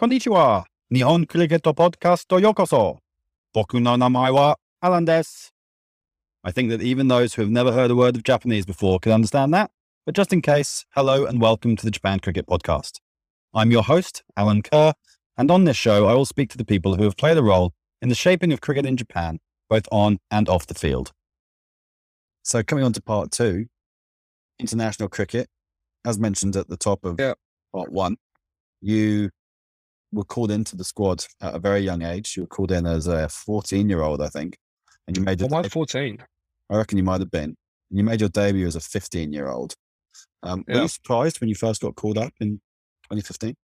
Konnichiwa. 0.00 0.64
Nihon 0.92 1.26
Kriketo 1.26 1.74
Podcast 1.74 2.28
yokoso. 2.40 2.98
Boku 3.52 3.82
no 3.82 3.96
namae 3.96 4.32
wa 4.32 4.54
Alan 4.80 5.04
desu. 5.04 5.50
I 6.44 6.52
think 6.52 6.70
that 6.70 6.80
even 6.80 7.08
those 7.08 7.34
who 7.34 7.42
have 7.42 7.50
never 7.50 7.72
heard 7.72 7.90
a 7.90 7.96
word 7.96 8.14
of 8.14 8.22
Japanese 8.22 8.64
before 8.64 9.00
can 9.00 9.10
understand 9.10 9.52
that. 9.54 9.72
But 10.06 10.14
just 10.14 10.32
in 10.32 10.40
case, 10.40 10.86
hello 10.94 11.26
and 11.26 11.40
welcome 11.40 11.74
to 11.74 11.84
the 11.84 11.90
Japan 11.90 12.20
Cricket 12.20 12.46
Podcast. 12.46 13.00
I'm 13.52 13.72
your 13.72 13.82
host, 13.82 14.22
Alan 14.36 14.62
Kerr, 14.62 14.92
and 15.36 15.50
on 15.50 15.64
this 15.64 15.76
show, 15.76 16.06
I 16.06 16.14
will 16.14 16.24
speak 16.26 16.50
to 16.50 16.58
the 16.58 16.64
people 16.64 16.94
who 16.94 17.02
have 17.02 17.16
played 17.16 17.36
a 17.36 17.42
role 17.42 17.74
in 18.00 18.08
the 18.08 18.14
shaping 18.14 18.52
of 18.52 18.60
cricket 18.60 18.86
in 18.86 18.96
Japan, 18.96 19.40
both 19.68 19.88
on 19.90 20.20
and 20.30 20.48
off 20.48 20.68
the 20.68 20.74
field. 20.74 21.10
So, 22.44 22.62
coming 22.62 22.84
on 22.84 22.92
to 22.92 23.02
part 23.02 23.32
two, 23.32 23.66
international 24.60 25.08
cricket, 25.08 25.48
as 26.04 26.20
mentioned 26.20 26.54
at 26.54 26.68
the 26.68 26.76
top 26.76 27.04
of 27.04 27.18
Yeah. 27.18 27.34
part 27.74 27.90
one, 27.90 28.16
you 28.80 29.30
were 30.12 30.24
called 30.24 30.50
into 30.50 30.76
the 30.76 30.84
squad 30.84 31.24
at 31.40 31.54
a 31.54 31.58
very 31.58 31.80
young 31.80 32.02
age. 32.02 32.36
You 32.36 32.44
were 32.44 32.48
called 32.48 32.72
in 32.72 32.86
as 32.86 33.06
a 33.06 33.28
14 33.28 33.88
year 33.88 34.02
old, 34.02 34.22
I 34.22 34.28
think, 34.28 34.58
and 35.06 35.16
you 35.16 35.22
made 35.22 35.40
Well, 35.40 35.54
I'm 35.54 35.68
14. 35.68 36.18
I 36.70 36.76
reckon 36.76 36.98
you 36.98 37.04
might 37.04 37.20
have 37.20 37.30
been. 37.30 37.56
And 37.90 37.98
you 37.98 38.04
made 38.04 38.20
your 38.20 38.28
debut 38.28 38.66
as 38.66 38.76
a 38.76 38.80
15 38.80 39.32
year 39.32 39.48
old. 39.48 39.74
Um, 40.42 40.64
Were 40.68 40.82
you 40.82 40.88
surprised 40.88 41.40
when 41.40 41.48
you 41.48 41.54
first 41.54 41.80
got 41.80 41.96
called 41.96 42.18
up 42.18 42.32
in 42.40 42.60
2015? 43.04 43.56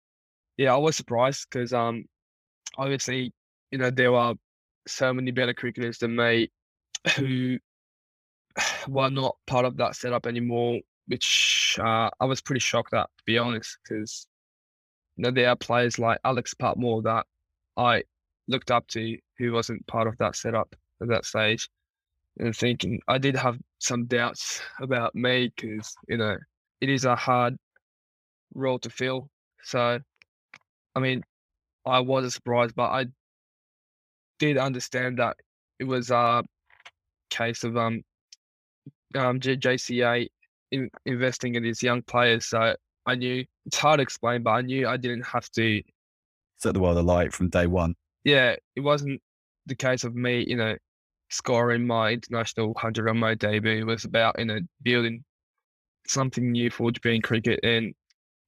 Yeah, 0.58 0.74
I 0.74 0.78
was 0.78 0.96
surprised 0.96 1.48
because 1.50 1.74
um, 1.74 2.06
obviously, 2.78 3.34
you 3.72 3.78
know, 3.78 3.90
there 3.90 4.12
were 4.12 4.36
so 4.88 5.14
many 5.14 5.32
better 5.32 5.54
cricketers 5.54 5.98
than 5.98 6.16
me 6.16 6.50
who 7.18 7.58
were 8.88 9.10
not 9.10 9.36
part 9.48 9.66
of 9.66 9.78
that 9.78 9.96
setup 9.96 10.26
anymore, 10.26 10.80
which 11.08 11.78
uh, 11.82 12.10
I 12.20 12.26
was 12.26 12.42
pretty 12.42 12.60
shocked 12.60 12.94
at, 12.94 13.10
to 13.18 13.24
be 13.26 13.38
honest, 13.38 13.78
because 13.84 14.28
you 15.18 15.24
know 15.24 15.32
there 15.32 15.50
are 15.50 15.56
players 15.56 16.00
like 16.00 16.20
Alex 16.24 16.54
Patmore 16.54 17.02
that 17.04 17.26
I 17.78 18.04
looked 18.48 18.72
up 18.72 18.88
to 18.90 19.18
who 19.38 19.52
wasn't 19.54 19.86
part 19.88 20.08
of 20.08 20.18
that 20.18 20.36
setup 20.36 20.76
at 21.02 21.08
that 21.10 21.26
stage, 21.26 21.70
and 22.40 22.56
thinking 22.56 23.00
I 23.08 23.18
did 23.18 23.36
have 23.36 23.58
some 23.80 24.06
doubts 24.06 24.62
about 24.82 25.16
me 25.16 25.52
because 25.56 25.94
you 26.08 26.18
know 26.18 26.38
it 26.82 26.90
is 26.90 27.06
a 27.06 27.16
hard 27.16 27.58
role 28.54 28.80
to 28.80 28.90
fill. 28.90 29.30
So, 29.64 30.00
I 30.96 31.00
mean, 31.00 31.24
I 31.86 32.00
was 32.00 32.34
surprised, 32.34 32.76
but 32.76 32.90
I 32.90 33.06
did 34.40 34.58
understand 34.58 35.20
that 35.20 35.38
it 35.80 35.86
was 35.86 36.12
a 36.12 36.44
case 37.30 37.64
of 37.64 37.78
um, 37.78 38.04
um 39.16 39.40
JCA 39.40 40.28
in, 40.72 40.90
investing 41.06 41.56
in 41.56 41.64
these 41.64 41.84
young 41.84 42.02
players. 42.02 42.46
So 42.48 42.76
I 43.06 43.16
knew 43.16 43.46
it's 43.66 43.78
hard 43.78 44.00
to 44.00 44.04
explain, 44.04 44.44
but 44.44 44.52
I 44.52 44.62
knew 44.62 44.88
I 44.88 44.98
didn't 44.98 45.26
have 45.26 45.50
to. 45.52 45.82
Set 46.58 46.74
the 46.74 46.80
world 46.80 46.98
alight 46.98 47.34
from 47.34 47.50
day 47.50 47.68
one. 47.68 47.96
Yeah, 48.24 48.56
it 48.76 48.80
wasn't 48.80 49.22
the 49.66 49.76
case 49.76 50.04
of 50.04 50.16
me, 50.16 50.46
you 50.48 50.56
know, 50.56 50.76
scoring 51.30 51.86
my 51.86 52.12
international 52.12 52.74
hundred 52.78 53.10
on 53.10 53.18
my 53.18 53.36
debut. 53.36 53.82
It 53.82 53.86
was 53.86 54.06
about 54.06 54.40
you 54.40 54.46
know 54.46 54.60
building 54.82 55.24
something 56.08 56.52
new 56.52 56.70
for 56.70 56.92
Japan 56.92 57.22
cricket, 57.22 57.60
and 57.64 57.94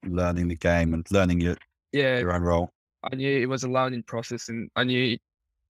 learning 0.05 0.47
the 0.47 0.55
game 0.55 0.93
and 0.93 1.05
learning 1.11 1.41
your, 1.41 1.57
yeah, 1.91 2.19
your 2.19 2.33
own 2.33 2.43
role. 2.43 2.69
I 3.03 3.15
knew 3.15 3.41
it 3.41 3.47
was 3.47 3.63
a 3.63 3.69
learning 3.69 4.03
process, 4.03 4.49
and 4.49 4.69
I 4.75 4.83
knew 4.83 5.17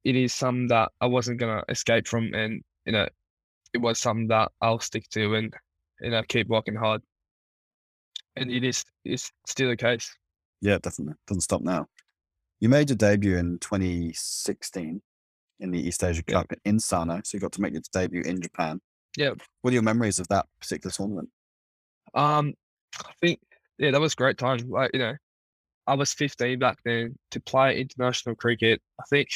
it 0.04 0.16
is 0.16 0.34
something 0.34 0.68
that 0.68 0.92
I 1.02 1.08
wasn't 1.08 1.40
gonna 1.40 1.64
escape 1.70 2.08
from, 2.08 2.34
and 2.34 2.62
you 2.86 2.92
know, 2.92 3.08
it 3.74 3.80
was 3.80 4.00
something 4.00 4.28
that 4.28 4.52
I'll 4.62 4.80
stick 4.80 5.10
to, 5.12 5.36
and 5.36 5.54
you 6.02 6.12
know, 6.12 6.22
keep 6.28 6.48
working 6.48 6.76
hard. 6.76 7.02
And 8.36 8.52
it 8.52 8.64
is 8.64 8.84
is 9.06 9.32
still 9.48 9.70
the 9.70 9.78
case. 9.78 10.14
Yeah, 10.62 10.78
definitely. 10.82 11.16
Doesn't 11.28 11.42
stop 11.42 11.62
now. 11.62 11.88
You 12.60 12.70
made 12.70 12.90
your 12.90 12.98
debut 12.98 13.38
in 13.38 13.60
2016 13.60 15.02
in 15.60 15.72
the 15.72 15.80
East 15.80 16.04
Asia 16.04 16.24
Yeah. 16.28 16.34
Cup 16.42 16.54
in 16.66 16.80
Sano. 16.80 17.22
So 17.24 17.36
you 17.36 17.40
got 17.42 17.52
to 17.54 17.62
make 17.62 17.74
your 17.74 17.82
debut 17.94 18.22
in 18.22 18.42
Japan. 18.42 18.82
Yeah. 19.18 19.32
What 19.62 19.72
are 19.72 19.74
your 19.74 19.84
memories 19.84 20.20
of 20.20 20.28
that 20.30 20.46
particular 20.60 20.92
tournament? 20.92 21.30
Um, 22.14 22.54
I 23.00 23.12
think 23.22 23.40
yeah, 23.78 23.92
that 23.92 24.02
was 24.02 24.14
a 24.14 24.18
great 24.18 24.38
time. 24.38 24.60
Like 24.70 24.92
you 24.94 25.00
know, 25.00 25.16
I 25.88 25.94
was 25.96 26.14
15 26.14 26.60
back 26.60 26.80
then 26.86 27.16
to 27.32 27.40
play 27.42 27.80
international 27.80 28.36
cricket. 28.36 28.82
I 29.00 29.04
think 29.10 29.30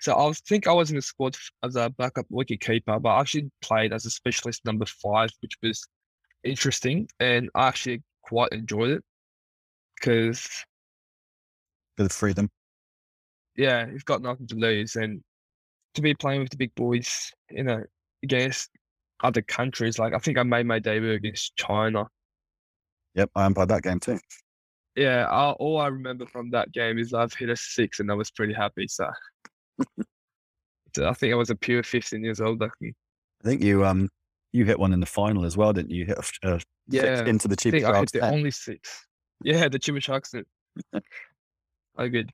so. 0.00 0.14
I 0.14 0.26
was- 0.26 0.40
think 0.40 0.66
I 0.66 0.72
was 0.72 0.90
in 0.90 0.96
the 0.96 1.02
squad 1.02 1.36
as 1.62 1.76
a 1.76 1.90
backup 1.90 2.26
wicket 2.28 2.60
keeper, 2.60 2.98
but 2.98 3.10
I 3.10 3.20
actually 3.20 3.50
played 3.62 3.92
as 3.92 4.04
a 4.06 4.10
specialist 4.10 4.64
number 4.64 4.86
five, 4.86 5.30
which 5.40 5.54
was 5.62 5.86
interesting, 6.44 7.08
and 7.20 7.50
I 7.54 7.68
actually 7.68 8.02
quite 8.22 8.52
enjoyed 8.52 8.90
it 8.90 9.02
because 9.96 10.48
of 11.98 12.12
freedom. 12.12 12.50
yeah, 13.56 13.86
you've 13.86 14.04
got 14.04 14.22
nothing 14.22 14.46
to 14.48 14.56
lose, 14.56 14.96
and 14.96 15.22
to 15.94 16.02
be 16.02 16.14
playing 16.14 16.40
with 16.40 16.50
the 16.50 16.56
big 16.56 16.74
boys, 16.74 17.32
you 17.50 17.62
know, 17.62 17.82
against 18.22 18.70
other 19.22 19.42
countries. 19.42 19.98
Like 19.98 20.14
I 20.14 20.18
think 20.18 20.38
I 20.38 20.42
made 20.42 20.66
my 20.66 20.78
debut 20.78 21.12
against 21.12 21.56
China. 21.56 22.06
Yep, 23.14 23.30
I 23.34 23.46
umpired 23.46 23.68
that 23.68 23.82
game 23.82 24.00
too. 24.00 24.18
Yeah, 24.96 25.26
I, 25.26 25.50
all 25.52 25.80
I 25.80 25.88
remember 25.88 26.26
from 26.26 26.50
that 26.50 26.72
game 26.72 26.98
is 26.98 27.14
I've 27.14 27.32
hit 27.34 27.50
a 27.50 27.56
six, 27.56 28.00
and 28.00 28.10
I 28.10 28.14
was 28.14 28.30
pretty 28.30 28.54
happy. 28.54 28.86
So, 28.88 29.08
so 30.96 31.08
I 31.08 31.12
think 31.14 31.32
I 31.32 31.36
was 31.36 31.50
a 31.50 31.56
pure 31.56 31.82
15 31.82 32.22
years 32.22 32.40
old. 32.40 32.60
then. 32.60 32.70
I 32.82 33.48
think 33.48 33.62
you 33.62 33.84
um 33.84 34.08
you 34.54 34.64
hit 34.64 34.78
one 34.78 34.92
in 34.92 35.00
the 35.00 35.06
final 35.06 35.44
as 35.44 35.56
well, 35.56 35.72
didn't 35.72 35.90
you? 35.90 36.00
You 36.00 36.06
hit 36.06 36.18
a, 36.18 36.54
a 36.54 36.60
six 36.60 36.64
Yeah, 36.88 37.26
into 37.26 37.48
the 37.48 37.56
I 37.58 37.62
cheap 37.62 37.72
think 37.72 37.84
I 37.84 37.88
hit 37.88 37.94
sharks 37.96 38.12
the 38.12 38.20
only 38.20 38.50
six. 38.52 39.06
Yeah, 39.42 39.68
the 39.68 39.80
Chima 39.80 40.00
Sharks. 40.00 40.32
I 41.98 42.08
good. 42.08 42.30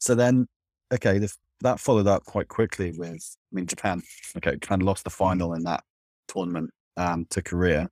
So 0.00 0.16
then, 0.16 0.48
okay, 0.92 1.18
the, 1.18 1.32
that 1.60 1.78
followed 1.78 2.08
up 2.08 2.24
quite 2.24 2.48
quickly 2.48 2.92
with, 2.98 3.36
I 3.52 3.54
mean, 3.54 3.66
Japan. 3.66 4.02
Okay, 4.36 4.56
Japan 4.56 4.80
lost 4.80 5.04
the 5.04 5.10
final 5.10 5.54
in 5.54 5.62
that 5.62 5.84
tournament 6.26 6.70
um, 6.96 7.24
to 7.30 7.40
Korea, 7.40 7.88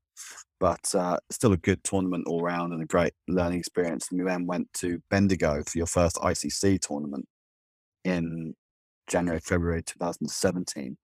but 0.58 0.92
uh, 0.94 1.18
still 1.30 1.52
a 1.52 1.56
good 1.56 1.82
tournament 1.84 2.26
all 2.26 2.42
round 2.42 2.72
and 2.72 2.82
a 2.82 2.86
great 2.86 3.12
learning 3.28 3.60
experience. 3.60 4.08
And 4.10 4.18
you 4.18 4.24
then 4.24 4.44
went 4.44 4.72
to 4.74 5.00
Bendigo 5.08 5.62
for 5.62 5.78
your 5.78 5.86
first 5.86 6.16
ICC 6.16 6.80
tournament 6.80 7.26
in 8.04 8.54
January, 9.06 9.40
February 9.40 9.82
2017. 9.84 10.96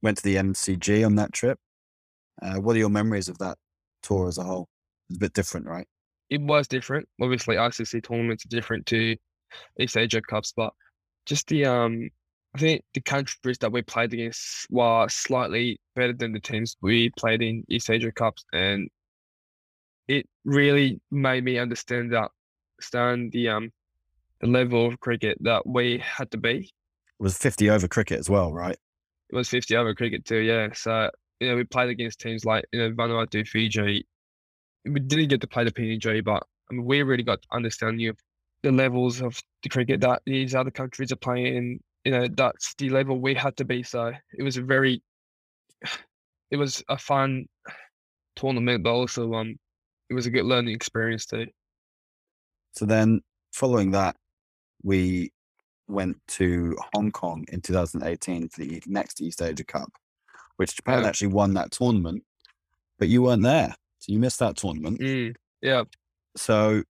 Went 0.00 0.18
to 0.18 0.22
the 0.22 0.36
MCG 0.36 1.04
on 1.04 1.16
that 1.16 1.32
trip. 1.32 1.58
Uh, 2.42 2.56
what 2.56 2.76
are 2.76 2.80
your 2.80 2.88
memories 2.88 3.28
of 3.28 3.38
that 3.38 3.56
tour 4.02 4.28
as 4.28 4.38
a 4.38 4.44
whole? 4.44 4.68
It's 5.08 5.16
a 5.16 5.20
bit 5.20 5.32
different, 5.34 5.66
right? 5.66 5.86
It 6.30 6.40
was 6.40 6.66
different. 6.66 7.08
Obviously, 7.20 7.56
ICC 7.56 8.02
tournaments 8.02 8.44
are 8.44 8.48
different 8.48 8.86
to 8.86 9.16
East 9.78 9.96
Asia 9.96 10.20
Cups, 10.22 10.52
but 10.56 10.72
just 11.26 11.46
the 11.48 11.66
um, 11.66 12.08
I 12.54 12.58
think 12.58 12.84
the 12.94 13.00
countries 13.00 13.58
that 13.58 13.72
we 13.72 13.82
played 13.82 14.12
against 14.12 14.66
were 14.70 15.08
slightly 15.08 15.80
better 15.94 16.12
than 16.12 16.32
the 16.32 16.40
teams 16.40 16.76
we 16.80 17.10
played 17.10 17.42
in 17.42 17.64
East 17.68 17.90
Asia 17.90 18.12
Cups, 18.12 18.44
and 18.52 18.88
it 20.08 20.26
really 20.44 21.00
made 21.10 21.44
me 21.44 21.58
understand 21.58 22.12
that, 22.12 22.30
understand 22.78 23.32
the 23.32 23.48
um, 23.48 23.70
the 24.40 24.46
level 24.46 24.86
of 24.86 25.00
cricket 25.00 25.38
that 25.40 25.66
we 25.66 25.98
had 25.98 26.30
to 26.30 26.38
be. 26.38 26.70
It 27.20 27.22
was 27.22 27.36
50 27.38 27.70
over 27.70 27.88
cricket 27.88 28.18
as 28.18 28.28
well, 28.28 28.52
right? 28.52 28.76
It 29.30 29.36
was 29.36 29.48
50 29.48 29.76
over 29.76 29.94
cricket 29.94 30.24
too, 30.24 30.38
yeah. 30.38 30.68
So, 30.74 31.10
you 31.40 31.48
know, 31.48 31.56
we 31.56 31.64
played 31.64 31.90
against 31.90 32.20
teams 32.20 32.44
like, 32.44 32.64
you 32.72 32.80
know, 32.80 32.94
Vanuatu, 32.94 33.46
Fiji. 33.46 34.06
We 34.84 35.00
didn't 35.00 35.28
get 35.28 35.40
to 35.40 35.46
play 35.46 35.64
the 35.64 35.72
PNG, 35.72 36.22
but 36.24 36.42
I 36.70 36.74
mean, 36.74 36.84
we 36.84 37.02
really 37.02 37.22
got 37.22 37.42
to 37.42 37.48
understand 37.52 38.00
you 38.00 38.14
the 38.62 38.72
levels 38.72 39.20
of 39.20 39.38
the 39.62 39.68
cricket 39.68 40.00
that 40.00 40.22
these 40.24 40.54
other 40.54 40.70
countries 40.70 41.12
are 41.12 41.16
playing 41.16 41.56
and, 41.56 41.80
you 42.04 42.12
know, 42.12 42.26
that's 42.28 42.74
the 42.76 42.90
level 42.90 43.20
we 43.20 43.34
had 43.34 43.56
to 43.58 43.64
be. 43.64 43.82
So 43.82 44.12
it 44.32 44.42
was 44.42 44.56
a 44.56 44.62
very, 44.62 45.02
it 46.50 46.56
was 46.56 46.82
a 46.88 46.98
fun 46.98 47.46
tournament, 48.36 48.82
but 48.82 48.92
also, 48.92 49.32
um, 49.34 49.56
it 50.10 50.14
was 50.14 50.26
a 50.26 50.30
good 50.30 50.44
learning 50.44 50.74
experience 50.74 51.26
too. 51.26 51.46
So 52.72 52.86
then, 52.86 53.20
following 53.52 53.92
that, 53.92 54.16
we 54.82 55.32
went 55.88 56.16
to 56.26 56.76
Hong 56.94 57.10
Kong 57.12 57.44
in 57.48 57.60
2018 57.60 58.48
for 58.48 58.60
the 58.60 58.82
next 58.86 59.20
East 59.20 59.42
Asia 59.42 59.64
Cup, 59.64 59.90
which 60.56 60.76
Japan 60.76 61.02
Yeah. 61.02 61.08
actually 61.08 61.28
won 61.28 61.54
that 61.54 61.70
tournament, 61.70 62.24
but 62.98 63.08
you 63.08 63.22
weren't 63.22 63.42
there. 63.42 63.74
So 63.98 64.12
you 64.12 64.18
missed 64.18 64.38
that 64.38 64.56
tournament. 64.56 65.00
Mm, 65.00 65.34
yeah. 65.62 65.84
So, 66.36 66.82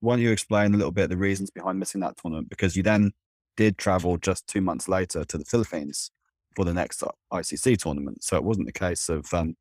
why 0.00 0.14
don't 0.14 0.22
you 0.22 0.30
explain 0.30 0.74
a 0.74 0.76
little 0.76 0.92
bit 0.92 1.10
the 1.10 1.16
reasons 1.16 1.50
behind 1.50 1.78
missing 1.78 2.00
that 2.00 2.16
tournament? 2.16 2.48
Because 2.48 2.76
you 2.76 2.82
then 2.82 3.12
did 3.56 3.78
travel 3.78 4.16
just 4.16 4.46
two 4.46 4.60
months 4.60 4.88
later 4.88 5.24
to 5.24 5.38
the 5.38 5.44
Philippines 5.44 6.10
for 6.56 6.64
the 6.64 6.72
next 6.74 7.02
ICC 7.32 7.76
tournament. 7.78 8.22
So, 8.24 8.36
it 8.36 8.44
wasn't 8.44 8.66
the 8.66 8.72
case 8.72 9.08
of 9.08 9.32
um, 9.32 9.56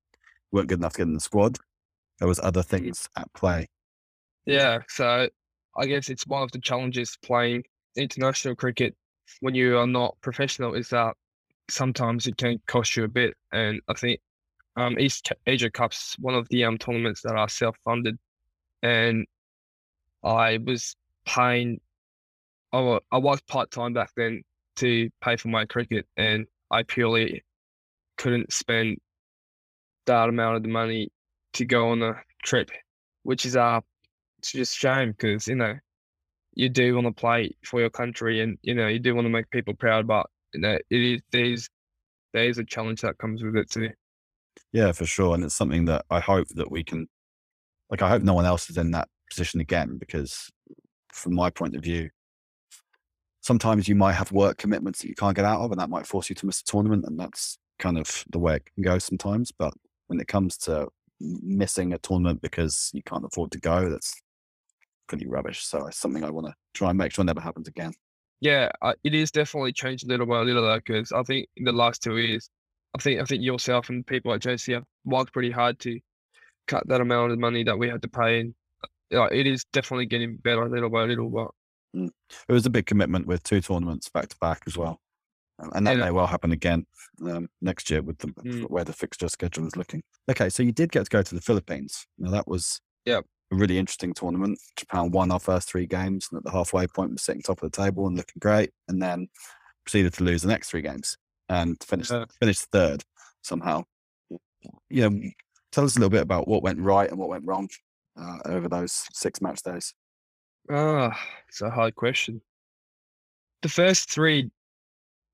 weren't 0.51 0.67
good 0.67 0.79
enough 0.79 0.93
to 0.93 0.99
get 0.99 1.07
in 1.07 1.13
the 1.13 1.19
squad. 1.19 1.57
There 2.19 2.27
was 2.27 2.39
other 2.39 2.63
things 2.63 3.07
at 3.17 3.31
play. 3.33 3.67
Yeah, 4.45 4.79
so 4.89 5.29
I 5.77 5.85
guess 5.85 6.09
it's 6.09 6.25
one 6.27 6.43
of 6.43 6.51
the 6.51 6.59
challenges 6.59 7.17
playing 7.23 7.63
international 7.95 8.55
cricket 8.55 8.95
when 9.41 9.53
you 9.55 9.77
are 9.77 9.87
not 9.87 10.17
professional 10.21 10.73
is 10.73 10.89
that 10.89 11.15
sometimes 11.69 12.27
it 12.27 12.37
can 12.37 12.59
cost 12.67 12.95
you 12.95 13.03
a 13.03 13.07
bit. 13.07 13.35
And 13.51 13.81
I 13.87 13.93
think 13.93 14.19
um, 14.75 14.99
East 14.99 15.31
Asia 15.45 15.69
Cup's 15.69 16.15
one 16.19 16.35
of 16.35 16.47
the 16.49 16.65
um, 16.65 16.77
tournaments 16.77 17.21
that 17.23 17.35
are 17.35 17.49
self-funded, 17.49 18.17
and 18.83 19.25
I 20.23 20.59
was 20.63 20.95
paying 21.25 21.79
I, 22.71 22.79
wa- 22.81 22.99
I 23.11 23.17
was 23.17 23.41
part 23.41 23.71
time 23.71 23.93
back 23.93 24.11
then 24.15 24.43
to 24.77 25.09
pay 25.21 25.35
for 25.37 25.47
my 25.49 25.65
cricket, 25.65 26.07
and 26.17 26.45
I 26.71 26.83
purely 26.83 27.43
couldn't 28.17 28.53
spend 28.53 28.97
that 30.05 30.29
amount 30.29 30.57
of 30.57 30.63
the 30.63 30.69
money 30.69 31.11
to 31.53 31.65
go 31.65 31.89
on 31.89 32.01
a 32.03 32.15
trip, 32.43 32.69
which 33.23 33.45
is 33.45 33.55
uh, 33.55 33.81
it's 34.39 34.51
just 34.51 34.75
shame 34.77 35.11
because 35.11 35.47
you 35.47 35.55
know 35.55 35.75
you 36.53 36.69
do 36.69 36.95
want 36.95 37.07
to 37.07 37.13
play 37.13 37.55
for 37.63 37.79
your 37.79 37.89
country, 37.89 38.41
and 38.41 38.57
you 38.61 38.75
know 38.75 38.87
you 38.87 38.99
do 38.99 39.15
want 39.15 39.25
to 39.25 39.29
make 39.29 39.49
people 39.49 39.73
proud, 39.73 40.07
but 40.07 40.27
know 40.55 40.77
it 40.89 41.01
is 41.01 41.21
there's 41.31 41.69
there's 42.33 42.57
a 42.57 42.63
challenge 42.63 43.01
that 43.01 43.17
comes 43.17 43.43
with 43.43 43.55
it 43.55 43.69
too. 43.69 43.89
Yeah, 44.71 44.91
for 44.91 45.05
sure. 45.05 45.33
And 45.33 45.43
it's 45.43 45.55
something 45.55 45.85
that 45.85 46.05
I 46.09 46.19
hope 46.19 46.47
that 46.49 46.69
we 46.69 46.83
can, 46.83 47.07
like, 47.89 48.01
I 48.01 48.09
hope 48.09 48.21
no 48.21 48.33
one 48.33 48.45
else 48.45 48.69
is 48.69 48.77
in 48.77 48.91
that 48.91 49.07
position 49.29 49.61
again, 49.61 49.97
because 49.97 50.49
from 51.11 51.33
my 51.33 51.49
point 51.49 51.75
of 51.75 51.81
view, 51.81 52.09
sometimes 53.41 53.87
you 53.87 53.95
might 53.95 54.13
have 54.13 54.31
work 54.31 54.57
commitments 54.57 55.01
that 55.01 55.07
you 55.07 55.15
can't 55.15 55.35
get 55.35 55.45
out 55.45 55.61
of, 55.61 55.71
and 55.71 55.79
that 55.79 55.89
might 55.89 56.05
force 56.05 56.29
you 56.29 56.35
to 56.35 56.45
miss 56.45 56.61
a 56.61 56.65
tournament. 56.65 57.05
And 57.07 57.19
that's 57.19 57.57
kind 57.79 57.97
of 57.97 58.23
the 58.29 58.39
way 58.39 58.57
it 58.57 58.69
can 58.75 58.83
go 58.83 58.99
sometimes. 58.99 59.51
But 59.51 59.73
when 60.07 60.19
it 60.19 60.27
comes 60.27 60.57
to 60.57 60.87
missing 61.19 61.93
a 61.93 61.97
tournament 61.97 62.41
because 62.41 62.91
you 62.93 63.01
can't 63.03 63.25
afford 63.25 63.51
to 63.51 63.59
go, 63.59 63.89
that's 63.89 64.13
pretty 65.07 65.27
rubbish. 65.27 65.63
So 65.65 65.87
it's 65.87 65.97
something 65.97 66.23
I 66.23 66.29
want 66.29 66.47
to 66.47 66.53
try 66.73 66.89
and 66.89 66.97
make 66.97 67.11
sure 67.11 67.25
never 67.25 67.41
happens 67.41 67.67
again. 67.67 67.93
Yeah, 68.41 68.69
uh, 68.81 68.93
it 69.03 69.13
is 69.13 69.31
definitely 69.31 69.73
changed 69.73 70.07
little 70.07 70.25
by 70.25 70.41
little 70.41 70.63
though, 70.63 70.77
because 70.77 71.11
I 71.11 71.23
think 71.23 71.47
in 71.57 71.65
the 71.65 71.73
last 71.73 72.01
two 72.01 72.17
years, 72.17 72.49
I 72.97 73.01
think 73.01 73.19
I 73.21 73.25
think 73.25 73.43
yourself 73.43 73.89
and 73.89 74.05
people 74.05 74.33
at 74.33 74.41
JC 74.41 74.73
have 74.73 74.83
worked 75.05 75.33
pretty 75.33 75.51
hard 75.51 75.79
to 75.79 75.99
cut 76.67 76.87
that 76.87 77.01
amount 77.01 77.31
of 77.31 77.39
money 77.39 77.63
that 77.63 77.77
we 77.77 77.89
had 77.89 78.01
to 78.03 78.07
pay, 78.07 78.39
and 78.39 78.53
uh, 79.13 79.25
it 79.25 79.45
is 79.45 79.65
definitely 79.73 80.05
getting 80.05 80.37
better 80.37 80.69
little 80.69 80.89
by 80.89 81.03
little. 81.03 81.29
But 81.29 81.51
It 82.47 82.51
was 82.53 82.65
a 82.65 82.69
big 82.69 82.85
commitment 82.85 83.27
with 83.27 83.43
two 83.43 83.59
tournaments 83.61 84.09
back 84.09 84.29
to 84.29 84.37
back 84.39 84.61
as 84.67 84.77
well. 84.77 85.01
And 85.73 85.85
that 85.85 85.97
Yeah. 85.97 86.05
may 86.05 86.11
well 86.11 86.27
happen 86.27 86.53
again 86.53 86.85
um, 87.21 87.49
next 87.59 87.89
year 87.89 88.01
with 88.01 88.19
the 88.19 88.27
Mm. 88.27 88.69
where 88.69 88.85
the 88.85 88.93
fixture 88.93 89.27
schedule 89.27 89.67
is 89.67 89.75
looking. 89.75 90.01
Okay, 90.29 90.49
so 90.49 90.63
you 90.63 90.71
did 90.71 90.91
get 90.93 91.03
to 91.03 91.09
go 91.09 91.21
to 91.21 91.35
the 91.35 91.41
Philippines. 91.41 92.07
Now 92.17 92.31
that 92.31 92.47
was 92.47 92.79
Yep. 93.05 93.25
A 93.51 93.55
really 93.55 93.77
interesting 93.77 94.13
tournament. 94.13 94.59
Japan 94.75 95.11
won 95.11 95.31
our 95.31 95.39
first 95.39 95.69
three 95.69 95.85
games, 95.85 96.27
and 96.31 96.37
at 96.37 96.43
the 96.43 96.51
halfway 96.51 96.87
point 96.87 97.11
was 97.11 97.21
sitting 97.23 97.41
top 97.41 97.61
of 97.63 97.71
the 97.71 97.83
table 97.83 98.07
and 98.07 98.15
looking 98.15 98.39
great, 98.39 98.71
and 98.87 99.01
then 99.01 99.27
proceeded 99.85 100.13
to 100.13 100.23
lose 100.23 100.41
the 100.41 100.47
next 100.47 100.69
three 100.69 100.81
games 100.81 101.17
and 101.49 101.81
finished 101.83 102.11
Yeah. 102.11 102.25
finished 102.39 102.67
third 102.71 103.03
somehow. 103.41 103.83
You 104.89 105.09
know, 105.09 105.21
tell 105.71 105.83
us 105.85 105.95
a 105.95 105.99
little 105.99 106.09
bit 106.09 106.21
about 106.21 106.47
what 106.47 106.61
went 106.63 106.79
right 106.79 107.09
and 107.09 107.17
what 107.17 107.29
went 107.29 107.45
wrong 107.45 107.69
uh, 108.19 108.37
over 108.45 108.67
those 108.67 109.07
six 109.13 109.41
match 109.41 109.61
days. 109.63 109.93
ah, 110.69 111.17
it's 111.47 111.61
a 111.61 111.69
hard 111.69 111.95
question. 111.95 112.41
The 113.61 113.69
first 113.69 114.11
three 114.11 114.51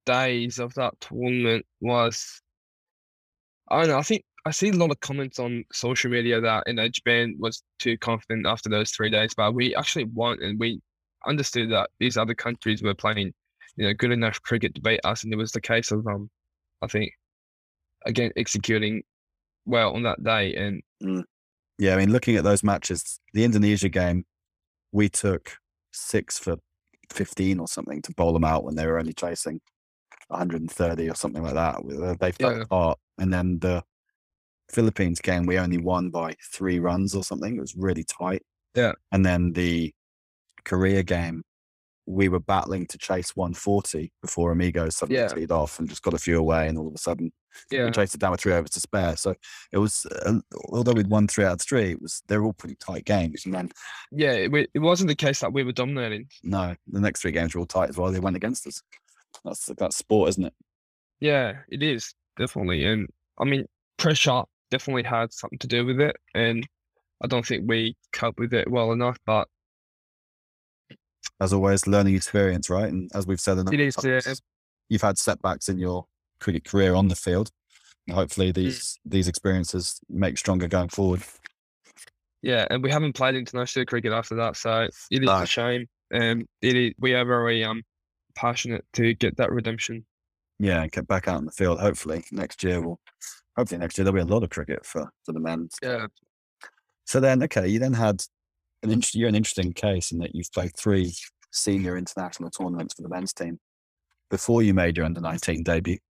days 0.05 0.59
of 0.59 0.73
that 0.75 0.93
tournament 1.01 1.65
was, 1.81 2.41
I 3.69 3.81
don't 3.81 3.89
know. 3.89 3.97
I 3.97 4.03
think 4.03 4.23
I 4.45 4.51
see 4.51 4.69
a 4.69 4.73
lot 4.73 4.91
of 4.91 4.99
comments 4.99 5.39
on 5.39 5.65
social 5.73 6.11
media 6.11 6.39
that 6.39 6.63
you 6.67 6.73
know 6.73 6.87
Japan 6.87 7.35
was 7.39 7.63
too 7.79 7.97
confident 7.97 8.45
after 8.45 8.69
those 8.69 8.91
three 8.91 9.09
days, 9.09 9.33
but 9.35 9.53
we 9.55 9.75
actually 9.75 10.05
won, 10.05 10.41
and 10.43 10.59
we 10.59 10.79
understood 11.25 11.71
that 11.71 11.89
these 11.99 12.15
other 12.15 12.35
countries 12.35 12.83
were 12.83 12.93
playing, 12.93 13.33
you 13.75 13.87
know, 13.87 13.93
good 13.93 14.11
enough 14.11 14.39
cricket 14.43 14.75
to 14.75 14.81
beat 14.81 14.99
us, 15.03 15.23
and 15.23 15.33
it 15.33 15.37
was 15.37 15.51
the 15.51 15.61
case 15.61 15.91
of 15.91 16.05
um, 16.07 16.29
I 16.83 16.87
think, 16.87 17.11
again 18.05 18.31
executing 18.35 19.01
well 19.65 19.93
on 19.95 20.03
that 20.03 20.23
day, 20.23 20.53
and 20.53 21.25
Yeah, 21.79 21.95
I 21.95 21.97
mean, 21.97 22.11
looking 22.11 22.35
at 22.35 22.43
those 22.43 22.63
matches, 22.63 23.19
the 23.33 23.43
Indonesia 23.43 23.89
game, 23.89 24.25
we 24.91 25.09
took 25.09 25.57
six 25.91 26.37
for 26.37 26.57
15 27.11 27.59
or 27.59 27.67
something 27.67 28.01
to 28.03 28.13
bowl 28.13 28.33
them 28.33 28.43
out 28.43 28.63
when 28.63 28.75
they 28.75 28.85
were 28.85 28.99
only 28.99 29.13
chasing 29.13 29.59
130 30.27 31.09
or 31.09 31.15
something 31.15 31.41
like 31.41 31.55
that. 31.55 32.17
They 32.19 32.31
fell 32.31 32.57
Yeah. 32.57 32.61
apart. 32.61 32.99
And 33.17 33.33
then 33.33 33.59
the 33.59 33.83
Philippines 34.71 35.19
game, 35.21 35.45
we 35.45 35.57
only 35.57 35.77
won 35.77 36.09
by 36.09 36.35
three 36.51 36.79
runs 36.79 37.13
or 37.15 37.23
something. 37.23 37.55
It 37.55 37.61
was 37.61 37.75
really 37.75 38.03
tight. 38.03 38.41
Yeah. 38.75 38.93
And 39.11 39.25
then 39.25 39.53
the 39.53 39.93
Korea 40.63 41.03
game, 41.03 41.43
we 42.07 42.29
were 42.29 42.39
battling 42.39 42.85
to 42.87 42.97
chase 42.97 43.35
140 43.35 44.11
before 44.21 44.51
Amigos 44.51 44.95
suddenly 44.97 45.21
Yeah. 45.21 45.27
teed 45.27 45.51
off 45.51 45.79
and 45.79 45.89
just 45.89 46.03
got 46.03 46.13
a 46.13 46.19
few 46.19 46.37
away. 46.37 46.67
And 46.67 46.77
all 46.77 46.87
of 46.87 46.93
a 46.93 46.97
sudden, 46.99 47.31
yeah, 47.71 47.85
we 47.85 47.91
chased 47.91 48.13
it 48.13 48.19
down 48.19 48.31
with 48.31 48.41
three 48.41 48.53
overs 48.53 48.71
to 48.71 48.79
spare. 48.79 49.15
So 49.15 49.33
it 49.71 49.77
was, 49.77 50.05
uh, 50.25 50.39
although 50.69 50.91
we'd 50.93 51.09
won 51.09 51.27
three 51.27 51.45
out 51.45 51.53
of 51.53 51.61
three, 51.61 51.91
it 51.91 52.01
was 52.01 52.21
they're 52.27 52.43
all 52.43 52.53
pretty 52.53 52.75
tight 52.75 53.05
games. 53.05 53.45
And 53.45 53.53
then 53.53 53.71
yeah, 54.11 54.33
it, 54.33 54.69
it 54.73 54.79
wasn't 54.79 55.07
the 55.07 55.15
case 55.15 55.39
that 55.39 55.53
we 55.53 55.63
were 55.63 55.71
dominating. 55.71 56.27
no, 56.43 56.75
the 56.87 56.99
next 56.99 57.21
three 57.21 57.31
games 57.31 57.55
were 57.55 57.59
all 57.61 57.65
tight 57.65 57.89
as 57.89 57.97
well. 57.97 58.11
They 58.11 58.19
went 58.19 58.35
against 58.35 58.67
us. 58.67 58.81
That's 59.43 59.65
that's 59.77 59.95
sport, 59.95 60.29
isn't 60.29 60.43
it? 60.45 60.53
Yeah, 61.21 61.59
it 61.69 61.81
is 61.81 62.13
definitely, 62.37 62.85
and 62.85 63.07
I 63.39 63.45
mean 63.45 63.65
pressure 63.97 64.43
definitely 64.71 65.03
had 65.03 65.31
something 65.33 65.59
to 65.59 65.67
do 65.67 65.85
with 65.85 65.99
it, 65.99 66.15
and 66.33 66.67
I 67.23 67.27
don't 67.27 67.45
think 67.45 67.63
we 67.67 67.95
cope 68.13 68.39
with 68.39 68.53
it 68.53 68.69
well 68.69 68.91
enough. 68.91 69.17
But 69.25 69.47
As 71.39 71.53
always, 71.53 71.87
learning 71.87 72.15
experience, 72.15 72.69
right? 72.69 72.91
And 72.91 73.09
as 73.13 73.27
we've 73.27 73.39
said, 73.39 73.57
in 73.57 73.67
of 73.67 73.73
is, 73.73 73.95
yeah. 74.03 74.21
you've 74.89 75.01
had 75.01 75.17
setbacks 75.17 75.69
in 75.69 75.77
your 75.77 76.05
cricket 76.39 76.65
career 76.65 76.93
on 76.95 77.07
the 77.07 77.15
field. 77.15 77.51
Hopefully, 78.11 78.51
Mm. 78.51 78.55
these 78.55 78.99
these 79.05 79.27
experiences 79.27 79.99
make 80.09 80.37
stronger 80.37 80.67
going 80.67 80.89
forward. 80.89 81.23
yeah, 82.41 82.67
and 82.69 82.83
we 82.83 82.91
haven't 82.91 83.13
played 83.13 83.35
international 83.35 83.85
cricket 83.85 84.13
after 84.13 84.35
that, 84.35 84.55
so 84.55 84.81
it 85.09 85.23
is 85.23 85.25
No. 85.25 85.41
a 85.41 85.45
shame. 85.45 85.87
And 86.11 86.45
it 86.61 86.75
is, 86.75 86.93
we 86.99 87.15
are 87.15 87.25
very 87.25 87.63
um 87.63 87.81
passionate 88.35 88.85
to 88.93 89.13
get 89.15 89.37
that 89.37 89.51
redemption. 89.51 90.05
Yeah, 90.59 90.83
and 90.83 90.91
get 90.91 91.07
back 91.07 91.27
out 91.27 91.39
in 91.39 91.45
the 91.45 91.51
field. 91.51 91.79
Hopefully, 91.79 92.23
next 92.31 92.63
year 92.63 92.79
will. 92.81 92.99
Hopefully, 93.57 93.79
next 93.79 93.97
year 93.97 94.03
there'll 94.05 94.15
be 94.25 94.29
a 94.29 94.33
lot 94.33 94.43
of 94.43 94.49
cricket 94.49 94.85
for 94.85 95.09
for 95.25 95.31
the 95.31 95.39
men. 95.39 95.69
Yeah, 95.81 96.07
So 97.05 97.19
then, 97.19 97.41
okay, 97.43 97.67
you 97.67 97.79
then 97.79 97.93
had 97.93 98.23
an 98.83 98.91
interesting. 98.91 99.19
You're 99.21 99.29
an 99.29 99.35
interesting 99.35 99.73
case 99.73 100.11
in 100.11 100.19
that 100.19 100.35
you've 100.35 100.51
played 100.51 100.75
three 100.75 101.13
senior 101.51 101.97
international 101.97 102.49
tournaments 102.49 102.93
for 102.95 103.01
the 103.01 103.09
men's 103.09 103.31
team 103.33 103.59
before 104.29 104.61
you 104.61 104.73
made 104.73 104.97
your 104.97 105.05
under 105.05 105.21
19 105.21 105.63
debut. 105.63 105.97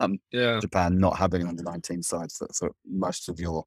Um, 0.00 0.18
yeah, 0.32 0.58
Japan 0.58 0.98
not 0.98 1.16
having 1.16 1.42
an 1.42 1.46
under 1.48 1.62
19 1.62 2.02
side 2.02 2.32
for, 2.32 2.48
for 2.58 2.72
most 2.84 3.28
of 3.28 3.38
your 3.38 3.64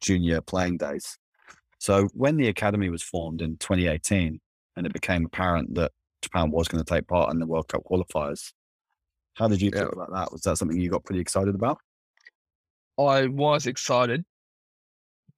junior 0.00 0.40
playing 0.40 0.76
days. 0.78 1.16
So 1.78 2.08
when 2.14 2.36
the 2.36 2.48
academy 2.48 2.90
was 2.90 3.00
formed 3.00 3.40
in 3.42 3.56
2018 3.58 4.40
and 4.76 4.86
it 4.86 4.92
became 4.92 5.24
apparent 5.24 5.76
that 5.76 5.92
Japan 6.22 6.50
was 6.50 6.66
going 6.66 6.84
to 6.84 6.94
take 6.94 7.06
part 7.06 7.32
in 7.32 7.38
the 7.38 7.46
World 7.46 7.68
Cup 7.68 7.82
qualifiers, 7.88 8.52
how 9.34 9.46
did 9.46 9.62
you 9.62 9.70
Yeah. 9.72 9.82
feel 9.82 9.90
about 9.92 10.10
that? 10.12 10.32
Was 10.32 10.40
that 10.42 10.58
something 10.58 10.80
you 10.80 10.90
got 10.90 11.04
pretty 11.04 11.20
excited 11.20 11.54
about? 11.54 11.78
I 12.98 13.26
was 13.26 13.66
excited, 13.66 14.24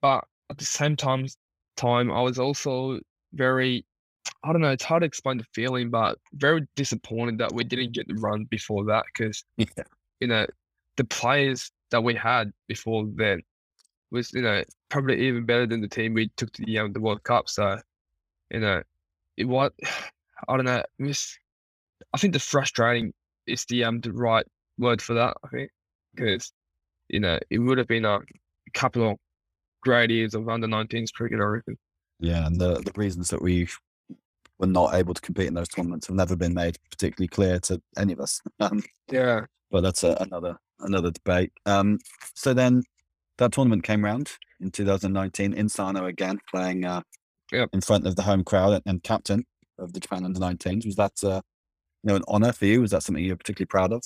but 0.00 0.24
at 0.50 0.58
the 0.58 0.64
same 0.64 0.96
time, 0.96 1.26
time 1.76 2.10
I 2.10 2.22
was 2.22 2.38
also 2.38 3.00
very, 3.32 3.84
I 4.44 4.52
don't 4.52 4.62
know, 4.62 4.70
it's 4.70 4.84
hard 4.84 5.02
to 5.02 5.06
explain 5.06 5.38
the 5.38 5.44
feeling, 5.54 5.90
but 5.90 6.18
very 6.34 6.66
disappointed 6.76 7.38
that 7.38 7.52
we 7.52 7.64
didn't 7.64 7.92
get 7.94 8.08
the 8.08 8.14
run 8.14 8.44
before 8.44 8.84
that 8.86 9.04
because 9.06 9.44
Yeah. 9.56 9.66
you 10.20 10.28
know 10.28 10.46
the 10.96 11.04
players 11.04 11.70
that 11.90 12.02
we 12.04 12.14
had 12.14 12.52
before 12.68 13.06
then 13.16 13.42
was 14.10 14.32
you 14.34 14.42
know 14.42 14.64
probably 14.90 15.26
even 15.28 15.46
better 15.46 15.66
than 15.66 15.80
the 15.82 15.88
team 15.88 16.14
we 16.14 16.28
took 16.36 16.52
to 16.54 16.64
the 16.64 16.78
um, 16.78 16.92
the 16.92 17.00
World 17.00 17.22
Cup. 17.24 17.48
So 17.48 17.80
you 18.50 18.60
know 18.60 18.82
it 19.36 19.44
was 19.46 19.72
I 20.48 20.56
don't 20.56 20.66
know 20.66 20.84
it 20.98 21.04
was 21.04 21.38
I 22.14 22.18
think 22.18 22.32
the 22.34 22.40
frustrating 22.40 23.12
is 23.46 23.64
the 23.66 23.84
um 23.84 24.00
the 24.00 24.12
right 24.12 24.46
word 24.78 25.02
for 25.02 25.14
that. 25.14 25.36
I 25.44 25.48
think 25.48 25.70
because 26.14 26.52
you 27.08 27.20
know 27.20 27.38
it 27.50 27.58
would 27.58 27.78
have 27.78 27.88
been 27.88 28.04
a 28.04 28.20
couple 28.74 29.10
of 29.10 29.16
great 29.82 30.10
years 30.10 30.34
of 30.34 30.48
under 30.48 30.66
19s 30.66 31.12
cricket. 31.12 31.40
I 31.40 31.44
reckon. 31.44 31.78
Yeah, 32.20 32.46
and 32.46 32.60
the, 32.60 32.74
the 32.80 32.92
reasons 32.96 33.30
that 33.30 33.40
we 33.40 33.68
were 34.58 34.66
not 34.66 34.94
able 34.94 35.14
to 35.14 35.20
compete 35.20 35.46
in 35.46 35.54
those 35.54 35.68
tournaments 35.68 36.08
have 36.08 36.16
never 36.16 36.34
been 36.34 36.54
made 36.54 36.76
particularly 36.90 37.28
clear 37.28 37.60
to 37.60 37.80
any 37.96 38.12
of 38.12 38.20
us. 38.20 38.40
Um, 38.60 38.82
Yeah. 39.10 39.46
but 39.70 39.82
that's 39.82 40.02
a, 40.02 40.16
another 40.20 40.56
another 40.80 41.10
debate. 41.10 41.52
Um, 41.66 41.98
so 42.34 42.54
then 42.54 42.82
that 43.38 43.52
tournament 43.52 43.84
came 43.84 44.04
round 44.04 44.32
in 44.60 44.70
2019 44.72 45.52
in 45.52 45.68
Sano 45.68 46.06
again, 46.06 46.38
playing 46.50 46.84
uh, 46.84 47.02
Yep. 47.52 47.70
in 47.72 47.80
front 47.80 48.06
of 48.06 48.14
the 48.16 48.22
home 48.22 48.44
crowd 48.44 48.72
and, 48.74 48.82
and 48.84 49.02
captain 49.02 49.46
of 49.78 49.92
the 49.92 50.00
Japan 50.00 50.24
under 50.24 50.38
19s. 50.40 50.84
Was 50.84 50.96
that 50.96 51.12
uh, 51.24 51.40
you 52.02 52.08
know 52.08 52.16
an 52.16 52.22
honour 52.28 52.52
for 52.52 52.66
you? 52.66 52.80
Was 52.80 52.90
that 52.90 53.02
something 53.04 53.24
you're 53.24 53.36
particularly 53.36 53.68
proud 53.68 53.92
of? 53.92 54.02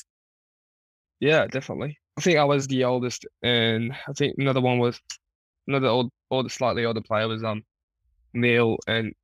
Yeah, 1.18 1.46
definitely. 1.46 1.98
I 2.16 2.20
think 2.20 2.38
I 2.38 2.44
was 2.44 2.66
the 2.66 2.84
oldest, 2.84 3.26
and 3.42 3.92
I 4.08 4.12
think 4.12 4.36
another 4.38 4.60
one 4.60 4.78
was 4.78 5.00
another 5.66 5.88
old, 5.88 6.10
older, 6.30 6.48
slightly 6.48 6.84
older 6.84 7.00
player 7.00 7.28
was 7.28 7.42
um 7.44 7.64
Neil, 8.34 8.78
and 8.86 9.14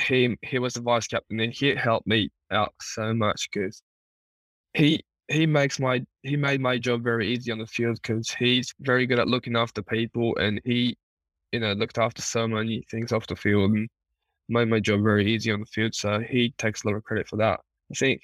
he 0.00 0.36
he 0.42 0.58
was 0.58 0.74
the 0.74 0.80
vice 0.82 1.06
captain, 1.06 1.40
and 1.40 1.52
he 1.52 1.74
helped 1.74 2.06
me 2.06 2.30
out 2.50 2.74
so 2.80 3.14
much 3.14 3.48
because 3.52 3.82
he 4.74 5.02
he 5.28 5.46
makes 5.46 5.78
my 5.80 6.04
he 6.22 6.36
made 6.36 6.60
my 6.60 6.78
job 6.78 7.02
very 7.04 7.28
easy 7.32 7.52
on 7.52 7.58
the 7.58 7.66
field 7.66 7.98
because 8.02 8.30
he's 8.32 8.74
very 8.80 9.06
good 9.06 9.18
at 9.18 9.28
looking 9.28 9.56
after 9.56 9.82
people, 9.82 10.36
and 10.36 10.60
he 10.64 10.96
you 11.52 11.60
know 11.60 11.72
looked 11.72 11.98
after 11.98 12.22
so 12.22 12.48
many 12.48 12.84
things 12.90 13.12
off 13.12 13.26
the 13.26 13.36
field, 13.36 13.70
and 13.72 13.88
made 14.48 14.68
my 14.68 14.80
job 14.80 15.02
very 15.02 15.26
easy 15.32 15.52
on 15.52 15.60
the 15.60 15.66
field. 15.66 15.94
So 15.94 16.20
he 16.20 16.52
takes 16.58 16.84
a 16.84 16.88
lot 16.88 16.96
of 16.96 17.04
credit 17.04 17.28
for 17.28 17.36
that. 17.36 17.60
I 17.90 17.94
think 17.94 18.22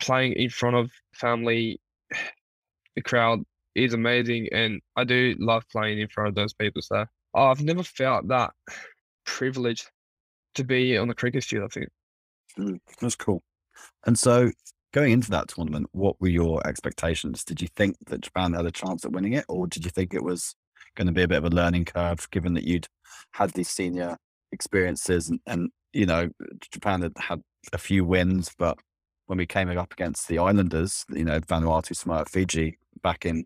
playing 0.00 0.34
in 0.34 0.50
front 0.50 0.76
of 0.76 0.90
family, 1.14 1.80
the 2.96 3.02
crowd 3.02 3.40
is 3.74 3.94
amazing, 3.94 4.48
and 4.52 4.80
I 4.96 5.04
do 5.04 5.36
love 5.38 5.62
playing 5.70 6.00
in 6.00 6.08
front 6.08 6.30
of 6.30 6.34
those 6.34 6.54
people. 6.54 6.82
So 6.82 7.04
I've 7.34 7.62
never 7.62 7.82
felt 7.82 8.26
that 8.28 8.50
privilege 9.24 9.86
to 10.54 10.64
be 10.64 10.96
on 10.96 11.08
the 11.08 11.14
cricket 11.14 11.44
field. 11.44 11.64
I 11.64 11.68
think 11.68 11.88
mm, 12.58 12.78
that's 13.00 13.14
cool. 13.14 13.42
And 14.06 14.18
so, 14.18 14.50
going 14.92 15.12
into 15.12 15.30
that 15.30 15.48
tournament, 15.48 15.88
what 15.92 16.20
were 16.20 16.28
your 16.28 16.66
expectations? 16.66 17.44
Did 17.44 17.60
you 17.60 17.68
think 17.76 17.96
that 18.06 18.22
Japan 18.22 18.54
had 18.54 18.66
a 18.66 18.70
chance 18.70 19.04
at 19.04 19.12
winning 19.12 19.34
it, 19.34 19.44
or 19.48 19.66
did 19.66 19.84
you 19.84 19.90
think 19.90 20.14
it 20.14 20.24
was 20.24 20.56
going 20.96 21.06
to 21.06 21.12
be 21.12 21.22
a 21.22 21.28
bit 21.28 21.38
of 21.38 21.44
a 21.44 21.50
learning 21.50 21.84
curve, 21.84 22.28
given 22.30 22.54
that 22.54 22.64
you'd 22.64 22.88
had 23.32 23.50
these 23.50 23.68
senior 23.68 24.16
experiences 24.52 25.28
and, 25.28 25.40
and 25.46 25.70
you 25.92 26.06
know 26.06 26.28
Japan 26.72 27.02
had 27.02 27.12
had 27.18 27.42
a 27.72 27.78
few 27.78 28.04
wins, 28.04 28.50
but 28.58 28.78
when 29.26 29.38
we 29.38 29.46
came 29.46 29.68
up 29.76 29.92
against 29.92 30.28
the 30.28 30.38
Islanders, 30.38 31.04
you 31.10 31.24
know 31.24 31.40
Vanuatu, 31.40 31.94
Samoa, 31.94 32.24
Fiji 32.26 32.78
back 33.02 33.26
in 33.26 33.44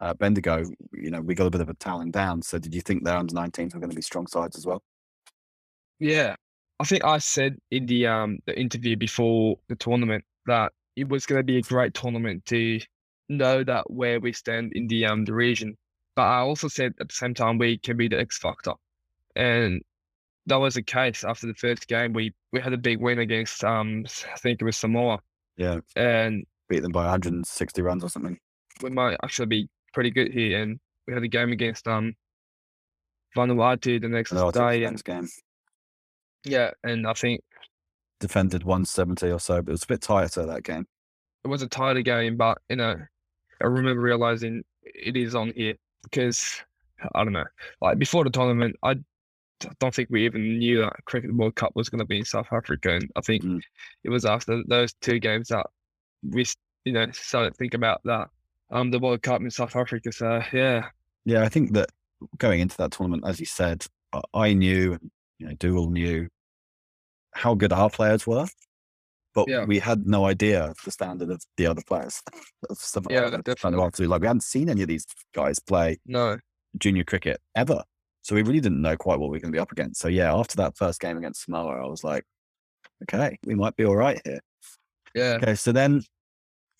uh, 0.00 0.14
Bendigo, 0.14 0.64
you 0.92 1.10
know 1.10 1.20
we 1.20 1.34
got 1.34 1.46
a 1.46 1.50
bit 1.50 1.60
of 1.60 1.68
a 1.68 1.74
talent 1.74 2.12
down. 2.12 2.42
So 2.42 2.58
did 2.58 2.74
you 2.74 2.80
think 2.80 3.04
their 3.04 3.16
under 3.16 3.34
19s 3.34 3.74
were 3.74 3.80
going 3.80 3.90
to 3.90 3.96
be 3.96 4.02
strong 4.02 4.26
sides 4.26 4.56
as 4.56 4.66
well? 4.66 4.82
Yeah, 5.98 6.34
I 6.80 6.84
think 6.84 7.04
I 7.04 7.18
said 7.18 7.56
in 7.70 7.86
the 7.86 8.06
um 8.06 8.38
the 8.46 8.58
interview 8.58 8.96
before 8.96 9.56
the 9.68 9.76
tournament 9.76 10.24
that 10.46 10.72
it 10.96 11.08
was 11.08 11.26
going 11.26 11.38
to 11.38 11.44
be 11.44 11.58
a 11.58 11.62
great 11.62 11.94
tournament 11.94 12.44
to 12.46 12.80
know 13.28 13.64
that 13.64 13.90
where 13.90 14.20
we 14.20 14.32
stand 14.32 14.72
in 14.74 14.88
the 14.88 15.06
um 15.06 15.24
the 15.24 15.32
region. 15.32 15.76
But 16.16 16.22
I 16.22 16.38
also 16.40 16.68
said 16.68 16.94
at 17.00 17.08
the 17.08 17.14
same 17.14 17.34
time 17.34 17.58
we 17.58 17.78
can 17.78 17.96
be 17.96 18.08
the 18.08 18.18
X 18.18 18.38
factor, 18.38 18.74
and 19.36 19.82
that 20.46 20.56
was 20.56 20.74
the 20.74 20.82
case 20.82 21.24
after 21.24 21.46
the 21.46 21.54
first 21.54 21.88
game. 21.88 22.12
We 22.12 22.32
we 22.52 22.60
had 22.60 22.72
a 22.72 22.78
big 22.78 23.00
win 23.00 23.18
against 23.18 23.64
um 23.64 24.04
I 24.32 24.38
think 24.38 24.60
it 24.60 24.64
was 24.64 24.76
Samoa. 24.76 25.20
Yeah. 25.56 25.80
And 25.96 26.44
beat 26.68 26.80
them 26.80 26.92
by 26.92 27.02
160 27.02 27.82
runs 27.82 28.04
or 28.04 28.08
something. 28.08 28.38
We 28.82 28.90
might 28.90 29.18
actually 29.22 29.46
be 29.46 29.68
pretty 29.92 30.10
good 30.10 30.32
here, 30.32 30.62
and 30.62 30.80
we 31.06 31.14
had 31.14 31.22
a 31.22 31.28
game 31.28 31.52
against 31.52 31.86
um 31.86 32.14
Vanuatu 33.36 34.00
the 34.00 34.08
next 34.08 34.32
Vanuatu 34.32 34.52
day. 34.70 34.84
And, 34.84 35.04
game. 35.04 35.28
Yeah, 36.44 36.70
and 36.82 37.06
I 37.06 37.12
think 37.12 37.40
defended 38.20 38.64
170 38.64 39.30
or 39.30 39.38
so, 39.38 39.62
but 39.62 39.70
it 39.70 39.72
was 39.72 39.84
a 39.84 39.88
bit 39.88 40.00
tighter 40.00 40.46
that 40.46 40.62
game. 40.62 40.86
It 41.44 41.48
was 41.48 41.62
a 41.62 41.68
tighter 41.68 42.02
game, 42.02 42.36
but 42.36 42.58
you 42.68 42.76
know, 42.76 42.96
I 43.60 43.66
remember 43.66 44.00
realizing 44.00 44.62
it 44.82 45.16
is 45.16 45.34
on 45.34 45.52
here 45.54 45.74
because 46.04 46.62
I 47.14 47.24
don't 47.24 47.32
know, 47.32 47.44
like 47.80 47.98
before 47.98 48.24
the 48.24 48.30
tournament, 48.30 48.76
I 48.82 48.96
don't 49.78 49.94
think 49.94 50.08
we 50.10 50.24
even 50.24 50.58
knew 50.58 50.80
that 50.80 51.04
Cricket 51.04 51.34
World 51.34 51.54
Cup 51.54 51.72
was 51.74 51.88
going 51.88 52.00
to 52.00 52.04
be 52.04 52.18
in 52.18 52.24
South 52.24 52.48
Africa, 52.52 52.94
and 52.94 53.10
I 53.16 53.20
think 53.20 53.42
mm. 53.42 53.60
it 54.04 54.10
was 54.10 54.24
after 54.24 54.62
those 54.66 54.92
two 54.94 55.18
games 55.18 55.48
that 55.48 55.66
we, 56.22 56.44
you 56.84 56.92
know, 56.92 57.06
started 57.12 57.50
to 57.50 57.56
think 57.56 57.74
about 57.74 58.00
that, 58.04 58.28
um, 58.70 58.90
the 58.90 58.98
World 58.98 59.22
Cup 59.22 59.40
in 59.40 59.50
South 59.50 59.76
Africa. 59.76 60.12
So 60.12 60.42
yeah, 60.52 60.88
yeah, 61.24 61.42
I 61.42 61.48
think 61.48 61.72
that 61.72 61.90
going 62.38 62.60
into 62.60 62.76
that 62.78 62.92
tournament, 62.92 63.24
as 63.26 63.40
you 63.40 63.46
said, 63.46 63.84
I 64.34 64.52
knew, 64.52 64.98
you 65.38 65.46
know, 65.46 65.54
Dual 65.54 65.90
knew 65.90 66.28
how 67.32 67.54
good 67.54 67.72
our 67.72 67.90
players 67.90 68.26
were, 68.26 68.46
but 69.34 69.48
yeah. 69.48 69.64
we 69.64 69.78
had 69.78 70.06
no 70.06 70.26
idea 70.26 70.74
the 70.84 70.90
standard 70.90 71.30
of 71.30 71.42
the 71.56 71.66
other 71.66 71.82
players. 71.86 72.22
Some 72.74 73.04
yeah, 73.10 73.30
definitely. 73.44 74.06
Like 74.06 74.20
we 74.20 74.26
hadn't 74.26 74.42
seen 74.42 74.68
any 74.68 74.82
of 74.82 74.88
these 74.88 75.06
guys 75.34 75.58
play 75.58 75.98
no 76.06 76.38
junior 76.78 77.04
cricket 77.04 77.40
ever. 77.54 77.82
So 78.22 78.34
we 78.34 78.42
really 78.42 78.60
didn't 78.60 78.80
know 78.80 78.96
quite 78.96 79.18
what 79.18 79.30
we 79.30 79.36
were 79.36 79.40
going 79.40 79.52
to 79.52 79.56
be 79.56 79.60
up 79.60 79.72
against. 79.72 80.00
So 80.00 80.08
yeah, 80.08 80.34
after 80.34 80.56
that 80.56 80.76
first 80.76 81.00
game 81.00 81.18
against 81.18 81.44
Samoa, 81.44 81.84
I 81.84 81.88
was 81.88 82.04
like, 82.04 82.24
okay, 83.02 83.36
we 83.44 83.54
might 83.54 83.76
be 83.76 83.84
all 83.84 83.96
right 83.96 84.20
here. 84.24 84.40
Yeah. 85.14 85.38
Okay. 85.42 85.54
So 85.54 85.72
then 85.72 86.02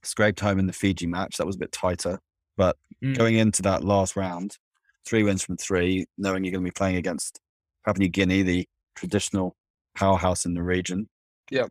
scraped 0.05 0.41
home 0.41 0.59
in 0.59 0.67
the 0.67 0.73
Fiji 0.73 1.07
match. 1.07 1.37
That 1.37 1.47
was 1.47 1.57
a 1.57 1.59
bit 1.59 1.73
tighter. 1.73 2.19
But 2.57 2.77
mm. 3.03 3.17
going 3.17 3.37
into 3.37 3.63
that 3.63 3.83
last 3.83 4.15
round, 4.15 4.57
three 5.05 5.23
wins 5.23 5.43
from 5.43 5.57
three, 5.57 6.07
knowing 6.17 6.45
you're 6.45 6.53
going 6.53 6.65
to 6.65 6.69
be 6.69 6.75
playing 6.75 6.97
against 6.97 7.41
Papua 7.85 8.05
New 8.05 8.09
Guinea, 8.09 8.43
the 8.43 8.69
traditional 8.95 9.57
powerhouse 9.97 10.47
in 10.47 10.55
the 10.55 10.63
region. 10.63 11.09
Yeah. 11.51 11.67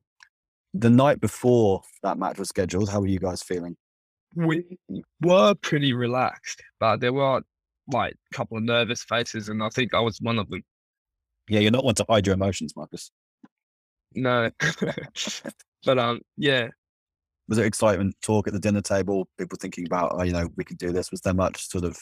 The 0.73 0.89
night 0.89 1.19
before 1.21 1.81
that 2.03 2.17
match 2.17 2.37
was 2.39 2.49
scheduled, 2.49 2.89
how 2.89 2.99
were 2.99 3.07
you 3.07 3.19
guys 3.19 3.41
feeling? 3.41 3.75
We 4.35 4.77
were 5.21 5.55
pretty 5.55 5.93
relaxed, 5.93 6.61
but 6.79 7.01
there 7.01 7.13
were 7.13 7.41
like 7.91 8.13
a 8.31 8.35
couple 8.35 8.57
of 8.57 8.63
nervous 8.63 9.03
faces, 9.03 9.49
and 9.49 9.63
I 9.63 9.69
think 9.69 9.93
I 9.93 9.99
was 9.99 10.19
one 10.21 10.39
of 10.39 10.49
them. 10.49 10.63
Yeah, 11.49 11.59
you're 11.59 11.71
not 11.71 11.83
one 11.83 11.95
to 11.95 12.05
hide 12.09 12.25
your 12.25 12.35
emotions, 12.35 12.73
Marcus. 12.75 13.11
No, 14.13 14.49
but 15.85 15.99
um, 15.99 16.21
yeah. 16.37 16.67
Was 17.47 17.57
there 17.57 17.65
excitement, 17.65 18.15
talk 18.21 18.47
at 18.47 18.53
the 18.53 18.59
dinner 18.59 18.81
table, 18.81 19.27
people 19.37 19.57
thinking 19.59 19.85
about, 19.85 20.13
oh, 20.13 20.23
you 20.23 20.31
know, 20.31 20.47
we 20.55 20.63
could 20.63 20.77
do 20.77 20.91
this? 20.91 21.11
Was 21.11 21.21
there 21.21 21.33
much 21.33 21.67
sort 21.67 21.83
of 21.83 21.97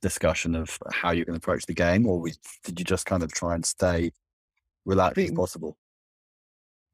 discussion 0.00 0.54
of 0.54 0.78
how 0.92 1.12
you're 1.12 1.24
going 1.24 1.38
to 1.38 1.42
approach 1.42 1.64
the 1.66 1.74
game, 1.74 2.06
or 2.06 2.24
did 2.64 2.78
you 2.78 2.84
just 2.84 3.06
kind 3.06 3.22
of 3.22 3.32
try 3.32 3.54
and 3.54 3.64
stay 3.64 4.12
relaxed 4.84 5.16
think, 5.16 5.30
as 5.30 5.36
possible? 5.36 5.76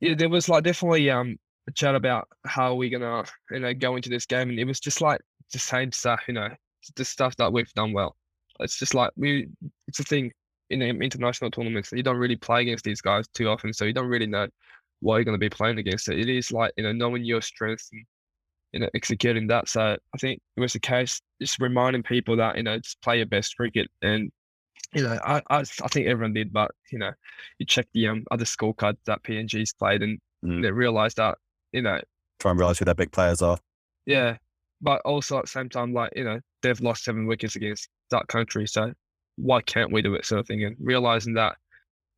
Yeah, 0.01 0.15
there 0.15 0.29
was 0.29 0.49
like 0.49 0.65
definitely 0.65 1.11
um 1.11 1.37
a 1.67 1.73
chat 1.73 1.95
about 1.95 2.29
how 2.47 2.75
we're 2.75 2.97
gonna 2.97 3.25
you 3.51 3.61
know 3.61 3.75
go 3.75 3.97
into 3.97 4.11
this 4.11 4.27
game, 4.27 4.51
and 4.51 4.59
it 4.59 4.65
was 4.65 4.81
just 4.81 5.01
like 5.01 5.21
the 5.53 5.59
same 5.59 5.91
stuff, 5.91 6.21
you 6.29 6.35
know, 6.35 6.51
the 6.97 7.05
stuff 7.05 7.35
that 7.37 7.53
we've 7.53 7.73
done 7.75 7.93
well. 7.93 8.15
It's 8.61 8.79
just 8.79 8.95
like 8.95 9.11
we, 9.17 9.49
it's 9.87 10.01
a 10.01 10.05
thing 10.05 10.33
in 10.71 10.83
international 10.83 11.51
tournaments. 11.51 11.93
You 11.93 12.03
don't 12.03 12.17
really 12.17 12.37
play 12.37 12.63
against 12.63 12.85
these 12.85 13.01
guys 13.01 13.27
too 13.35 13.49
often, 13.49 13.73
so 13.73 13.85
you 13.85 13.93
don't 13.93 14.09
really 14.09 14.27
know 14.27 14.49
what 15.01 15.17
you're 15.17 15.25
going 15.25 15.35
to 15.35 15.39
be 15.39 15.49
playing 15.49 15.79
against. 15.79 16.07
So 16.07 16.13
it 16.13 16.29
is 16.29 16.53
like 16.53 16.73
you 16.77 16.85
know 16.85 16.93
knowing 16.93 17.25
your 17.25 17.41
strengths 17.41 17.89
and 17.93 18.05
you 18.73 18.81
know 18.81 18.89
executing 18.95 19.47
that. 19.49 19.69
So 19.69 19.81
I 20.15 20.19
think 20.19 20.41
it 20.57 20.61
was 20.61 20.73
the 20.73 20.81
case, 20.81 21.21
just 21.41 21.61
reminding 21.61 22.03
people 22.03 22.37
that 22.37 22.57
you 22.57 22.63
know 22.63 22.79
just 22.79 23.01
play 23.03 23.19
your 23.19 23.27
best 23.27 23.57
cricket, 23.57 23.89
and 24.03 24.31
you 24.95 25.03
know 25.03 25.19
I 25.25 25.43
I, 25.51 25.61
I 25.61 25.89
think 25.89 26.07
everyone 26.07 26.35
did, 26.35 26.53
but 26.53 26.71
you 26.93 26.99
know 26.99 27.13
you 27.59 27.67
check 27.67 27.87
the 27.95 28.09
um 28.09 28.25
other 28.31 28.45
scorecards 28.45 28.99
that 29.07 29.23
PNG's 29.23 29.73
played, 29.73 30.03
and 30.03 30.19
mm. 30.45 30.63
they 30.63 30.71
realised 30.71 31.17
that 31.17 31.39
you 31.73 31.83
know 31.83 32.01
try 32.41 32.51
and 32.51 32.61
realise 32.61 32.79
who 32.79 32.85
their 32.85 32.95
big 32.95 33.13
players 33.13 33.43
are. 33.43 33.59
Yeah, 34.07 34.37
but 34.81 35.01
also 35.03 35.39
at 35.39 35.45
the 35.45 35.51
same 35.51 35.69
time, 35.69 35.93
like 35.93 36.13
you 36.15 36.25
know 36.25 36.41
they've 36.63 36.81
lost 36.81 37.05
seven 37.05 37.27
wickets 37.27 37.57
against 37.57 37.89
that 38.11 38.29
country. 38.29 38.67
So 38.67 38.93
why 39.37 39.61
can't 39.63 39.93
we 39.93 40.03
do 40.03 40.15
it? 40.15 40.25
Sort 40.25 40.41
of 40.41 40.47
thing. 40.47 40.65
And 40.65 40.77
realizing 40.81 41.35
that 41.35 41.57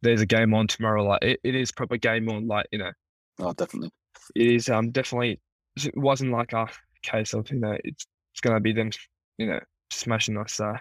there's 0.02 0.20
a 0.20 0.26
game 0.26 0.54
on 0.54 0.66
tomorrow, 0.66 1.04
like 1.04 1.22
it, 1.22 1.40
it 1.44 1.54
is 1.54 1.70
proper 1.72 1.96
game 1.96 2.28
on, 2.28 2.46
like, 2.46 2.66
you 2.70 2.78
know. 2.78 2.92
Oh, 3.38 3.52
definitely. 3.52 3.90
It 4.34 4.46
is 4.46 4.68
um 4.68 4.90
definitely 4.90 5.40
it 5.76 5.96
wasn't 5.96 6.32
like 6.32 6.52
a 6.52 6.68
case 7.02 7.34
of, 7.34 7.50
you 7.50 7.60
know, 7.60 7.76
it's 7.84 8.06
it's 8.32 8.40
gonna 8.40 8.60
be 8.60 8.72
them, 8.72 8.90
you 9.38 9.46
know, 9.46 9.60
smashing 9.90 10.36
us. 10.36 10.54
So 10.54 10.74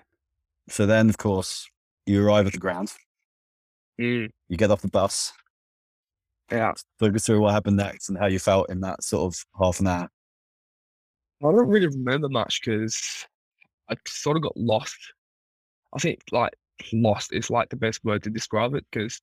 So 0.70 0.86
then 0.86 1.10
of 1.10 1.18
course 1.18 1.70
you 2.06 2.26
arrive 2.26 2.48
at 2.48 2.54
the 2.54 2.60
ground. 2.60 2.94
Mm. 4.00 4.30
You 4.48 4.58
get 4.58 4.72
off 4.72 4.82
the 4.82 4.88
bus. 4.88 5.34
Yeah. 6.52 6.74
Talk 7.00 7.16
us 7.16 7.26
through 7.26 7.42
what 7.42 7.54
happened 7.54 7.78
next 7.78 8.10
and 8.10 8.18
how 8.18 8.26
you 8.26 8.40
felt 8.40 8.70
in 8.70 8.82
that 8.82 9.04
sort 9.04 9.34
of 9.34 9.46
half 9.60 9.80
an 9.80 9.88
hour. 9.88 10.10
I 11.42 11.52
don't 11.52 11.70
really 11.70 11.88
remember 11.88 12.28
much 12.28 12.62
because 12.64 13.26
I 13.90 13.96
sort 14.08 14.38
of 14.38 14.44
got 14.44 14.56
lost. 14.56 14.98
I 15.96 16.00
think 16.00 16.22
like 16.32 16.54
lost 16.94 17.34
is 17.34 17.50
like 17.50 17.70
the 17.70 17.76
best 17.76 18.04
word 18.04 18.24
to 18.24 18.30
describe 18.30 18.74
it 18.76 18.86
because 18.92 19.20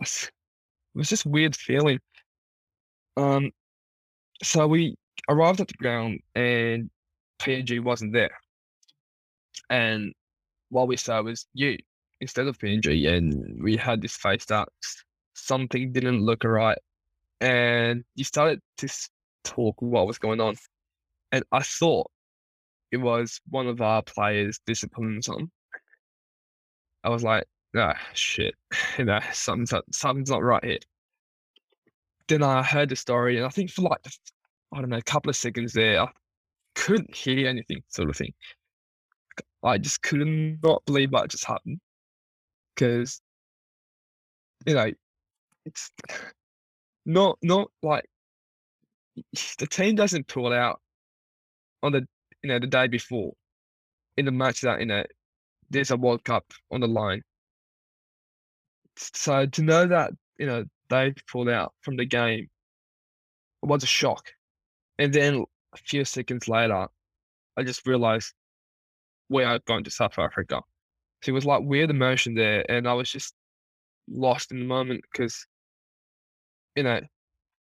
it 0.00 0.30
was 0.94 1.08
just 1.08 1.26
weird 1.26 1.56
feeling. 1.56 1.98
Um, 3.16 3.50
so 4.42 4.66
we 4.66 4.96
arrived 5.28 5.60
at 5.60 5.68
the 5.68 5.74
ground 5.74 6.20
and 6.34 6.90
PNG 7.40 7.82
wasn't 7.82 8.12
there, 8.12 8.36
and 9.68 10.12
what 10.68 10.88
we 10.88 10.96
saw 10.96 11.22
was 11.22 11.46
you 11.54 11.78
instead 12.20 12.46
of 12.46 12.58
PNG, 12.58 13.08
and 13.08 13.62
we 13.62 13.76
had 13.76 14.02
this 14.02 14.16
face 14.16 14.44
that 14.46 14.68
something 15.34 15.92
didn't 15.92 16.20
look 16.20 16.44
right, 16.44 16.78
and 17.40 18.04
you 18.14 18.24
started 18.24 18.60
to 18.78 18.88
talk 19.44 19.80
what 19.80 20.06
was 20.06 20.18
going 20.18 20.40
on, 20.40 20.56
and 21.32 21.44
I 21.50 21.62
thought 21.62 22.10
it 22.92 22.96
was 22.96 23.40
one 23.48 23.66
of 23.66 23.80
our 23.80 24.02
players' 24.02 24.60
disciplines 24.66 25.28
on. 25.28 25.50
I 27.04 27.08
was 27.08 27.22
like, 27.22 27.44
ah, 27.76 27.96
shit, 28.14 28.54
you 28.98 29.04
know, 29.04 29.20
something's 29.32 29.72
not, 29.72 29.84
something's 29.92 30.30
not 30.30 30.42
right 30.42 30.64
here. 30.64 30.78
Then 32.28 32.42
I 32.42 32.62
heard 32.62 32.88
the 32.88 32.96
story, 32.96 33.36
and 33.36 33.46
I 33.46 33.48
think 33.48 33.70
for 33.70 33.82
like, 33.82 34.00
I 34.72 34.80
don't 34.80 34.90
know, 34.90 34.98
a 34.98 35.02
couple 35.02 35.30
of 35.30 35.36
seconds 35.36 35.72
there, 35.72 36.02
I 36.02 36.08
couldn't 36.74 37.14
hear 37.14 37.48
anything, 37.48 37.82
sort 37.88 38.10
of 38.10 38.16
thing. 38.16 38.32
I 39.62 39.78
just 39.78 40.02
could 40.02 40.26
not 40.62 40.84
believe 40.86 41.12
what 41.12 41.30
just 41.30 41.44
happened. 41.44 41.80
Because, 42.74 43.20
you 44.66 44.74
know, 44.74 44.90
it's 45.66 45.90
not, 47.04 47.38
not 47.42 47.70
like 47.82 48.06
the 49.58 49.66
team 49.66 49.96
doesn't 49.96 50.28
pull 50.28 50.52
out 50.52 50.80
on 51.82 51.92
the 51.92 52.06
you 52.42 52.48
know, 52.48 52.58
the 52.58 52.66
day 52.66 52.86
before 52.86 53.32
in 54.16 54.24
the 54.24 54.32
match 54.32 54.60
that, 54.62 54.80
you 54.80 54.86
know, 54.86 55.04
there's 55.70 55.90
a 55.90 55.96
World 55.96 56.24
Cup 56.24 56.44
on 56.70 56.80
the 56.80 56.88
line. 56.88 57.22
So 58.96 59.46
to 59.46 59.62
know 59.62 59.86
that 59.86 60.12
you 60.38 60.46
know 60.46 60.64
they 60.90 61.14
pulled 61.30 61.48
out 61.48 61.72
from 61.82 61.96
the 61.96 62.04
game, 62.04 62.48
was 63.62 63.82
a 63.82 63.86
shock. 63.86 64.26
And 64.98 65.12
then 65.12 65.44
a 65.72 65.76
few 65.76 66.04
seconds 66.04 66.48
later, 66.48 66.88
I 67.56 67.62
just 67.62 67.86
realized 67.86 68.34
we 69.28 69.44
are 69.44 69.60
going 69.66 69.84
to 69.84 69.90
South 69.90 70.18
Africa. 70.18 70.60
So 71.22 71.30
it 71.30 71.32
was 71.32 71.46
like 71.46 71.62
weird 71.62 71.90
emotion 71.90 72.34
there, 72.34 72.68
and 72.70 72.88
I 72.88 72.94
was 72.94 73.10
just 73.10 73.34
lost 74.08 74.50
in 74.50 74.58
the 74.58 74.64
moment 74.66 75.02
because, 75.12 75.46
you 76.74 76.82
know, 76.82 77.00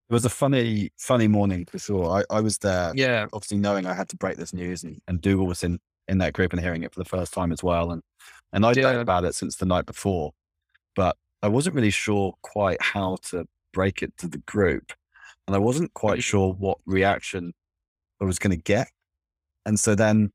It 0.09 0.13
was 0.13 0.25
a 0.25 0.29
funny, 0.29 0.91
funny 0.97 1.27
morning 1.27 1.65
for 1.65 1.79
sure. 1.79 2.05
I, 2.09 2.23
I 2.37 2.41
was 2.41 2.57
there, 2.59 2.91
yeah, 2.95 3.25
obviously 3.33 3.57
knowing 3.57 3.85
I 3.85 3.93
had 3.93 4.09
to 4.09 4.17
break 4.17 4.37
this 4.37 4.53
news, 4.53 4.83
and, 4.83 4.99
and 5.07 5.21
Dougal 5.21 5.47
was 5.47 5.63
in, 5.63 5.79
in 6.07 6.17
that 6.19 6.33
group 6.33 6.51
and 6.53 6.61
hearing 6.61 6.83
it 6.83 6.93
for 6.93 6.99
the 6.99 7.05
first 7.09 7.33
time 7.33 7.51
as 7.51 7.63
well. 7.63 7.91
And 7.91 8.01
and 8.51 8.65
I'd 8.65 8.77
known 8.77 8.95
Yeah. 8.95 9.01
about 9.01 9.23
it 9.25 9.33
since 9.33 9.55
the 9.55 9.65
night 9.65 9.85
before, 9.85 10.31
but 10.95 11.17
I 11.41 11.47
wasn't 11.49 11.75
really 11.75 11.89
sure 11.91 12.33
quite 12.43 12.81
how 12.81 13.17
to 13.31 13.45
break 13.73 14.03
it 14.03 14.15
to 14.19 14.27
the 14.27 14.39
group, 14.39 14.93
and 15.47 15.55
I 15.55 15.59
wasn't 15.59 15.93
quite 15.93 16.19
Mhm. 16.19 16.23
sure 16.23 16.53
what 16.53 16.79
reaction 16.85 17.53
I 18.21 18.25
was 18.25 18.39
going 18.39 18.55
to 18.57 18.63
get. 18.63 18.89
And 19.65 19.79
so 19.79 19.95
then, 19.95 20.31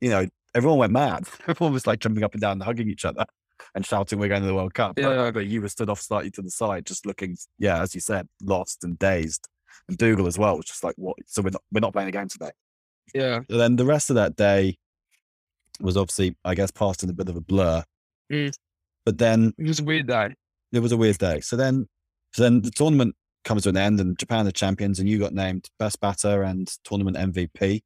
you 0.00 0.10
know, 0.10 0.26
everyone 0.54 0.78
went 0.80 0.92
mad. 0.92 1.28
Everyone 1.48 1.72
was 1.74 1.86
like 1.86 2.00
jumping 2.00 2.24
up 2.24 2.34
and 2.34 2.40
down, 2.42 2.52
and 2.54 2.62
hugging 2.64 2.88
each 2.90 3.04
other, 3.06 3.26
and 3.74 3.84
shouting, 3.84 4.18
"We're 4.18 4.28
going 4.28 4.42
to 4.42 4.46
the 4.46 4.54
World 4.54 4.74
Cup!" 4.74 4.98
Yeah. 4.98 5.30
But 5.30 5.46
you 5.46 5.60
were 5.62 5.68
stood 5.68 5.90
off 5.90 6.00
slightly 6.00 6.30
to 6.32 6.42
the 6.42 6.50
side, 6.50 6.86
just 6.86 7.06
looking, 7.06 7.36
yeah, 7.58 7.82
as 7.82 7.94
you 7.94 8.00
said, 8.00 8.28
lost 8.42 8.84
and 8.84 8.98
dazed. 8.98 9.48
And 9.88 9.96
Dougal 9.96 10.26
as 10.26 10.38
well 10.38 10.56
was 10.56 10.66
just 10.66 10.84
like, 10.84 10.94
"What? 10.96 11.16
So 11.26 11.42
we're 11.42 11.50
not 11.50 11.62
we're 11.72 11.80
not 11.80 11.92
playing 11.92 12.08
a 12.08 12.12
game 12.12 12.28
today." 12.28 12.50
yeah, 13.14 13.40
And 13.48 13.60
then 13.60 13.76
the 13.76 13.84
rest 13.84 14.10
of 14.10 14.16
that 14.16 14.36
day 14.36 14.76
was 15.80 15.96
obviously, 15.96 16.36
I 16.44 16.54
guess, 16.54 16.70
passed 16.70 17.02
in 17.02 17.10
a 17.10 17.14
bit 17.14 17.28
of 17.28 17.36
a 17.36 17.40
blur. 17.40 17.82
Mm. 18.32 18.52
But 19.04 19.18
then 19.18 19.54
it 19.58 19.66
was 19.66 19.80
a 19.80 19.84
weird 19.84 20.06
day. 20.06 20.34
it 20.72 20.80
was 20.80 20.92
a 20.92 20.96
weird 20.96 21.18
day. 21.18 21.40
So 21.40 21.56
then, 21.56 21.86
so 22.32 22.42
then 22.42 22.60
the 22.62 22.70
tournament 22.70 23.14
comes 23.44 23.62
to 23.62 23.70
an 23.70 23.76
end, 23.76 24.00
and 24.00 24.18
Japan 24.18 24.46
are 24.46 24.50
champions, 24.50 24.98
and 24.98 25.08
you 25.08 25.18
got 25.18 25.32
named 25.32 25.68
best 25.78 26.00
batter 26.00 26.42
and 26.42 26.68
tournament 26.84 27.16
MVP. 27.16 27.80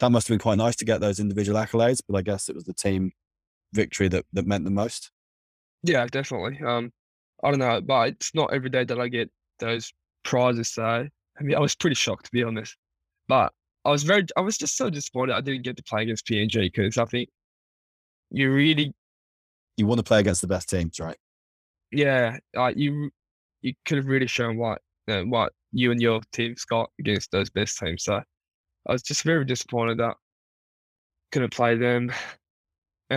That 0.00 0.10
must 0.10 0.28
have 0.28 0.34
been 0.34 0.42
quite 0.42 0.58
nice 0.58 0.76
to 0.76 0.84
get 0.84 1.00
those 1.00 1.20
individual 1.20 1.58
accolades, 1.58 2.00
but 2.06 2.16
I 2.16 2.22
guess 2.22 2.48
it 2.48 2.54
was 2.54 2.64
the 2.64 2.74
team 2.74 3.12
victory 3.74 4.08
that 4.08 4.26
that 4.32 4.46
meant 4.46 4.64
the 4.64 4.70
most. 4.70 5.10
Yeah, 5.82 6.06
definitely. 6.06 6.60
Um, 6.66 6.92
I 7.42 7.50
don't 7.50 7.60
know, 7.60 7.80
but 7.80 8.08
it's 8.10 8.34
not 8.34 8.52
every 8.52 8.70
day 8.70 8.84
that 8.84 8.98
I 9.00 9.08
get 9.08 9.30
those 9.58 9.92
prizes. 10.24 10.70
So 10.70 10.82
I 10.84 11.08
mean, 11.42 11.56
I 11.56 11.60
was 11.60 11.74
pretty 11.74 11.94
shocked 11.96 12.26
to 12.26 12.32
be 12.32 12.42
honest, 12.44 12.76
but 13.28 13.52
I 13.84 13.90
was 13.90 14.02
very, 14.04 14.24
I 14.36 14.40
was 14.40 14.56
just 14.58 14.76
so 14.76 14.88
disappointed 14.90 15.34
I 15.34 15.40
didn't 15.42 15.62
get 15.64 15.76
to 15.76 15.82
play 15.84 16.02
against 16.04 16.26
PNG 16.26 16.72
because 16.72 16.96
I 16.98 17.04
think 17.06 17.28
you 18.30 18.52
really, 18.52 18.94
You 19.76 19.86
want 19.86 19.98
to 19.98 20.02
play 20.02 20.18
against 20.20 20.40
the 20.40 20.46
best 20.48 20.68
teams, 20.68 20.98
right? 21.00 21.16
yeah, 21.90 22.38
like 22.54 22.76
you, 22.76 23.10
you 23.62 23.74
could 23.84 23.98
have 23.98 24.06
really 24.06 24.26
shown 24.26 24.56
what, 24.56 24.80
you 25.06 25.14
know, 25.14 25.24
what 25.26 25.52
you 25.72 25.90
and 25.92 26.00
your 26.00 26.20
team's 26.32 26.64
got 26.64 26.90
against 26.98 27.30
those 27.30 27.50
best 27.50 27.78
teams. 27.78 28.04
So 28.04 28.16
I 28.88 28.92
was 28.92 29.02
just 29.02 29.22
very 29.22 29.44
disappointed 29.44 29.98
that 29.98 30.16
couldn't 31.32 31.52
play 31.52 31.76
them, 31.76 32.12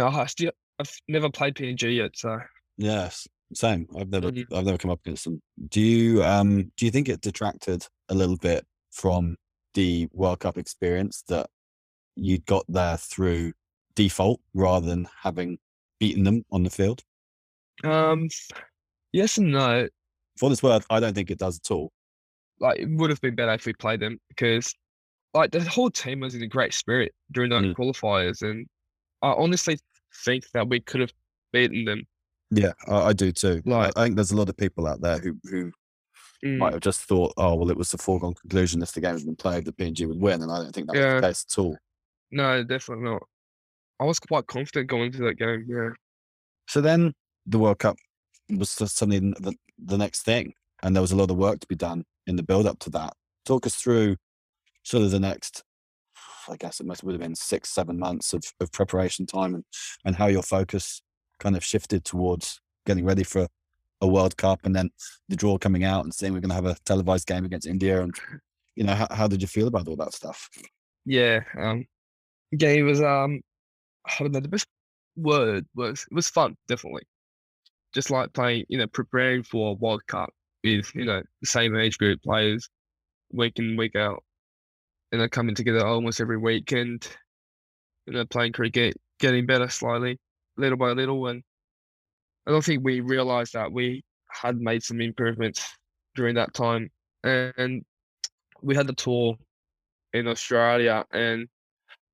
and 0.06 0.16
I 0.16 0.26
still, 0.26 0.52
I've 0.80 0.92
never 1.08 1.30
played 1.30 1.56
PNG 1.56 1.96
yet. 1.98 2.12
So 2.16 2.40
Yes, 2.78 3.28
same. 3.54 3.88
I've 3.98 4.10
never 4.10 4.32
Mhm. 4.32 4.46
I've 4.54 4.66
never 4.66 4.78
come 4.78 4.92
up 4.92 5.00
against 5.06 5.24
them. 5.26 5.42
Do 5.70 5.82
you 5.82 6.24
um 6.24 6.72
do 6.78 6.86
you 6.86 6.92
think 6.92 7.10
it 7.10 7.22
detracted 7.22 7.86
a 8.10 8.16
little 8.16 8.38
bit 8.38 8.66
from 8.92 9.36
the 9.74 10.08
World 10.12 10.40
Cup 10.40 10.58
experience 10.58 11.24
that 11.28 11.50
you 12.16 12.40
got 12.40 12.66
there 12.68 12.98
through 12.98 13.54
default 13.96 14.40
rather 14.54 14.86
than 14.88 15.08
having 15.22 15.58
beaten 16.00 16.24
them 16.24 16.44
on 16.52 16.64
the 16.64 16.70
field? 16.70 17.04
um, 17.84 18.28
yes 19.12 19.38
and 19.38 19.52
no. 19.52 19.88
For 20.40 20.50
this 20.50 20.64
worth, 20.64 20.86
I 20.90 21.00
don't 21.00 21.14
think 21.14 21.30
it 21.32 21.40
does 21.40 21.60
at 21.64 21.72
all. 21.72 21.92
like 22.60 22.80
it 22.80 22.90
would 22.90 23.10
have 23.12 23.22
been 23.22 23.36
better 23.36 23.54
if 23.54 23.66
we 23.68 23.74
played 23.74 24.00
them 24.00 24.20
because 24.30 24.74
like 25.36 25.52
the 25.52 25.62
whole 25.62 25.92
team 25.92 26.22
was 26.22 26.34
in 26.34 26.42
a 26.42 26.48
great 26.48 26.74
spirit 26.74 27.14
during 27.32 27.50
the 27.52 27.56
Mm. 27.58 27.76
qualifiers 27.76 28.42
and 28.42 28.66
I 29.22 29.32
honestly 29.34 29.80
think 30.26 30.46
that 30.54 30.68
we 30.68 30.80
could 30.80 31.02
have 31.02 31.14
beaten 31.52 31.86
them. 31.86 32.04
Yeah, 32.52 32.74
I, 32.88 32.98
I 33.08 33.14
do 33.14 33.32
too. 33.32 33.62
I, 33.66 33.70
Like- 33.70 33.94
I 33.98 34.04
think 34.04 34.16
there's 34.16 34.32
a 34.32 34.38
lot 34.38 34.50
of 34.50 34.58
people 34.58 34.88
out 34.88 35.02
there 35.02 35.18
who 35.20 35.38
who 35.44 35.72
Mm, 36.46 36.60
might 36.60 36.74
have 36.74 36.82
just 36.84 37.02
thought, 37.02 37.34
oh 37.38 37.56
well, 37.56 37.72
it 37.72 37.78
was 37.78 37.92
a 37.96 37.98
foregone 37.98 38.36
conclusion 38.36 38.84
if 38.84 38.92
the 38.92 39.02
game 39.02 39.16
had 39.16 39.26
been 39.26 39.36
played, 39.36 39.66
that 39.66 39.76
PNG 39.76 40.08
would 40.08 40.22
win, 40.22 40.44
and 40.44 40.52
I 40.52 40.58
don't 40.60 40.72
think 40.72 40.86
that 40.86 40.96
was 40.96 41.22
the 41.22 41.28
case 41.28 41.46
at 41.50 41.58
all. 41.60 41.78
No, 42.30 42.64
definitely 42.64 43.06
not. 43.06 43.24
I 44.00 44.04
was 44.04 44.20
quite 44.20 44.46
confident 44.46 44.88
going 44.88 45.06
into 45.06 45.24
that 45.24 45.40
game. 45.40 45.66
Yeah. 45.68 45.90
So 46.68 46.80
then 46.80 47.14
the 47.48 47.58
World 47.58 47.80
Cup 47.80 47.98
was 48.52 48.70
suddenly 48.70 49.18
the, 49.18 49.56
the 49.84 49.98
next 49.98 50.22
thing, 50.22 50.54
and 50.84 50.96
there 50.96 51.02
was 51.02 51.12
a 51.12 51.16
lot 51.16 51.32
of 51.32 51.38
work 51.38 51.60
to 51.62 51.68
be 51.68 51.76
done 51.76 52.06
in 52.28 52.36
the 52.36 52.44
build 52.44 52.68
up 52.68 52.78
to 52.82 52.92
that. 52.92 53.14
Talk 53.44 53.66
us 53.66 53.74
through 53.74 54.18
sort 54.84 55.04
of 55.06 55.10
the 55.10 55.20
next, 55.20 55.64
I 56.50 56.56
guess 56.58 56.80
it 56.80 56.86
must 56.86 57.04
would 57.04 57.14
have 57.14 57.22
been 57.22 57.36
six, 57.36 57.70
seven 57.70 58.00
months 58.00 58.34
of, 58.34 58.44
of 58.60 58.72
preparation 58.72 59.26
time, 59.26 59.56
and 59.56 59.64
and 60.06 60.16
how 60.16 60.28
your 60.28 60.44
focus 60.44 61.02
kind 61.40 61.56
of 61.56 61.64
shifted 61.64 62.04
towards 62.04 62.60
getting 62.86 63.06
ready 63.06 63.24
for 63.24 63.48
a 64.02 64.08
World 64.08 64.38
Cup, 64.38 64.62
and 64.66 64.76
then 64.76 64.90
the 65.30 65.36
draw 65.36 65.58
coming 65.58 65.84
out 65.84 66.04
and 66.04 66.14
seeing 66.14 66.34
we're 66.34 66.40
going 66.40 66.50
to 66.50 66.56
have 66.56 66.66
a 66.66 66.78
televised 66.86 67.28
game 67.28 67.46
against 67.46 67.68
India, 67.68 68.02
and 68.02 68.14
you 68.76 68.84
know 68.84 68.94
how, 68.94 69.08
how 69.12 69.28
did 69.28 69.42
you 69.42 69.48
feel 69.48 69.68
about 69.68 69.88
all 69.88 69.96
that 69.96 70.14
stuff? 70.14 70.50
Yeah. 71.06 71.40
Um 71.58 71.86
game 72.56 72.86
was 72.86 73.02
um 73.02 73.42
I 74.06 74.14
don't 74.20 74.32
know, 74.32 74.40
the 74.40 74.48
best 74.48 74.68
word 75.16 75.66
was 75.76 76.06
it 76.10 76.16
was 76.16 76.30
fun, 76.30 76.56
definitely. 76.68 77.04
Just 77.94 78.12
like 78.12 78.34
playing, 78.34 78.66
you 78.70 78.78
know, 78.78 78.88
preparing 78.88 79.44
for 79.44 79.72
a 79.72 79.74
World 79.74 80.06
Cup 80.08 80.30
with, 80.64 80.94
you 80.94 81.06
know, 81.06 81.22
the 81.42 81.48
same 81.48 81.76
age 81.76 81.98
group 81.98 82.22
players 82.22 82.70
week 83.32 83.58
in, 83.58 83.78
week 83.78 83.96
out. 83.96 84.24
You 85.12 85.20
know, 85.20 85.28
coming 85.30 85.56
together 85.56 85.86
almost 85.86 86.20
every 86.20 86.38
week 86.38 86.72
and 86.74 87.06
you 88.06 88.14
know, 88.14 88.26
playing 88.26 88.54
cricket, 88.54 88.96
getting 89.20 89.46
better 89.46 89.70
slowly, 89.70 90.20
little 90.58 90.78
by 90.78 90.92
little 90.92 91.28
and 91.28 91.44
I 92.48 92.52
don't 92.52 92.64
think 92.64 92.84
we 92.84 93.02
realized 93.02 93.54
that 93.54 93.72
we 93.72 94.04
had 94.30 94.58
made 94.58 94.82
some 94.82 95.02
improvements 95.02 95.66
during 96.16 96.36
that 96.36 96.54
time. 96.54 96.90
And 97.24 97.84
we 98.62 98.76
had 98.76 98.88
the 98.88 98.94
tour 98.94 99.36
in 100.14 100.28
Australia 100.28 101.06
and 101.12 101.48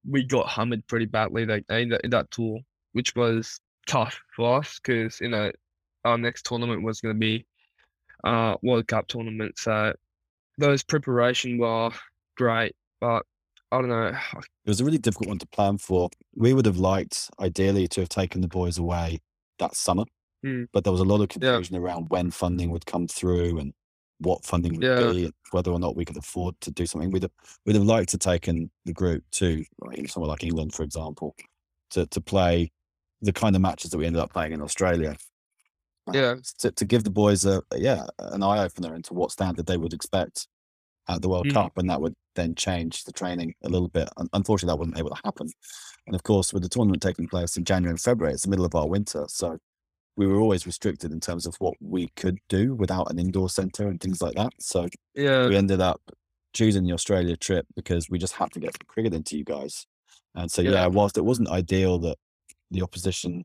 we 0.07 0.23
got 0.23 0.49
hammered 0.49 0.85
pretty 0.87 1.05
badly 1.05 1.45
like 1.45 1.65
in 1.69 1.89
that, 1.89 2.01
in 2.03 2.09
that 2.09 2.31
tour, 2.31 2.59
which 2.93 3.15
was 3.15 3.59
tough 3.85 4.19
for 4.35 4.59
us 4.59 4.79
because 4.81 5.19
you 5.19 5.29
know 5.29 5.51
our 6.05 6.17
next 6.17 6.45
tournament 6.45 6.83
was 6.83 7.01
going 7.01 7.13
to 7.13 7.19
be 7.19 7.45
uh 8.23 8.55
World 8.63 8.87
Cup 8.87 9.07
tournament. 9.07 9.57
So 9.57 9.93
those 10.57 10.83
preparation 10.83 11.57
were 11.57 11.91
great, 12.35 12.75
but 13.03 13.23
I 13.71 13.79
don't 13.81 13.89
know. 13.89 14.11
It 14.65 14.69
was 14.69 14.79
a 14.79 14.85
really 14.85 14.97
difficult 14.97 15.27
one 15.27 15.39
to 15.39 15.47
plan 15.47 15.77
for. 15.77 16.09
We 16.35 16.53
would 16.53 16.65
have 16.65 16.77
liked, 16.77 17.29
ideally, 17.39 17.85
to 17.89 17.99
have 18.01 18.09
taken 18.09 18.39
the 18.41 18.47
boys 18.47 18.77
away 18.77 19.19
that 19.59 19.75
summer, 19.75 20.05
Mm. 20.45 20.67
but 20.73 20.83
there 20.83 20.91
was 20.93 21.01
a 21.01 21.05
lot 21.05 21.21
of 21.21 21.29
Yeah. 21.31 21.51
confusion 21.51 21.75
around 21.77 22.09
when 22.09 22.31
funding 22.31 22.69
would 22.71 22.85
come 22.85 23.07
through 23.07 23.59
and 23.59 23.73
what 24.19 24.45
funding 24.45 24.73
would 24.75 24.83
Yeah. 24.83 25.11
be, 25.11 25.25
and 25.25 25.33
whether 25.51 25.71
or 25.71 25.79
not 25.79 25.95
we 25.97 26.05
could 26.05 26.17
afford 26.17 26.59
to 26.61 26.71
do 26.71 26.85
something. 26.85 27.11
We'd 27.11 27.23
have, 27.23 27.31
we'd 27.65 27.75
have 27.75 27.83
liked 27.95 28.09
to 28.11 28.17
taken 28.17 28.69
the 28.85 28.93
group 28.93 29.23
to 29.39 29.65
like, 29.79 30.09
somewhere 30.09 30.29
like 30.29 30.43
England, 30.43 30.73
for 30.73 30.83
example, 30.83 31.35
to 31.91 32.05
to 32.07 32.21
play 32.21 32.71
the 33.21 33.33
kind 33.33 33.55
of 33.55 33.61
matches 33.61 33.91
that 33.91 33.97
we 33.97 34.05
ended 34.05 34.21
up 34.21 34.31
playing 34.33 34.53
in 34.53 34.61
Australia. 34.61 35.15
Yeah. 36.11 36.35
to, 36.59 36.71
to 36.71 36.85
give 36.85 37.03
the 37.05 37.09
boys 37.11 37.45
a 37.45 37.61
yeah 37.75 38.05
an 38.19 38.43
eye 38.43 38.59
opener 38.65 38.93
into 38.95 39.13
what 39.13 39.31
standard 39.31 39.65
they 39.67 39.77
would 39.77 39.93
expect 39.93 40.47
at 41.07 41.21
the 41.21 41.29
World 41.29 41.47
Mm. 41.47 41.53
Cup, 41.53 41.77
and 41.77 41.89
that 41.89 42.01
would 42.01 42.13
then 42.35 42.55
change 42.55 43.03
the 43.03 43.11
training 43.11 43.53
a 43.63 43.69
little 43.69 43.89
bit. 43.89 44.09
Unfortunately, 44.33 44.71
that 44.73 44.79
wasn't 44.79 44.97
able 44.97 45.09
to 45.09 45.21
happen. 45.23 45.49
And 46.07 46.15
of 46.15 46.23
course, 46.23 46.53
with 46.53 46.63
the 46.63 46.69
tournament 46.69 47.01
taking 47.03 47.27
place 47.27 47.57
in 47.57 47.63
January 47.65 47.91
and 47.91 48.01
February, 48.01 48.33
it's 48.33 48.43
the 48.43 48.49
middle 48.49 48.65
of 48.65 48.75
our 48.75 48.87
winter, 48.87 49.25
so 49.27 49.57
we 50.15 50.27
were 50.27 50.39
always 50.39 50.65
restricted 50.67 51.11
in 51.11 51.19
terms 51.19 51.45
of 51.47 51.55
what 51.59 51.73
we 51.81 52.07
could 52.15 52.37
do 52.47 52.75
without 52.75 53.09
an 53.11 53.17
indoor 53.19 53.49
centre 53.49 53.87
and 53.87 53.99
things 53.99 54.21
like 54.21 54.35
that. 54.35 54.51
So 54.59 54.87
Yeah, 55.15 55.47
we 55.47 55.55
ended 55.55 55.81
up 55.81 56.01
choosing 56.53 56.83
the 56.83 56.93
Australia 56.93 57.35
trip 57.35 57.65
because 57.75 58.09
we 58.11 58.19
just 58.19 58.33
had 58.33 58.51
to 58.51 58.59
get 58.59 58.73
some 58.73 58.85
cricket 58.87 59.13
into 59.15 59.35
you 59.37 59.43
guys. 59.43 59.87
And 60.35 60.51
so, 60.51 60.61
yeah, 60.61 60.71
Yeah. 60.71 60.87
whilst 60.87 61.17
it 61.17 61.25
wasn't 61.25 61.49
ideal 61.49 61.97
that 61.99 62.17
the 62.69 62.83
opposition 62.83 63.43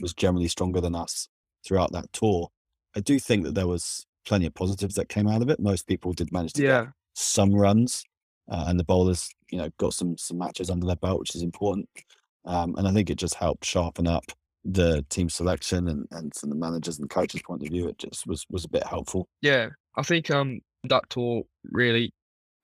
was 0.00 0.14
generally 0.14 0.46
stronger 0.46 0.80
than 0.80 0.94
us 0.94 1.28
throughout 1.66 1.90
that 1.92 2.12
tour, 2.12 2.50
I 2.94 3.00
do 3.00 3.18
think 3.18 3.42
that 3.44 3.54
there 3.56 3.66
was 3.66 4.05
plenty 4.26 4.46
of 4.46 4.54
positives 4.54 4.94
that 4.96 5.08
came 5.08 5.26
out 5.28 5.42
of 5.42 5.48
it. 5.48 5.60
Most 5.60 5.86
people 5.86 6.12
did 6.12 6.32
manage 6.32 6.52
to 6.54 6.62
get 6.62 6.68
yeah, 6.68 6.86
some 7.14 7.54
runs, 7.54 8.04
uh, 8.50 8.64
and 8.68 8.78
the 8.78 8.84
bowlers, 8.84 9.30
you 9.50 9.58
know, 9.58 9.70
got 9.78 9.94
some 9.94 10.16
some 10.18 10.38
matches 10.38 10.70
under 10.70 10.86
their 10.86 10.96
belt, 10.96 11.20
which 11.20 11.34
is 11.34 11.42
important. 11.42 11.88
Um, 12.44 12.74
and 12.76 12.86
I 12.86 12.92
think 12.92 13.10
it 13.10 13.16
just 13.16 13.34
helped 13.34 13.64
sharpen 13.64 14.06
up 14.06 14.24
the 14.64 15.04
team 15.08 15.28
selection, 15.28 15.88
and 15.88 16.06
and 16.10 16.34
from 16.34 16.50
the 16.50 16.56
managers 16.56 16.98
and 16.98 17.08
coaches' 17.08 17.42
point 17.42 17.62
of 17.62 17.68
view, 17.68 17.88
it 17.88 17.98
just 17.98 18.26
was 18.26 18.44
was 18.50 18.64
a 18.64 18.68
bit 18.68 18.84
helpful. 18.86 19.28
yeah. 19.40 19.68
I 19.96 20.02
think 20.02 20.30
um 20.30 20.60
that 20.84 21.08
tour 21.08 21.42
really 21.72 22.12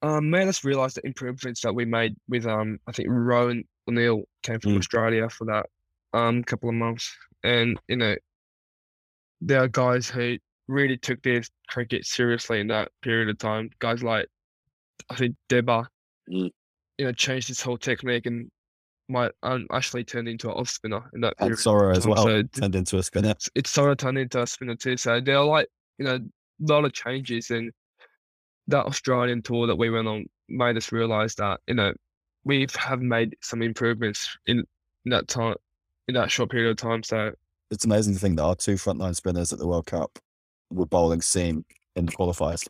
um 0.02 0.28
made 0.30 0.46
us 0.48 0.64
realize 0.64 0.94
the 0.94 1.06
improvements 1.06 1.62
that 1.62 1.74
we 1.74 1.84
made 1.84 2.14
with 2.28 2.46
um 2.46 2.78
I 2.86 2.92
think 2.92 3.08
Rowan 3.10 3.64
O'Neill 3.88 4.24
came 4.42 4.60
from 4.60 4.72
Mm. 4.72 4.78
Australia 4.78 5.28
for 5.30 5.46
that 5.46 5.66
um 6.12 6.44
couple 6.44 6.68
of 6.68 6.74
months, 6.74 7.10
and 7.42 7.80
you 7.88 7.96
know 7.96 8.16
there 9.40 9.62
are 9.62 9.68
guys 9.68 10.08
who 10.08 10.38
really 10.68 10.96
took 10.96 11.22
their 11.22 11.42
cricket 11.68 12.04
seriously 12.06 12.60
in 12.60 12.68
that 12.68 12.90
period 13.02 13.28
of 13.28 13.38
time. 13.38 13.70
Guys 13.78 14.02
like 14.02 14.26
I 15.10 15.16
think 15.16 15.36
Deba, 15.48 15.86
Mm. 16.30 16.50
you 16.98 17.04
know, 17.06 17.12
changed 17.12 17.48
his 17.48 17.60
whole 17.60 17.76
technique 17.76 18.26
and 18.26 18.48
might 19.08 19.32
um, 19.42 19.66
actually 19.72 20.04
turned 20.04 20.28
into 20.28 20.48
an 20.48 20.54
off 20.56 20.68
spinner 20.68 21.02
in 21.14 21.20
that 21.22 21.34
And 21.38 21.48
period. 21.48 21.58
Sora 21.58 21.96
as 21.96 22.06
well 22.06 22.22
so- 22.24 22.42
turned 22.44 22.76
into 22.76 22.98
a 22.98 23.02
spinner. 23.02 23.30
It's, 23.30 23.50
it's 23.56 23.70
sort 23.70 23.90
of 23.90 23.96
turned 23.98 24.18
into 24.18 24.40
a 24.40 24.46
spinner 24.46 24.76
too. 24.76 24.96
So 24.96 25.20
there 25.20 25.36
are 25.38 25.44
like 25.44 25.66
you 25.98 26.04
know 26.04 26.14
a 26.16 26.72
lot 26.72 26.84
of 26.84 26.92
changes 26.92 27.50
and 27.50 27.72
that 28.68 28.86
Australian 28.86 29.42
tour 29.42 29.66
that 29.66 29.74
we 29.76 29.90
went 29.90 30.06
on 30.06 30.26
made 30.48 30.76
us 30.76 30.92
realise 30.92 31.34
that 31.34 31.58
you 31.66 31.74
know 31.74 31.92
we 32.44 32.66
have 32.76 33.00
made 33.00 33.36
some 33.40 33.62
improvements 33.62 34.36
in, 34.46 34.58
in 35.04 35.10
that 35.10 35.26
time 35.28 35.56
in 36.08 36.14
that 36.14 36.30
short 36.30 36.50
period 36.50 36.70
of 36.70 36.76
time. 36.76 37.02
So 37.02 37.32
It's 37.72 37.84
amazing 37.84 38.14
to 38.14 38.20
think 38.20 38.36
that 38.36 38.44
our 38.44 38.54
two 38.54 38.74
frontline 38.74 39.16
spinners 39.16 39.52
at 39.52 39.58
the 39.58 39.66
World 39.66 39.86
Cup 39.86 40.18
were 40.72 40.86
bowling 40.86 41.20
seam 41.20 41.64
in 41.96 42.06
the 42.06 42.12
qualifiers. 42.12 42.66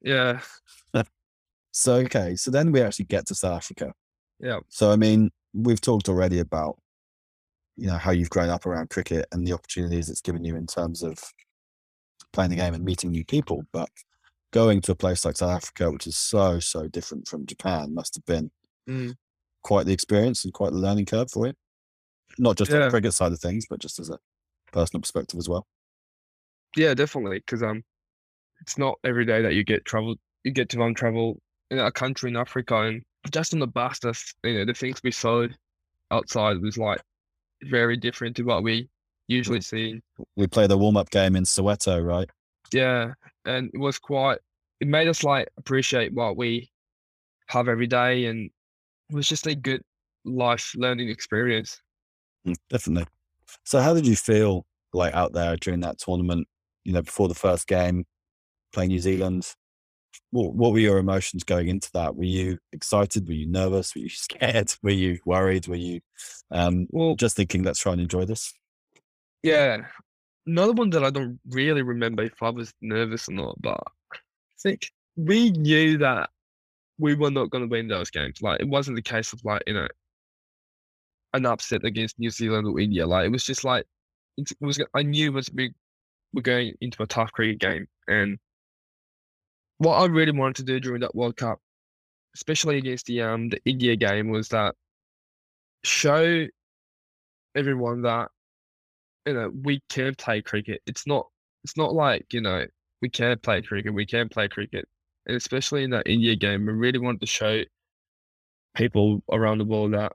yeah, 0.00 0.40
So 1.72 1.94
okay, 1.96 2.34
so 2.36 2.50
then 2.50 2.72
we 2.72 2.80
actually 2.82 3.04
get 3.06 3.26
to 3.26 3.34
South 3.34 3.56
Africa. 3.58 3.92
yeah, 4.40 4.58
So 4.68 4.90
I 4.90 4.96
mean, 4.96 5.30
we've 5.54 5.80
talked 5.80 6.08
already 6.08 6.40
about 6.40 6.78
you 7.76 7.86
know 7.86 7.96
how 7.96 8.10
you've 8.10 8.30
grown 8.30 8.50
up 8.50 8.66
around 8.66 8.90
cricket 8.90 9.26
and 9.32 9.46
the 9.46 9.52
opportunities 9.52 10.10
it's 10.10 10.20
given 10.20 10.44
you 10.44 10.56
in 10.56 10.66
terms 10.66 11.02
of 11.02 11.18
playing 12.32 12.50
the 12.50 12.56
game 12.56 12.74
and 12.74 12.84
meeting 12.84 13.10
new 13.10 13.24
people. 13.24 13.62
But 13.72 13.88
going 14.52 14.80
to 14.82 14.92
a 14.92 14.96
place 14.96 15.24
like 15.24 15.36
South 15.36 15.50
Africa, 15.56 15.90
which 15.90 16.06
is 16.06 16.16
so 16.16 16.58
so 16.60 16.88
different 16.88 17.28
from 17.28 17.46
Japan, 17.46 17.94
must 17.94 18.14
have 18.16 18.24
been 18.26 18.50
Mm. 18.88 19.14
quite 19.62 19.86
the 19.86 19.92
experience 19.92 20.44
and 20.44 20.52
quite 20.52 20.72
the 20.72 20.78
learning 20.78 21.06
curve 21.06 21.30
for 21.30 21.46
you. 21.46 21.52
Not 22.38 22.56
just 22.56 22.72
on 22.72 22.80
the 22.86 22.90
cricket 22.90 23.12
side 23.14 23.30
of 23.32 23.38
things, 23.38 23.66
but 23.70 23.78
just 23.78 24.00
as 24.00 24.10
a 24.10 24.18
personal 24.72 25.00
perspective 25.02 25.38
as 25.38 25.48
well. 25.48 25.66
Yeah, 26.76 26.94
definitely. 26.94 27.38
Because 27.38 27.62
um, 27.62 27.82
it's 28.60 28.78
not 28.78 28.98
every 29.04 29.24
day 29.24 29.42
that 29.42 29.54
you 29.54 29.64
get 29.64 29.84
travel, 29.84 30.16
you 30.44 30.52
get 30.52 30.68
to 30.70 30.82
um 30.82 30.94
travel 30.94 31.40
in 31.70 31.78
a 31.78 31.90
country 31.90 32.30
in 32.30 32.36
Africa, 32.36 32.76
and 32.82 33.02
just 33.30 33.52
on 33.54 33.60
the 33.60 33.66
bus, 33.66 33.98
that's 34.00 34.34
you 34.44 34.58
know 34.58 34.64
the 34.64 34.74
things 34.74 35.00
we 35.02 35.10
saw 35.10 35.46
outside 36.10 36.60
was 36.60 36.78
like 36.78 37.00
very 37.62 37.96
different 37.96 38.36
to 38.36 38.42
what 38.42 38.62
we 38.62 38.88
usually 39.28 39.60
see. 39.60 40.00
We 40.36 40.46
played 40.46 40.70
the 40.70 40.78
warm 40.78 40.96
up 40.96 41.10
game 41.10 41.36
in 41.36 41.44
Soweto, 41.44 42.04
right? 42.04 42.28
Yeah, 42.72 43.12
and 43.44 43.70
it 43.72 43.78
was 43.78 43.98
quite. 43.98 44.38
It 44.80 44.88
made 44.88 45.08
us 45.08 45.22
like 45.22 45.48
appreciate 45.58 46.12
what 46.14 46.36
we 46.36 46.70
have 47.48 47.68
every 47.68 47.86
day, 47.86 48.26
and 48.26 48.50
it 49.08 49.14
was 49.14 49.28
just 49.28 49.46
a 49.46 49.54
good 49.54 49.82
life 50.24 50.72
learning 50.76 51.08
experience. 51.08 51.80
Mm, 52.46 52.56
Definitely. 52.68 53.06
So, 53.64 53.80
how 53.80 53.94
did 53.94 54.06
you 54.06 54.16
feel 54.16 54.66
like 54.92 55.14
out 55.14 55.32
there 55.32 55.56
during 55.56 55.80
that 55.80 55.98
tournament? 55.98 56.46
You 56.84 56.92
know, 56.92 57.02
before 57.02 57.28
the 57.28 57.34
first 57.34 57.66
game, 57.66 58.06
playing 58.72 58.88
New 58.90 59.00
Zealand. 59.00 59.54
What, 60.32 60.54
what 60.54 60.72
were 60.72 60.78
your 60.78 60.98
emotions 60.98 61.44
going 61.44 61.68
into 61.68 61.90
that? 61.94 62.16
Were 62.16 62.24
you 62.24 62.58
excited? 62.72 63.26
Were 63.28 63.34
you 63.34 63.46
nervous? 63.46 63.94
Were 63.94 64.00
you 64.02 64.08
scared? 64.10 64.74
Were 64.82 64.90
you 64.90 65.18
worried? 65.24 65.68
Were 65.68 65.76
you 65.76 66.00
um, 66.50 66.86
Well, 66.90 67.14
just 67.16 67.36
thinking, 67.36 67.62
let's 67.62 67.80
try 67.80 67.92
and 67.92 68.00
enjoy 68.00 68.24
this? 68.24 68.52
yeah, 69.42 69.78
another 70.46 70.72
one 70.72 70.90
that 70.90 71.04
I 71.04 71.10
don't 71.10 71.40
really 71.48 71.82
remember 71.82 72.22
if 72.24 72.42
I 72.42 72.50
was 72.50 72.72
nervous 72.80 73.28
or 73.28 73.32
not, 73.32 73.60
but 73.60 73.80
I 74.12 74.18
think 74.62 74.90
we 75.16 75.50
knew 75.50 75.98
that 75.98 76.30
we 76.98 77.14
were 77.14 77.30
not 77.30 77.50
going 77.50 77.64
to 77.64 77.70
win 77.70 77.88
those 77.88 78.10
games. 78.10 78.42
Like 78.42 78.60
it 78.60 78.68
wasn't 78.68 78.96
the 78.96 79.02
case 79.02 79.32
of 79.32 79.44
like 79.44 79.62
you 79.66 79.74
know 79.74 79.88
an 81.32 81.46
upset 81.46 81.84
against 81.84 82.18
New 82.18 82.30
Zealand 82.30 82.66
or 82.66 82.78
India. 82.80 83.06
Like 83.06 83.26
it 83.26 83.32
was 83.32 83.44
just 83.44 83.64
like 83.64 83.86
it 84.36 84.50
was. 84.60 84.78
I 84.94 85.02
knew 85.02 85.28
it 85.30 85.34
was 85.34 85.48
big. 85.48 85.72
We're 86.32 86.42
going 86.42 86.74
into 86.80 87.02
a 87.02 87.06
tough 87.06 87.32
cricket 87.32 87.58
game, 87.58 87.86
and 88.08 88.38
what 89.78 89.94
I 89.96 90.06
really 90.06 90.32
wanted 90.32 90.56
to 90.56 90.62
do 90.64 90.78
during 90.80 91.00
that 91.00 91.14
World 91.14 91.36
Cup, 91.36 91.58
especially 92.34 92.78
against 92.78 93.06
the 93.06 93.22
um 93.22 93.48
the 93.48 93.60
India 93.64 93.96
game, 93.96 94.28
was 94.30 94.48
that 94.50 94.74
show 95.84 96.46
everyone 97.54 98.02
that 98.02 98.28
you 99.26 99.34
know 99.34 99.50
we 99.62 99.80
can 99.88 100.14
play 100.14 100.42
cricket. 100.42 100.82
It's 100.86 101.06
not 101.06 101.28
it's 101.64 101.76
not 101.76 101.94
like 101.94 102.32
you 102.32 102.40
know 102.40 102.66
we 103.02 103.08
can 103.10 103.38
play 103.38 103.62
cricket. 103.62 103.94
We 103.94 104.06
can 104.06 104.28
play 104.28 104.48
cricket, 104.48 104.86
and 105.26 105.36
especially 105.36 105.84
in 105.84 105.90
that 105.90 106.06
India 106.08 106.36
game, 106.36 106.66
we 106.66 106.72
really 106.72 106.98
wanted 106.98 107.20
to 107.20 107.26
show 107.26 107.62
people 108.76 109.22
around 109.32 109.58
the 109.58 109.64
world 109.64 109.92
that 109.94 110.12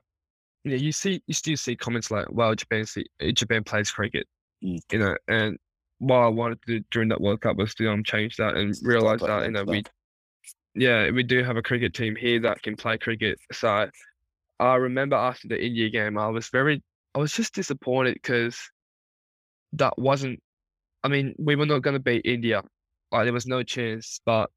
you 0.64 0.70
know 0.72 0.76
you 0.76 0.92
see 0.92 1.22
you 1.26 1.34
still 1.34 1.56
see 1.56 1.76
comments 1.76 2.10
like, 2.10 2.26
"Well, 2.30 2.54
Japan 2.54 2.86
see, 2.86 3.06
Japan 3.32 3.64
plays 3.64 3.90
cricket," 3.90 4.26
Mm. 4.64 4.80
you 4.92 4.98
know, 4.98 5.16
and 5.28 5.58
what 5.98 6.18
I 6.18 6.28
wanted 6.28 6.60
to 6.62 6.78
do 6.78 6.84
during 6.90 7.08
that 7.08 7.20
World 7.20 7.40
Cup 7.40 7.56
was 7.56 7.74
to 7.76 7.90
um 7.90 8.04
change 8.04 8.36
that 8.36 8.56
and 8.56 8.74
realize 8.82 9.20
that 9.20 9.44
you 9.44 9.50
know 9.50 9.64
we 9.64 9.82
yeah, 10.76 11.10
we 11.10 11.22
do 11.22 11.42
have 11.42 11.56
a 11.56 11.62
cricket 11.62 11.94
team 11.94 12.14
here 12.14 12.38
that 12.40 12.62
can 12.62 12.76
play 12.76 12.98
cricket. 12.98 13.38
So 13.50 13.88
I 14.60 14.74
remember 14.74 15.16
after 15.16 15.48
the 15.48 15.62
India 15.62 15.88
game, 15.88 16.18
I 16.18 16.28
was 16.28 16.48
very, 16.48 16.82
I 17.14 17.18
was 17.18 17.32
just 17.32 17.54
disappointed 17.54 18.14
because 18.14 18.58
that 19.72 19.98
wasn't, 19.98 20.38
I 21.02 21.08
mean, 21.08 21.34
we 21.38 21.56
were 21.56 21.64
not 21.64 21.80
going 21.80 21.94
to 21.94 22.00
beat 22.00 22.26
India. 22.26 22.62
Like, 23.10 23.24
there 23.24 23.32
was 23.32 23.46
no 23.46 23.62
chance, 23.62 24.20
but 24.26 24.50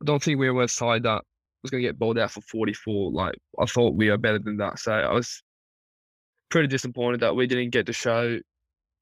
I 0.00 0.04
don't 0.04 0.20
think 0.20 0.40
we 0.40 0.50
were 0.50 0.64
a 0.64 0.68
side 0.68 1.04
that 1.04 1.22
was 1.62 1.70
going 1.70 1.82
to 1.82 1.88
get 1.88 1.98
bowled 1.98 2.18
out 2.18 2.32
for 2.32 2.40
44. 2.40 3.12
Like, 3.12 3.36
I 3.60 3.66
thought 3.66 3.94
we 3.94 4.10
were 4.10 4.18
better 4.18 4.40
than 4.40 4.56
that. 4.56 4.80
So 4.80 4.92
I 4.92 5.12
was 5.12 5.44
pretty 6.50 6.66
disappointed 6.66 7.20
that 7.20 7.36
we 7.36 7.46
didn't 7.46 7.70
get 7.70 7.86
to 7.86 7.92
show 7.92 8.38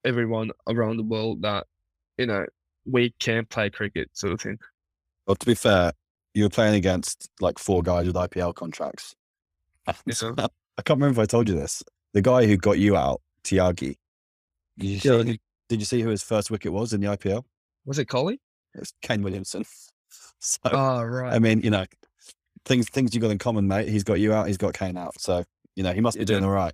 everyone 0.05 0.51
around 0.69 0.97
the 0.97 1.03
world 1.03 1.43
that, 1.43 1.67
you 2.19 2.27
know, 2.27 2.47
we 2.87 3.15
can 3.19 3.45
play 3.47 3.71
cricket 3.71 4.09
sort 4.15 4.33
of 4.33 4.41
thing. 4.41 4.59
Well, 5.27 5.37
to 5.37 5.47
be 5.47 5.55
fair, 5.55 5.93
you 6.35 6.45
were 6.45 6.49
playing 6.51 6.75
against 6.75 7.29
like 7.41 7.59
four 7.59 7.83
guys 7.83 8.07
with 8.07 8.17
IPL 8.17 8.55
contracts. 8.55 9.15
Yeah. 10.07 10.47
I 10.79 10.83
can't 10.83 11.01
remember 11.01 11.21
if 11.21 11.25
I 11.25 11.27
told 11.27 11.49
you 11.49 11.55
this. 11.55 11.83
The 12.15 12.23
guy 12.23 12.47
who 12.47 12.57
got 12.57 12.79
you 12.79 12.97
out, 12.97 13.21
Tyagi. 13.45 13.97
Did 14.79 14.87
you, 14.87 14.99
see, 14.99 15.09
Yeah. 15.09 15.23
who- 15.23 15.37
did 15.69 15.79
you 15.81 15.85
see 15.85 16.01
who 16.01 16.09
his 16.09 16.23
first 16.23 16.51
wicket 16.51 16.73
was 16.73 16.93
in 16.93 17.01
the 17.01 17.09
IPL? 17.09 17.45
Was 17.85 17.99
it 17.99 18.07
Kohli? 18.09 18.39
It's 18.75 18.93
Kane 19.03 19.23
Williamson. 19.23 19.65
So 20.43 20.59
Oh, 20.65 21.03
right. 21.03 21.35
I 21.35 21.39
mean, 21.39 21.61
you 21.61 21.69
know, 21.71 21.85
things 22.65 22.89
things 22.89 23.15
you 23.15 23.21
got 23.21 23.31
in 23.31 23.37
common, 23.39 23.69
mate. 23.69 23.89
He's 23.89 24.05
got 24.05 24.15
you 24.21 24.33
out. 24.33 24.47
He's 24.47 24.57
got 24.57 24.73
Kane 24.73 24.97
out. 24.97 25.21
So 25.21 25.45
you 25.77 25.83
know, 25.83 25.93
he 25.93 26.01
must 26.01 26.17
be 26.17 26.23
Yeah. 26.23 26.27
doing 26.27 26.45
all 26.45 26.51
right. 26.51 26.73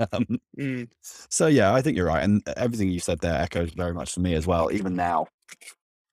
Um, 0.12 0.40
Mm. 0.58 0.88
so 1.02 1.46
yeah, 1.46 1.72
I 1.74 1.82
think 1.82 1.96
you're 1.96 2.06
right, 2.06 2.22
and 2.24 2.42
everything 2.56 2.90
you 2.90 3.00
said 3.00 3.20
there 3.20 3.34
echoes 3.40 3.72
very 3.72 3.94
much 3.94 4.12
for 4.14 4.20
me 4.20 4.34
as 4.34 4.46
well. 4.46 4.72
Even 4.72 4.94
now, 4.96 5.26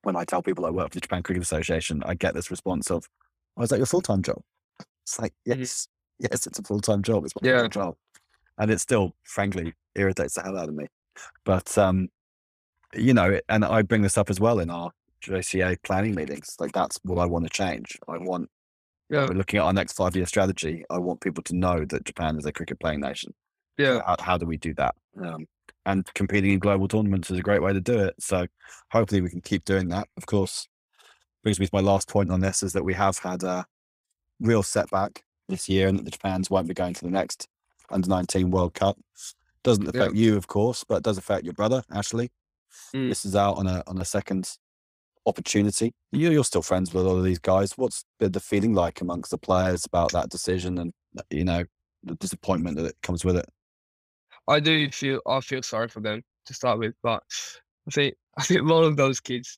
when 0.04 0.16
I 0.16 0.26
tell 0.26 0.42
people 0.42 0.66
I 0.66 0.70
work 0.72 0.90
for 0.90 0.96
the 0.96 1.02
Japan 1.02 1.24
Cricket 1.24 1.44
Association, 1.44 2.04
I 2.06 2.16
get 2.16 2.34
this 2.34 2.52
response 2.52 2.92
of, 2.92 3.06
"Oh, 3.58 3.64
is 3.64 3.70
that 3.70 3.78
your 3.78 3.86
full 3.88 4.02
time 4.02 4.22
job?" 4.24 4.42
It's 5.04 5.20
like, 5.20 5.34
Mhm. 5.48 5.60
yes, 5.60 5.88
yes, 6.20 6.48
it's 6.48 6.60
a 6.60 6.64
full 6.64 6.82
time 6.82 7.04
job. 7.04 7.26
It's 7.26 7.34
my 7.42 7.48
Yeah. 7.50 7.68
job, 7.68 7.96
and 8.58 8.72
it 8.72 8.80
still, 8.82 9.16
frankly, 9.24 9.74
irritates 9.96 10.36
the 10.36 10.44
hell 10.44 10.58
out 10.58 10.70
of 10.70 10.76
me. 10.76 10.88
But 11.46 11.78
um, 11.78 12.10
you 12.96 13.14
know, 13.14 13.40
and 13.50 13.66
I 13.66 13.82
bring 13.84 14.02
this 14.04 14.18
up 14.18 14.30
as 14.30 14.40
well 14.40 14.60
in 14.60 14.70
our 14.70 14.92
JCA 15.22 15.78
planning 15.84 16.16
meetings. 16.16 16.56
Like 16.60 16.72
that's 16.74 17.00
what 17.04 17.20
I 17.20 17.26
want 17.26 17.46
to 17.46 17.50
change. 17.50 17.98
I 18.08 18.18
want 18.18 18.50
Yeah. 19.10 19.28
we're 19.28 19.36
looking 19.36 19.60
at 19.60 19.66
our 19.66 19.74
next 19.74 19.94
five 19.94 20.16
year 20.16 20.26
strategy. 20.26 20.86
I 20.90 21.00
want 21.00 21.22
people 21.22 21.44
to 21.44 21.56
know 21.56 21.86
that 21.86 22.06
Japan 22.06 22.38
is 22.38 22.46
a 22.46 22.54
cricket 22.54 22.80
playing 22.80 23.02
nation. 23.02 23.34
Yeah. 23.78 24.02
How, 24.06 24.16
how 24.20 24.38
do 24.38 24.46
we 24.46 24.58
do 24.58 24.74
that? 24.76 24.96
Um, 25.22 25.46
and 25.86 26.12
competing 26.14 26.52
in 26.52 26.60
global 26.60 26.88
tournaments 26.88 27.32
is 27.32 27.40
a 27.40 27.42
great 27.44 27.62
way 27.62 27.74
to 27.74 27.82
do 27.82 27.98
it. 28.00 28.16
So 28.20 28.46
hopefully 28.92 29.22
we 29.22 29.30
can 29.30 29.42
keep 29.42 29.64
doing 29.66 29.88
that. 29.90 30.08
Of 30.18 30.26
course, 30.26 30.68
brings 31.44 31.60
me 31.60 31.66
to 31.66 31.72
my 31.74 31.82
last 31.82 32.10
point 32.10 32.30
on 32.32 32.42
this 32.42 32.62
is 32.62 32.74
that 32.74 32.84
we 32.84 32.94
have 32.94 33.18
had 33.20 33.44
a 33.44 33.66
real 34.40 34.64
setback 34.64 35.24
this 35.48 35.70
year 35.70 35.88
and 35.88 35.98
that 35.98 36.04
the 36.04 36.12
Japans 36.12 36.50
won't 36.50 36.68
be 36.68 36.74
going 36.74 36.94
to 36.94 37.06
the 37.06 37.12
next 37.12 37.48
under 37.90 38.10
19 38.10 38.52
World 38.52 38.74
Cup. 38.74 38.98
Doesn't 39.64 39.84
Yeah. 39.86 39.90
affect 40.02 40.16
you, 40.16 40.36
of 40.36 40.48
course, 40.48 40.84
but 40.84 40.96
it 40.98 41.04
does 41.04 41.18
affect 41.18 41.46
your 41.46 41.54
brother, 41.54 41.84
Ashley. 41.92 42.32
Mm. 42.94 43.10
This 43.10 43.24
is 43.26 43.36
out 43.36 43.58
on 43.58 43.68
a 43.68 43.82
on 43.88 43.98
a 44.00 44.06
second 44.06 44.58
opportunity. 45.26 45.94
You, 46.12 46.32
you're 46.32 46.44
still 46.44 46.62
friends 46.62 46.94
with 46.94 47.06
a 47.06 47.10
lot 47.10 47.18
of 47.18 47.24
these 47.24 47.40
guys. 47.40 47.74
What's 47.78 48.04
the 48.20 48.30
the 48.30 48.40
feeling 48.40 48.74
like 48.74 49.02
amongst 49.02 49.32
the 49.32 49.38
players 49.38 49.86
about 49.86 50.12
that 50.12 50.30
decision 50.30 50.78
and 50.78 50.94
you 51.30 51.46
know 51.46 51.64
the 52.04 52.16
disappointment 52.16 52.78
that 52.78 52.86
it 52.86 52.98
comes 53.02 53.26
with 53.26 53.38
it? 53.38 53.46
I 54.48 54.60
do 54.60 54.90
feel 54.92 55.22
I 55.28 55.42
feel 55.42 55.62
sorry 55.62 55.88
for 55.90 56.00
them 56.00 56.24
to 56.46 56.54
start 56.54 56.80
with, 56.80 56.96
but 57.04 57.24
I 57.88 57.92
think 57.92 58.16
I 58.38 58.44
think 58.44 58.62
a 58.62 58.64
lot 58.64 58.84
of 58.84 58.98
those 58.98 59.20
kids 59.20 59.58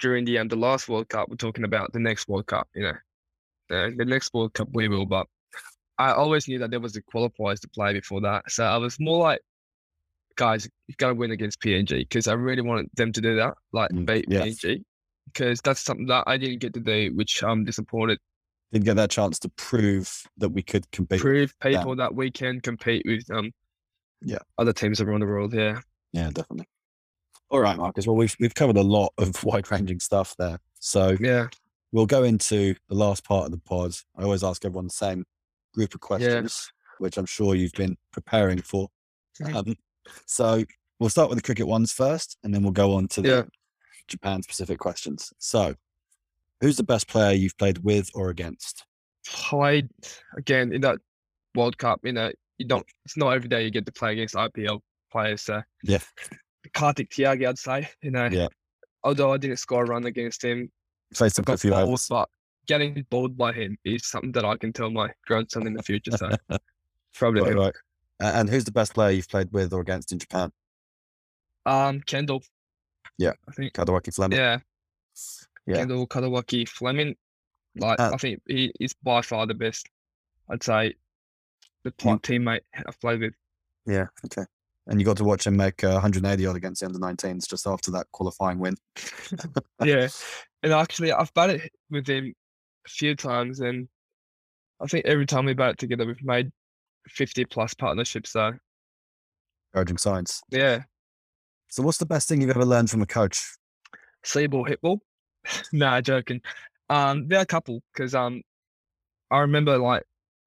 during 0.00 0.24
the 0.24 0.38
um, 0.38 0.48
the 0.48 0.56
last 0.56 0.88
World 0.88 1.08
Cup 1.08 1.28
were 1.28 1.36
talking 1.36 1.64
about 1.64 1.92
the 1.92 1.98
next 2.00 2.28
World 2.28 2.46
Cup. 2.46 2.68
You 2.74 2.82
know, 2.84 3.76
uh, 3.76 3.90
the 3.96 4.04
next 4.04 4.32
World 4.32 4.54
Cup 4.54 4.68
we 4.72 4.88
will, 4.88 5.06
but 5.06 5.26
I 5.98 6.12
always 6.12 6.48
knew 6.48 6.58
that 6.60 6.70
there 6.70 6.80
was 6.80 6.94
the 6.94 7.02
qualifiers 7.02 7.60
to 7.60 7.68
play 7.68 7.92
before 7.92 8.20
that, 8.22 8.50
so 8.50 8.64
I 8.64 8.78
was 8.78 8.98
more 8.98 9.22
like, 9.22 9.40
guys, 10.36 10.68
you 10.88 10.94
gotta 10.96 11.14
win 11.14 11.32
against 11.32 11.60
PNG 11.60 11.98
because 11.98 12.26
I 12.28 12.32
really 12.32 12.62
wanted 12.62 12.88
them 12.94 13.12
to 13.12 13.20
do 13.20 13.36
that, 13.36 13.54
like 13.72 13.90
Mm, 13.90 14.06
beat 14.06 14.24
yes. 14.28 14.60
PNG, 14.60 14.82
because 15.26 15.60
that's 15.60 15.80
something 15.80 16.06
that 16.06 16.24
I 16.26 16.38
didn't 16.38 16.60
get 16.60 16.72
to 16.74 16.80
do, 16.80 17.12
which 17.14 17.42
I'm 17.42 17.64
disappointed. 17.64 18.18
Didn't 18.72 18.84
get 18.84 18.96
that 18.96 19.10
chance 19.10 19.38
to 19.40 19.48
prove 19.50 20.22
that 20.38 20.50
we 20.50 20.62
could 20.62 20.90
compete. 20.92 21.20
Prove 21.20 21.52
people 21.60 21.96
that 21.96 22.14
we 22.14 22.30
can 22.30 22.60
compete 22.60 23.02
with 23.04 23.28
um 23.32 23.50
Yeah. 24.22 24.38
other 24.58 24.72
teams 24.72 25.00
around 25.00 25.20
the 25.20 25.26
world. 25.26 25.52
Yeah. 25.54 25.80
Yeah, 26.12 26.30
definitely. 26.32 26.66
All 27.50 27.60
right, 27.60 27.76
Marcus. 27.76 28.06
Well, 28.06 28.16
we've 28.16 28.36
we've 28.40 28.54
covered 28.54 28.76
a 28.76 28.82
lot 28.82 29.12
of 29.18 29.42
wide 29.44 29.70
ranging 29.70 30.00
stuff 30.00 30.34
there. 30.38 30.58
So 30.78 31.16
Yeah. 31.20 31.48
we'll 31.92 32.06
go 32.06 32.24
into 32.24 32.74
the 32.88 32.94
last 32.94 33.24
part 33.24 33.46
of 33.46 33.50
the 33.52 33.58
pod. 33.58 33.92
I 34.16 34.22
always 34.24 34.44
ask 34.44 34.64
everyone 34.64 34.86
the 34.86 34.90
same 34.90 35.24
group 35.74 35.94
of 35.94 36.00
questions, 36.00 36.70
which 36.98 37.16
I'm 37.16 37.26
sure 37.26 37.54
you've 37.54 37.72
been 37.72 37.96
preparing 38.12 38.60
for. 38.62 38.88
Um, 39.54 39.76
so 40.26 40.64
we'll 40.98 41.10
start 41.10 41.28
with 41.30 41.38
the 41.38 41.42
cricket 41.42 41.66
ones 41.66 41.92
first, 41.92 42.36
and 42.44 42.52
then 42.52 42.62
we'll 42.62 42.72
go 42.72 42.94
on 42.94 43.08
to 43.08 43.22
the 43.22 43.28
Yeah. 43.28 43.42
Japan 44.08 44.42
specific 44.42 44.78
questions. 44.78 45.32
So, 45.38 45.74
who's 46.60 46.76
the 46.76 46.82
best 46.82 47.06
player 47.08 47.32
you've 47.32 47.56
played 47.56 47.78
with 47.78 48.10
or 48.14 48.28
against? 48.30 48.84
Played 49.26 49.88
again 50.36 50.72
in 50.72 50.80
that 50.82 50.98
World 51.54 51.78
Cup. 51.78 52.00
You 52.02 52.12
know, 52.12 52.32
you 52.60 52.66
don't. 52.66 52.86
It's 53.04 53.16
not 53.16 53.30
every 53.30 53.48
day 53.48 53.64
you 53.64 53.70
get 53.70 53.86
to 53.86 53.92
play 53.92 54.12
against 54.12 54.34
IPL 54.34 54.80
players. 55.10 55.42
So 55.42 55.62
Yeah. 55.82 55.98
Kartik 56.74 57.10
Tyagi, 57.10 57.48
I'd 57.48 57.58
say. 57.58 57.88
You 58.02 58.10
know. 58.12 58.26
Yeah. 58.30 58.48
Although 59.02 59.32
I 59.32 59.38
didn't 59.38 59.56
score 59.56 59.84
a 59.84 59.86
run 59.88 60.04
against 60.04 60.44
him, 60.44 60.70
Faced 61.14 61.38
him 61.38 61.44
for 61.46 61.54
a 61.54 61.58
few 61.58 61.74
overs. 61.74 62.06
but 62.08 62.28
getting 62.66 63.04
bowled 63.10 63.36
by 63.36 63.52
him 63.52 63.76
is 63.84 64.06
something 64.06 64.30
that 64.32 64.44
I 64.44 64.56
can 64.56 64.72
tell 64.72 64.90
my 64.90 65.08
grandson 65.26 65.66
in 65.66 65.72
the 65.72 65.82
future. 65.82 66.12
So 66.16 66.30
probably 67.14 67.40
Right, 67.42 67.56
right. 67.56 67.74
And 68.20 68.48
who's 68.50 68.64
the 68.64 68.72
best 68.72 68.92
player 68.94 69.10
you've 69.10 69.28
played 69.28 69.50
with 69.50 69.72
or 69.72 69.80
against 69.80 70.12
in 70.12 70.18
Japan? 70.18 70.52
Um, 71.66 72.00
Kendel. 72.02 72.42
Yeah. 73.18 73.32
I 73.48 73.52
think. 73.52 73.72
Kadowaki 73.72 74.14
Fleming. 74.14 74.38
Yeah. 74.38 74.58
Yeah. 75.66 75.76
Kendel 75.76 76.06
Kadowaki 76.06 76.68
Fleming. 76.68 77.16
Like 77.76 77.98
Uh, 77.98 78.10
I 78.12 78.16
think 78.18 78.42
he 78.46 78.72
is 78.78 78.92
by 79.02 79.22
far 79.22 79.46
the 79.46 79.54
best. 79.54 79.88
I'd 80.50 80.62
say 80.62 80.94
the 81.84 81.90
top 81.92 82.22
teammate 82.22 82.60
I've 82.86 83.00
played 83.00 83.20
with. 83.20 83.34
Yeah. 83.86 84.06
Okay. 84.26 84.44
And 84.86 85.00
you 85.00 85.06
got 85.06 85.16
to 85.18 85.24
watch 85.24 85.46
him 85.46 85.56
make 85.56 85.84
uh, 85.84 85.92
180 85.92 86.46
odd 86.46 86.56
against 86.56 86.80
the 86.80 86.86
under 86.86 86.98
19s 86.98 87.48
just 87.48 87.66
after 87.66 87.90
that 87.92 88.06
qualifying 88.12 88.58
win. 88.58 88.76
yeah. 89.84 90.08
And 90.62 90.72
actually 90.72 91.12
I've 91.12 91.32
batted 91.34 91.70
with 91.90 92.08
him 92.08 92.34
a 92.86 92.90
few 92.90 93.14
times 93.14 93.60
and 93.60 93.88
I 94.80 94.86
think 94.86 95.06
every 95.06 95.26
time 95.26 95.44
we 95.44 95.54
batted 95.54 95.78
together 95.78 96.06
we've 96.06 96.24
made 96.24 96.50
fifty 97.08 97.44
plus 97.44 97.74
partnerships. 97.74 98.30
So 98.30 98.52
Encouraging 99.72 99.98
signs. 99.98 100.42
yeah. 100.50 100.82
So, 101.68 101.84
what's 101.84 101.98
the 101.98 102.06
best 102.06 102.28
thing 102.28 102.40
you've 102.40 102.50
ever 102.50 102.64
learned 102.64 102.90
from 102.90 103.00
a 103.00 103.06
coach? 103.06 103.56
See 104.24 104.48
ball, 104.48 104.64
hit 104.64 104.80
ball. 104.80 105.00
nah, 105.72 106.00
joking. 106.00 106.40
Um, 106.88 107.28
there 107.28 107.38
are 107.38 107.42
a 107.42 107.46
couple 107.46 107.80
because 107.92 108.12
um, 108.14 108.42
I 109.30 109.38
remember 109.38 109.78
like 109.78 110.02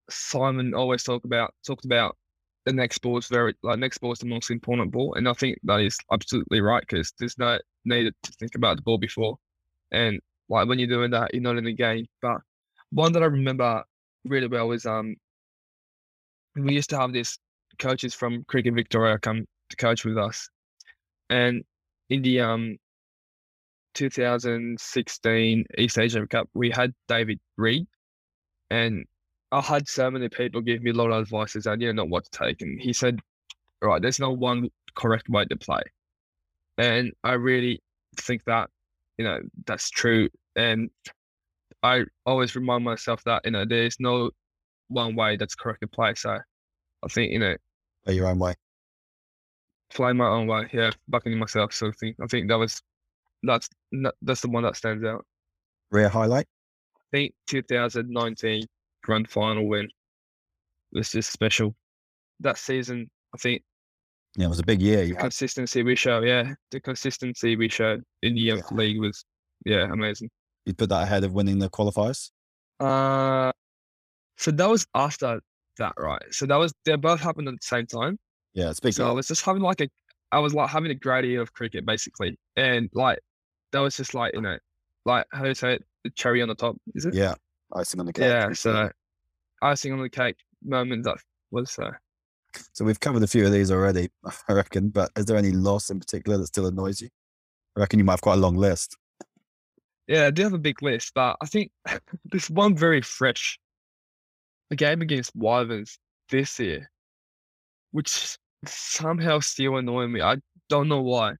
Simon 0.09 0.73
always 0.73 1.03
talk 1.03 1.23
about 1.25 1.53
talked 1.65 1.85
about 1.85 2.17
the 2.65 2.73
next 2.73 2.99
ball 2.99 3.17
is 3.17 3.27
very 3.27 3.53
like 3.63 3.79
next 3.79 3.99
ball 3.99 4.11
is 4.11 4.19
the 4.19 4.25
most 4.25 4.49
important 4.49 4.91
ball, 4.91 5.13
and 5.15 5.27
I 5.27 5.33
think 5.33 5.59
that 5.63 5.81
is 5.81 5.97
absolutely 6.11 6.61
right 6.61 6.83
because 6.87 7.13
there's 7.19 7.37
no 7.37 7.59
need 7.85 8.11
to 8.23 8.31
think 8.33 8.55
about 8.55 8.77
the 8.77 8.83
ball 8.83 8.97
before, 8.97 9.37
and 9.91 10.19
like 10.49 10.67
when 10.67 10.79
you're 10.79 10.87
doing 10.87 11.11
that, 11.11 11.33
you're 11.33 11.43
not 11.43 11.57
in 11.57 11.65
the 11.65 11.73
game. 11.73 12.05
But 12.21 12.37
one 12.91 13.11
that 13.13 13.23
I 13.23 13.27
remember 13.27 13.83
really 14.25 14.47
well 14.47 14.71
is 14.71 14.85
um, 14.85 15.15
we 16.55 16.73
used 16.73 16.89
to 16.91 16.97
have 16.97 17.13
this 17.13 17.37
coaches 17.79 18.13
from 18.13 18.43
Cricket 18.45 18.75
Victoria 18.75 19.17
come 19.19 19.45
to 19.69 19.75
coach 19.75 20.05
with 20.05 20.17
us, 20.17 20.49
and 21.29 21.63
in 22.09 22.21
the 22.21 22.39
um 22.41 22.77
2016 23.95 25.65
East 25.77 25.97
Asia 25.97 26.25
Cup, 26.27 26.49
we 26.53 26.71
had 26.71 26.93
David 27.07 27.39
Reed, 27.57 27.85
and 28.69 29.05
I 29.53 29.61
had 29.61 29.87
so 29.87 30.09
many 30.09 30.29
people 30.29 30.61
give 30.61 30.81
me 30.81 30.89
a 30.89 30.93
lot 30.95 31.11
of 31.11 31.21
advices. 31.21 31.67
I 31.67 31.75
didn't 31.75 31.95
know 31.95 32.05
what 32.05 32.25
to 32.25 32.31
take, 32.31 32.61
and 32.63 32.81
he 32.81 32.91
said, 32.91 33.19
"Right, 33.83 34.01
there's 34.01 34.19
no 34.19 34.31
one 34.31 34.69
correct 34.95 35.29
way 35.29 35.45
to 35.45 35.55
play," 35.55 35.83
and 36.79 37.13
I 37.23 37.33
really 37.33 37.81
think 38.17 38.43
that 38.45 38.69
you 39.17 39.25
know 39.25 39.39
that's 39.67 39.91
true, 39.91 40.29
and 40.55 40.89
I 41.83 42.05
always 42.25 42.55
remind 42.55 42.83
myself 42.83 43.23
that 43.25 43.43
you 43.45 43.51
know 43.51 43.63
there's 43.63 43.99
no 43.99 44.31
one 44.87 45.15
way 45.15 45.37
that's 45.37 45.55
correct 45.55 45.81
to 45.81 45.87
play. 45.87 46.15
So 46.15 46.31
I 47.03 47.07
think 47.09 47.31
you 47.31 47.39
know 47.39 47.55
Play 48.05 48.15
your 48.15 48.27
own 48.27 48.39
way. 48.39 48.55
play 49.93 50.13
my 50.13 50.27
own 50.27 50.47
way, 50.47 50.67
yeah, 50.73 50.89
backing 51.07 51.37
myself. 51.37 51.73
So 51.73 51.89
I 51.89 51.91
think 51.91 52.17
I 52.19 52.25
think 52.25 52.47
that 52.49 52.57
was 52.57 52.81
that's 53.43 53.69
that's 54.23 54.41
the 54.41 54.49
one 54.49 54.63
that 54.63 54.75
stands 54.77 55.03
out. 55.03 55.25
Rear 55.91 56.09
highlight? 56.09 56.47
I 56.97 57.01
think 57.11 57.33
2019 57.47 58.65
grand 59.03 59.29
final 59.29 59.67
win 59.67 59.87
was 60.91 61.11
just 61.11 61.31
special. 61.31 61.75
That 62.39 62.57
season, 62.57 63.09
I 63.33 63.37
think 63.37 63.63
Yeah, 64.35 64.45
it 64.47 64.49
was 64.49 64.59
a 64.59 64.63
big 64.63 64.81
year. 64.81 65.05
The 65.05 65.15
consistency 65.15 65.83
we 65.83 65.95
showed, 65.95 66.25
yeah, 66.25 66.53
the 66.71 66.79
consistency 66.79 67.55
we 67.55 67.69
showed 67.69 68.03
in 68.21 68.35
the 68.35 68.41
youth 68.41 68.71
league 68.71 68.99
was, 68.99 69.25
yeah, 69.65 69.91
amazing. 69.91 70.29
You 70.65 70.73
put 70.73 70.89
that 70.89 71.03
ahead 71.03 71.23
of 71.23 71.33
winning 71.33 71.59
the 71.59 71.69
qualifiers. 71.69 72.31
Uh, 72.79 73.51
so 74.37 74.51
that 74.51 74.69
was 74.69 74.85
after 74.95 75.39
that, 75.77 75.93
right? 75.97 76.21
So 76.31 76.45
that 76.45 76.55
was 76.55 76.73
they 76.85 76.95
both 76.95 77.19
happened 77.19 77.47
at 77.47 77.53
the 77.53 77.65
same 77.65 77.85
time. 77.85 78.17
Yeah, 78.53 78.69
it's 78.69 78.79
big. 78.79 78.93
So 78.93 79.07
I 79.07 79.11
was 79.11 79.27
just 79.27 79.43
having 79.43 79.61
like 79.61 79.81
a, 79.81 79.87
I 80.31 80.39
was 80.39 80.53
like 80.53 80.69
having 80.69 80.91
a 80.91 80.95
great 80.95 81.25
year 81.25 81.41
of 81.41 81.53
cricket 81.53 81.85
basically, 81.85 82.37
and 82.55 82.89
like 82.93 83.19
that 83.71 83.79
was 83.79 83.97
just 83.97 84.13
like 84.13 84.33
you 84.33 84.41
know, 84.41 84.57
like 85.05 85.25
how 85.31 85.43
do 85.43 85.49
you 85.49 85.55
say 85.55 85.75
it, 85.75 85.83
the 86.03 86.09
cherry 86.11 86.41
on 86.41 86.49
the 86.49 86.55
top, 86.55 86.75
is 86.95 87.05
it? 87.05 87.13
Yeah, 87.13 87.35
icing 87.75 87.99
on 87.99 88.05
the 88.05 88.13
cake. 88.13 88.23
Yeah. 88.23 88.53
So 88.53 88.89
icing 89.61 89.93
on 89.93 90.01
the 90.01 90.09
cake 90.09 90.37
moment 90.63 91.03
that 91.03 91.17
was 91.51 91.71
so. 91.71 91.91
So 92.73 92.85
we've 92.85 92.99
covered 92.99 93.23
a 93.23 93.27
few 93.27 93.45
of 93.45 93.51
these 93.51 93.71
already, 93.71 94.09
I 94.47 94.53
reckon. 94.53 94.89
But 94.89 95.11
is 95.15 95.25
there 95.25 95.37
any 95.37 95.51
loss 95.51 95.89
in 95.89 95.99
particular 95.99 96.37
that 96.37 96.47
still 96.47 96.67
annoys 96.67 97.01
you? 97.01 97.09
I 97.75 97.81
reckon 97.81 97.99
you 97.99 98.05
might 98.05 98.13
have 98.13 98.21
quite 98.21 98.35
a 98.35 98.41
long 98.41 98.55
list. 98.55 98.97
Yeah, 100.07 100.27
I 100.27 100.31
do 100.31 100.43
have 100.43 100.53
a 100.53 100.59
big 100.59 100.83
list, 100.83 101.13
but 101.15 101.37
I 101.41 101.45
think 101.45 101.71
this 102.25 102.49
one 102.49 102.75
very 102.75 103.01
fresh. 103.01 103.59
A 104.71 104.75
game 104.75 105.01
against 105.01 105.35
Wyverns 105.35 105.99
this 106.29 106.59
year, 106.59 106.89
which 107.91 108.37
somehow 108.65 109.39
still 109.39 109.77
annoying 109.77 110.11
me. 110.11 110.21
I 110.21 110.37
don't 110.69 110.87
know 110.87 111.01
why. 111.01 111.35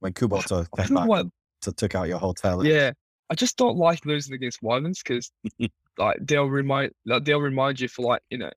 When 0.00 0.12
Kubota 0.12 0.66
came 0.76 0.94
back 0.94 1.26
took 1.72 1.94
out 1.94 2.08
your 2.08 2.18
hotel. 2.18 2.64
Yeah, 2.64 2.92
I 3.30 3.34
just 3.34 3.56
don't 3.56 3.76
like 3.76 4.04
losing 4.04 4.34
against 4.34 4.62
Wyverns 4.62 5.02
because 5.02 5.30
like 5.98 6.18
they'll 6.20 6.46
remind 6.46 6.92
like, 7.06 7.24
they'll 7.24 7.40
remind 7.40 7.80
you 7.80 7.88
for 7.88 8.02
like 8.02 8.22
you 8.30 8.38
know 8.38 8.50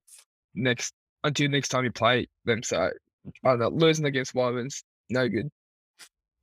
next 0.55 0.93
until 1.23 1.49
next 1.49 1.69
time 1.69 1.83
you 1.83 1.91
play 1.91 2.27
them. 2.45 2.63
So 2.63 2.89
I 3.43 3.49
don't 3.49 3.59
know, 3.59 3.69
losing 3.69 4.05
against 4.05 4.35
Wyverns 4.35 4.83
no 5.09 5.27
good. 5.27 5.49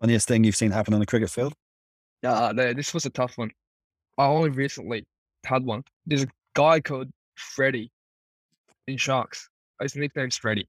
Funniest 0.01 0.29
thing 0.29 0.45
you've 0.45 0.57
seen 0.57 0.71
happen 0.71 0.95
on 0.95 1.01
the 1.01 1.07
cricket 1.07 1.31
field? 1.31 1.55
Yeah, 2.23 2.53
no, 2.55 2.73
this 2.73 2.95
was 2.95 3.05
a 3.05 3.11
tough 3.11 3.37
one. 3.37 3.51
I 4.19 4.27
only 4.27 4.51
recently 4.51 5.05
had 5.45 5.65
one. 5.65 5.83
There's 6.07 6.25
a 6.25 6.29
guy 6.55 6.81
called 6.81 7.11
Freddie 7.37 7.91
in 8.87 8.97
Sharks. 8.97 9.49
His 9.81 9.97
nickname's 9.97 10.37
Freddie. 10.37 10.69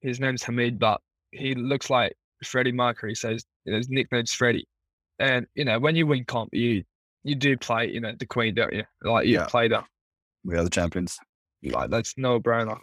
His 0.00 0.20
name's 0.20 0.42
Hamid, 0.42 0.78
but 0.78 1.00
he 1.32 1.54
looks 1.54 1.90
like 1.90 2.14
Freddie 2.44 2.72
Mercury, 2.72 3.14
so 3.14 3.30
his, 3.30 3.44
his 3.64 3.88
nickname's 3.88 4.32
Freddie. 4.32 4.66
And 5.18 5.46
you 5.54 5.64
know, 5.64 5.78
when 5.78 5.96
you 5.96 6.06
win 6.06 6.24
comp, 6.24 6.50
you 6.52 6.84
you 7.24 7.34
do 7.34 7.56
play, 7.56 7.90
you 7.90 8.00
know, 8.00 8.12
the 8.18 8.26
Queen, 8.26 8.54
don't 8.54 8.72
you? 8.72 8.84
Like 9.02 9.26
you 9.26 9.34
Yeah. 9.34 9.46
play 9.46 9.68
the 9.68 9.82
We 10.44 10.56
are 10.56 10.64
the 10.64 10.70
champions. 10.70 11.18
You 11.60 11.72
like 11.72 11.90
that's 11.90 12.14
no 12.16 12.38
brainer. 12.40 12.78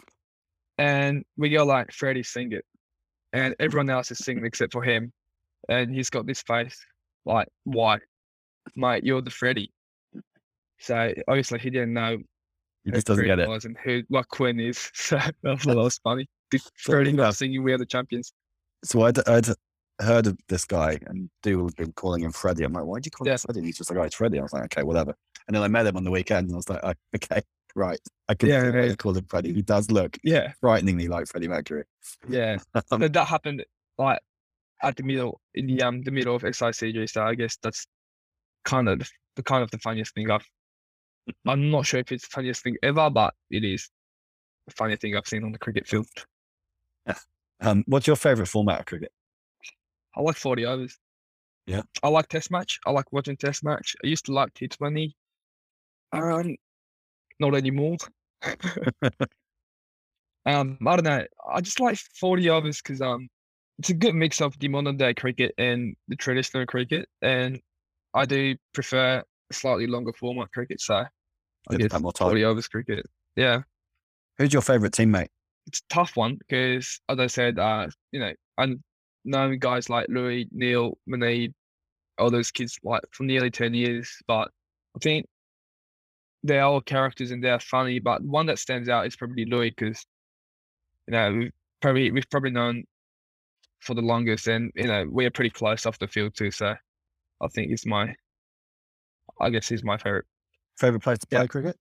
And 0.78 1.24
we 1.36 1.50
go 1.50 1.64
like 1.64 1.92
Freddie 1.92 2.24
sing 2.24 2.52
it, 2.52 2.64
and 3.32 3.54
everyone 3.60 3.88
else 3.90 4.10
is 4.10 4.18
singing 4.18 4.44
except 4.44 4.72
for 4.72 4.82
him, 4.82 5.12
and 5.68 5.94
he's 5.94 6.10
got 6.10 6.26
this 6.26 6.42
face 6.42 6.76
like, 7.24 7.48
why, 7.64 7.98
mate? 8.76 9.04
You're 9.04 9.22
the 9.22 9.30
Freddie. 9.30 9.72
So 10.78 11.14
obviously 11.28 11.58
he 11.60 11.70
didn't 11.70 11.94
know 11.94 12.18
He 12.84 12.90
just 12.90 13.06
doesn't 13.06 13.24
get 13.24 13.38
it. 13.38 13.48
was 13.48 13.64
and 13.64 13.76
who 13.82 14.02
what 14.08 14.28
Queen 14.28 14.60
is. 14.60 14.90
So 14.94 15.16
I 15.16 15.30
that 15.42 15.64
was 15.66 15.98
funny. 16.02 16.28
Freddie 16.76 17.12
not 17.12 17.36
singing 17.36 17.62
"We 17.62 17.72
Are 17.72 17.78
the 17.78 17.86
Champions"? 17.86 18.32
So 18.84 19.02
I'd, 19.02 19.26
I'd 19.28 19.46
heard 20.00 20.26
of 20.26 20.38
this 20.48 20.64
guy 20.64 20.98
and 21.06 21.30
Dougal 21.42 21.66
had 21.66 21.76
been 21.76 21.92
calling 21.92 22.22
him 22.22 22.32
Freddie. 22.32 22.64
I'm 22.64 22.72
like, 22.72 22.84
why'd 22.84 23.04
you 23.04 23.10
call 23.10 23.26
Yeah. 23.26 23.34
him 23.34 23.38
Freddie? 23.38 23.58
And 23.60 23.66
he's 23.66 23.78
just 23.78 23.90
like, 23.90 23.98
oh, 23.98 24.02
it's 24.02 24.14
Freddie. 24.14 24.38
I 24.38 24.42
was 24.42 24.52
like, 24.52 24.64
okay, 24.64 24.82
whatever. 24.82 25.14
And 25.46 25.54
then 25.54 25.62
I 25.62 25.68
met 25.68 25.86
him 25.86 25.96
on 25.96 26.04
the 26.04 26.10
weekend 26.10 26.46
and 26.48 26.54
I 26.54 26.56
was 26.56 26.68
like, 26.68 26.80
oh, 26.82 26.94
okay, 27.16 27.42
right. 27.74 28.00
I 28.28 28.34
could 28.34 28.48
Yeah, 28.48 28.72
yeah, 28.74 28.94
call 28.94 29.16
him 29.16 29.26
Freddie. 29.28 29.52
He 29.52 29.62
does 29.62 29.90
look 29.90 30.18
Yeah, 30.24 30.52
frighteningly 30.60 31.08
like 31.08 31.26
Freddie 31.28 31.48
Mercury. 31.48 31.84
yeah. 32.28 32.56
Um, 32.90 33.00
that 33.00 33.26
happened 33.26 33.64
like 33.98 34.18
at 34.82 34.96
the 34.96 35.02
middle 35.02 35.40
in 35.54 35.66
the 35.66 35.82
um 35.82 36.02
the 36.02 36.10
middle 36.10 36.34
of 36.34 36.42
XICG. 36.42 37.08
So 37.10 37.22
I 37.22 37.34
guess 37.34 37.56
that's 37.62 37.86
kind 38.64 38.88
of 38.88 38.98
the, 39.00 39.08
the 39.36 39.42
kind 39.42 39.62
of 39.62 39.70
the 39.70 39.78
funniest 39.78 40.14
thing 40.14 40.30
I've. 40.30 40.46
I'm 41.46 41.70
not 41.70 41.86
sure 41.86 42.00
if 42.00 42.12
it's 42.12 42.24
the 42.28 42.32
funniest 42.32 42.62
thing 42.62 42.76
ever, 42.82 43.08
but 43.08 43.34
it 43.50 43.64
is 43.64 43.88
the 44.66 44.74
funniest 44.74 45.02
thing 45.02 45.16
I've 45.16 45.26
seen 45.26 45.44
on 45.44 45.52
the 45.52 45.58
cricket 45.58 45.86
field. 45.86 46.06
um, 47.60 47.84
what's 47.86 48.06
your 48.06 48.16
favourite 48.16 48.48
format 48.48 48.80
of 48.80 48.86
cricket? 48.86 49.12
I 50.16 50.22
like 50.22 50.36
40 50.36 50.66
overs. 50.66 50.98
Yeah. 51.66 51.82
I 52.02 52.08
like 52.08 52.28
Test 52.28 52.50
match. 52.50 52.78
I 52.86 52.90
like 52.90 53.12
watching 53.12 53.36
Test 53.36 53.64
match. 53.64 53.96
I 54.04 54.06
used 54.06 54.26
to 54.26 54.32
like 54.32 54.52
T20. 54.54 55.12
Um, 56.12 56.56
not 57.40 57.54
anymore. 57.54 57.96
um, 60.46 60.78
I 60.86 60.96
don't 60.96 61.04
know. 61.04 61.24
I 61.52 61.60
just 61.60 61.80
like 61.80 61.96
40 61.96 62.50
overs 62.50 62.82
because 62.82 63.00
um, 63.00 63.28
it's 63.78 63.90
a 63.90 63.94
good 63.94 64.14
mix 64.14 64.40
of 64.40 64.58
the 64.58 64.68
modern 64.68 64.96
day 64.96 65.14
cricket 65.14 65.54
and 65.58 65.96
the 66.08 66.16
traditional 66.16 66.66
cricket, 66.66 67.08
and 67.22 67.60
I 68.12 68.26
do 68.26 68.56
prefer 68.72 69.22
slightly 69.50 69.86
longer 69.86 70.12
format 70.12 70.52
cricket. 70.52 70.80
So 70.80 70.94
I 70.94 71.08
Get 71.70 71.90
guess 71.90 72.00
more 72.00 72.12
time. 72.12 72.28
40 72.28 72.44
overs 72.44 72.68
cricket. 72.68 73.06
Yeah, 73.36 73.62
Who's 74.38 74.52
your 74.52 74.62
favourite 74.62 74.92
teammate? 74.92 75.28
it's 75.66 75.78
a 75.80 75.94
tough 75.94 76.16
one 76.16 76.36
because, 76.36 77.00
as 77.08 77.18
I 77.18 77.26
said, 77.26 77.58
uh, 77.58 77.88
you 78.12 78.20
know, 78.20 78.32
I 78.58 78.74
know 79.24 79.54
guys 79.56 79.88
like 79.88 80.06
Louis, 80.08 80.48
Neil, 80.52 80.98
Maneed, 81.08 81.52
all 82.18 82.30
those 82.30 82.50
kids 82.50 82.78
like 82.84 83.02
for 83.12 83.24
nearly 83.24 83.50
10 83.50 83.74
years, 83.74 84.10
but 84.26 84.50
I 84.96 84.98
think 85.00 85.26
they're 86.42 86.62
all 86.62 86.80
characters 86.80 87.30
and 87.30 87.42
they're 87.42 87.58
funny. 87.60 87.98
But 87.98 88.22
one 88.22 88.46
that 88.46 88.58
stands 88.58 88.88
out 88.88 89.06
is 89.06 89.16
probably 89.16 89.44
Louis 89.46 89.70
because, 89.76 90.04
you 91.08 91.12
know, 91.12 91.32
we've 91.32 91.52
probably 91.80 92.10
we've 92.10 92.28
probably 92.30 92.50
known 92.50 92.84
for 93.80 93.94
the 93.94 94.02
longest, 94.02 94.46
and 94.46 94.70
you 94.74 94.86
know, 94.86 95.06
we're 95.08 95.30
pretty 95.30 95.50
close 95.50 95.86
off 95.86 95.98
the 95.98 96.08
field 96.08 96.34
too. 96.36 96.50
So 96.50 96.74
I 97.40 97.48
think 97.48 97.70
he's 97.70 97.86
my, 97.86 98.14
I 99.40 99.50
guess 99.50 99.68
he's 99.68 99.84
my 99.84 99.96
favorite. 99.98 100.26
Favourite 100.78 101.02
place 101.02 101.18
to 101.18 101.26
play 101.26 101.40
Yeah. 101.40 101.46
cricket? 101.46 101.76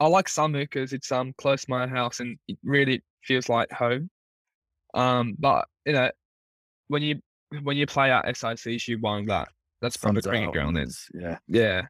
I 0.00 0.06
like 0.06 0.26
Samu 0.26 0.60
because 0.60 0.92
it's 0.92 1.10
um 1.10 1.32
close 1.38 1.64
to 1.64 1.70
my 1.70 1.86
house 1.86 2.20
and 2.20 2.38
it 2.46 2.58
really 2.62 3.02
feels 3.24 3.48
like 3.48 3.70
home. 3.72 4.10
Um, 4.94 5.34
but 5.38 5.66
you 5.84 5.92
know, 5.92 6.10
when 6.88 7.02
you 7.02 7.20
when 7.62 7.76
you 7.76 7.86
play 7.86 8.10
at 8.10 8.36
SIC, 8.36 8.86
you 8.88 8.98
won 9.00 9.24
that. 9.26 9.48
That's 9.80 9.98
Sun's 9.98 10.26
cricket 10.26 10.52
ground. 10.52 10.76
It's- 10.76 11.08
Yeah. 11.14 11.38
yeah, 11.46 11.86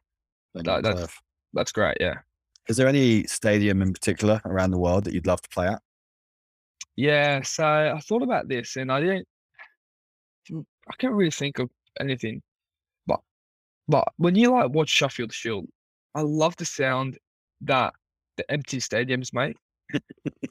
That- 0.53 0.65
that's- 0.83 0.95
turf. 0.95 1.19
that's 1.53 1.71
great. 1.71 1.97
Yeah, 1.99 2.19
Is 2.67 2.77
there 2.77 2.87
any 2.87 3.23
stadium 3.25 3.81
in 3.81 3.91
particular 3.93 4.41
around 4.45 4.71
the 4.71 4.77
world 4.79 5.03
that 5.05 5.13
you'd 5.13 5.27
love 5.27 5.41
to 5.41 5.49
play 5.49 5.67
at? 5.67 5.81
yeah. 6.95 7.41
So 7.41 7.65
I 7.65 7.99
thought 8.01 8.21
about 8.23 8.47
this 8.47 8.75
and 8.77 8.91
I 8.91 8.99
didn't. 9.01 9.27
I 10.51 10.93
can't 10.97 11.13
really 11.13 11.31
think 11.31 11.59
of 11.59 11.69
anything, 11.99 12.41
but 13.05 13.19
but 13.87 14.07
when 14.17 14.35
you 14.35 14.51
like 14.51 14.69
watch 14.71 14.89
Sheffield 14.89 15.33
Shield, 15.33 15.67
I 16.15 16.21
love 16.21 16.55
the 16.57 16.65
sound 16.65 17.17
that 17.61 17.93
the 18.37 18.49
empty 18.51 18.77
stadiums 18.79 19.33
make. 19.33 19.57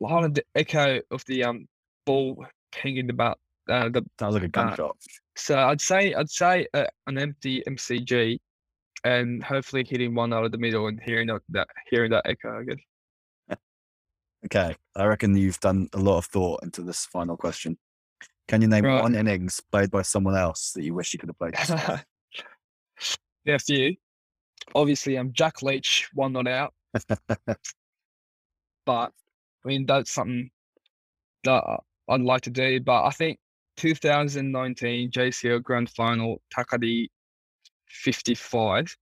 lot 0.00 0.24
of 0.24 0.34
the 0.34 0.44
echo 0.54 1.00
of 1.10 1.24
the 1.26 1.44
um 1.44 1.66
ball 2.06 2.44
pinging 2.72 3.10
about 3.10 3.38
uh, 3.68 3.88
the 3.88 4.04
Sounds 4.18 4.34
like 4.34 4.42
a 4.42 4.46
Uh, 4.46 4.48
gunshot. 4.48 4.96
So 5.36 5.58
I'd 5.58 5.80
say 5.80 6.14
I'd 6.14 6.30
say 6.30 6.66
uh, 6.74 6.86
an 7.06 7.18
empty 7.18 7.62
MCG, 7.66 8.38
and 9.04 9.42
hopefully 9.42 9.84
hitting 9.88 10.14
one 10.14 10.32
out 10.32 10.44
of 10.44 10.52
the 10.52 10.58
middle 10.58 10.86
and 10.88 11.00
hearing 11.04 11.26
that, 11.28 11.42
that 11.50 11.68
hearing 11.90 12.10
that 12.12 12.22
echo. 12.26 12.58
again. 12.60 12.78
Okay. 14.46 14.76
I 14.94 15.06
reckon 15.06 15.34
you've 15.34 15.58
done 15.60 15.88
a 15.94 15.98
lot 15.98 16.18
of 16.18 16.26
thought 16.26 16.62
into 16.62 16.82
this 16.82 17.06
final 17.06 17.34
question. 17.34 17.78
Can 18.46 18.60
you 18.60 18.68
name 18.68 18.84
Right. 18.84 19.00
one 19.00 19.14
innings 19.14 19.58
played 19.72 19.90
by 19.90 20.02
someone 20.02 20.36
else 20.36 20.72
that 20.72 20.82
you 20.82 20.92
wish 20.92 21.14
you 21.14 21.18
could 21.18 21.30
have 21.30 21.38
played? 21.38 21.54
yeah, 23.46 23.54
a 23.54 23.58
few. 23.58 23.96
Obviously, 24.74 25.16
I'm 25.16 25.32
Jack 25.32 25.62
Leach, 25.62 26.10
one 26.12 26.34
not 26.34 26.46
out, 26.46 26.74
but 28.84 29.12
I 29.64 29.68
mean 29.68 29.86
that's 29.86 30.10
something 30.10 30.50
that 31.44 31.64
I'd 32.10 32.20
like 32.20 32.42
to 32.42 32.50
do. 32.50 32.80
But 32.80 33.04
I 33.04 33.10
think 33.12 33.38
2019 33.76 35.10
JCL 35.10 35.62
Grand 35.62 35.90
Final, 35.90 36.40
Takadi 36.56 37.08
55, 37.88 38.96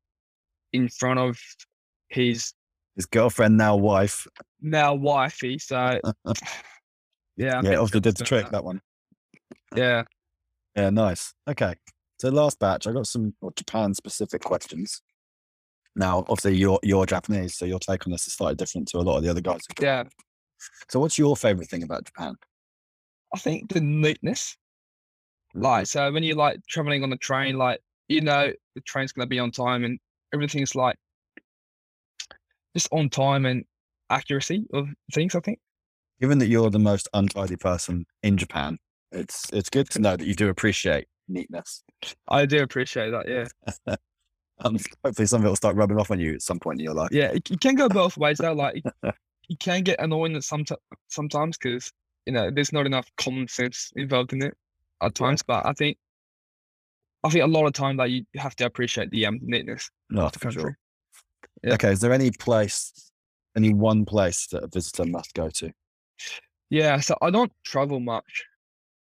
in 0.73 0.89
front 0.89 1.19
of 1.19 1.39
his 2.09 2.53
His 2.97 3.07
girlfriend, 3.07 3.57
now 3.57 3.77
wife. 3.77 4.27
now 4.61 4.95
wifey. 4.95 5.59
So 5.59 5.77
yeah, 7.37 7.61
I 7.61 7.63
yeah, 7.63 7.77
obviously 7.77 8.01
did 8.01 8.17
the 8.17 8.25
trick, 8.25 8.45
that. 8.45 8.53
that 8.53 8.65
one. 8.65 8.81
Yeah. 9.77 10.05
Yeah, 10.77 10.91
nice. 10.91 11.35
Okay. 11.49 11.75
So 12.19 12.29
last 12.31 12.59
batch, 12.59 12.87
I 12.87 12.93
got 12.93 13.07
some 13.07 13.35
Japan 13.57 13.95
specific 13.95 14.43
questions. 14.43 15.03
Now, 15.95 16.21
obviously 16.29 16.57
you're 16.57 16.79
you're 16.83 17.05
Japanese, 17.05 17.57
so 17.57 17.65
your 17.67 17.79
take 17.79 18.07
on 18.07 18.13
this 18.13 18.27
is 18.27 18.35
slightly 18.35 18.55
different 18.57 18.89
to 18.89 18.99
a 18.99 19.01
lot 19.01 19.19
of 19.19 19.25
the 19.25 19.31
other 19.31 19.41
guys. 19.41 19.61
Yeah. 19.81 20.05
So 20.89 21.01
what's 21.01 21.19
your 21.19 21.37
favorite 21.37 21.69
thing 21.69 21.83
about 21.83 22.05
Japan? 22.05 22.37
I 23.35 23.39
think 23.39 23.73
the 23.73 23.81
neatness. 23.81 24.57
Like, 25.55 25.87
so 25.87 26.11
when 26.13 26.23
you're 26.23 26.37
like 26.37 26.61
traveling 26.69 27.03
on 27.03 27.11
the 27.11 27.17
train, 27.17 27.57
like, 27.57 27.81
you 28.09 28.21
know, 28.21 28.53
the 28.75 28.81
train's 28.83 29.13
going 29.13 29.27
to 29.27 29.29
be 29.29 29.39
on 29.39 29.51
time 29.51 29.85
and 29.85 29.99
everything's 30.33 30.75
like 30.75 30.97
just 32.75 32.89
on 32.93 33.11
time 33.11 33.47
and 33.47 33.65
accuracy 34.11 34.67
of 34.73 34.89
things, 35.13 35.35
I 35.35 35.41
think. 35.41 35.59
Given 36.21 36.39
that 36.39 36.49
you're 36.49 36.71
the 36.71 36.79
most 36.79 37.09
untidy 37.13 37.57
person 37.57 38.07
in 38.23 38.37
Japan, 38.37 38.79
it's 39.11 39.51
it's 39.53 39.69
good 39.69 39.91
to 39.91 39.99
know 39.99 40.17
that 40.17 40.27
you 40.27 40.35
do 40.35 40.49
appreciate 40.49 41.07
neatness. 41.29 41.83
I 42.29 42.47
do 42.47 42.63
appreciate 42.63 43.11
that. 43.11 43.29
Yeah. 43.29 43.97
Um, 44.65 44.77
hopefully, 45.03 45.27
some 45.27 45.41
of 45.41 45.47
it 45.47 45.49
will 45.49 45.57
start 45.57 45.75
rubbing 45.75 45.99
off 45.99 46.13
on 46.13 46.21
you 46.21 46.35
at 46.35 46.43
some 46.43 46.61
point 46.61 46.79
in 46.79 46.85
your 46.85 46.95
life. 46.95 47.09
Yeah. 47.11 47.33
It, 47.33 47.51
it 47.51 47.59
can 47.59 47.75
go 47.75 47.89
both 47.89 48.17
ways 48.17 48.39
though. 48.39 48.53
Like, 48.53 48.77
it, 48.77 49.15
it 49.49 49.59
can 49.59 49.83
get 49.83 50.01
annoying 50.01 50.37
at 50.37 50.45
some 50.45 50.65
sometimes 51.09 51.59
because, 51.59 51.91
you 52.27 52.33
know, 52.33 52.49
there's 52.49 52.73
not 52.73 52.87
enough 52.87 53.11
common 53.17 53.49
sense 53.49 53.91
involved 53.97 54.33
in 54.35 54.43
it 54.43 54.55
at 55.03 55.15
times. 55.15 55.43
But 55.43 55.67
I 55.67 55.73
think, 55.73 55.99
I 57.25 57.31
think 57.31 57.45
a 57.45 57.47
lot 57.47 57.67
of 57.67 57.73
time 57.73 57.97
that 57.99 58.11
you 58.11 58.25
have 58.37 58.57
to 58.57 58.67
appreciate 58.67 59.11
the 59.11 59.27
um, 59.27 59.39
neatness 59.43 59.91
No, 60.11 60.23
of 60.27 60.33
the 60.33 60.39
for 60.39 60.45
country. 60.47 60.63
sure. 60.63 60.79
Yeah. 61.63 61.75
Okay, 61.75 61.93
is 61.93 62.01
there 62.01 62.13
any 62.13 62.31
place, 62.31 63.13
any 63.57 63.73
one 63.73 64.05
place 64.05 64.47
that 64.49 64.65
a 64.65 64.69
visitor 64.69 65.05
must 65.05 65.35
go 65.35 65.49
to? 65.51 65.73
Yeah, 66.71 66.99
so 67.01 67.17
I 67.21 67.31
don't 67.31 67.53
travel 67.65 68.01
much 68.01 68.45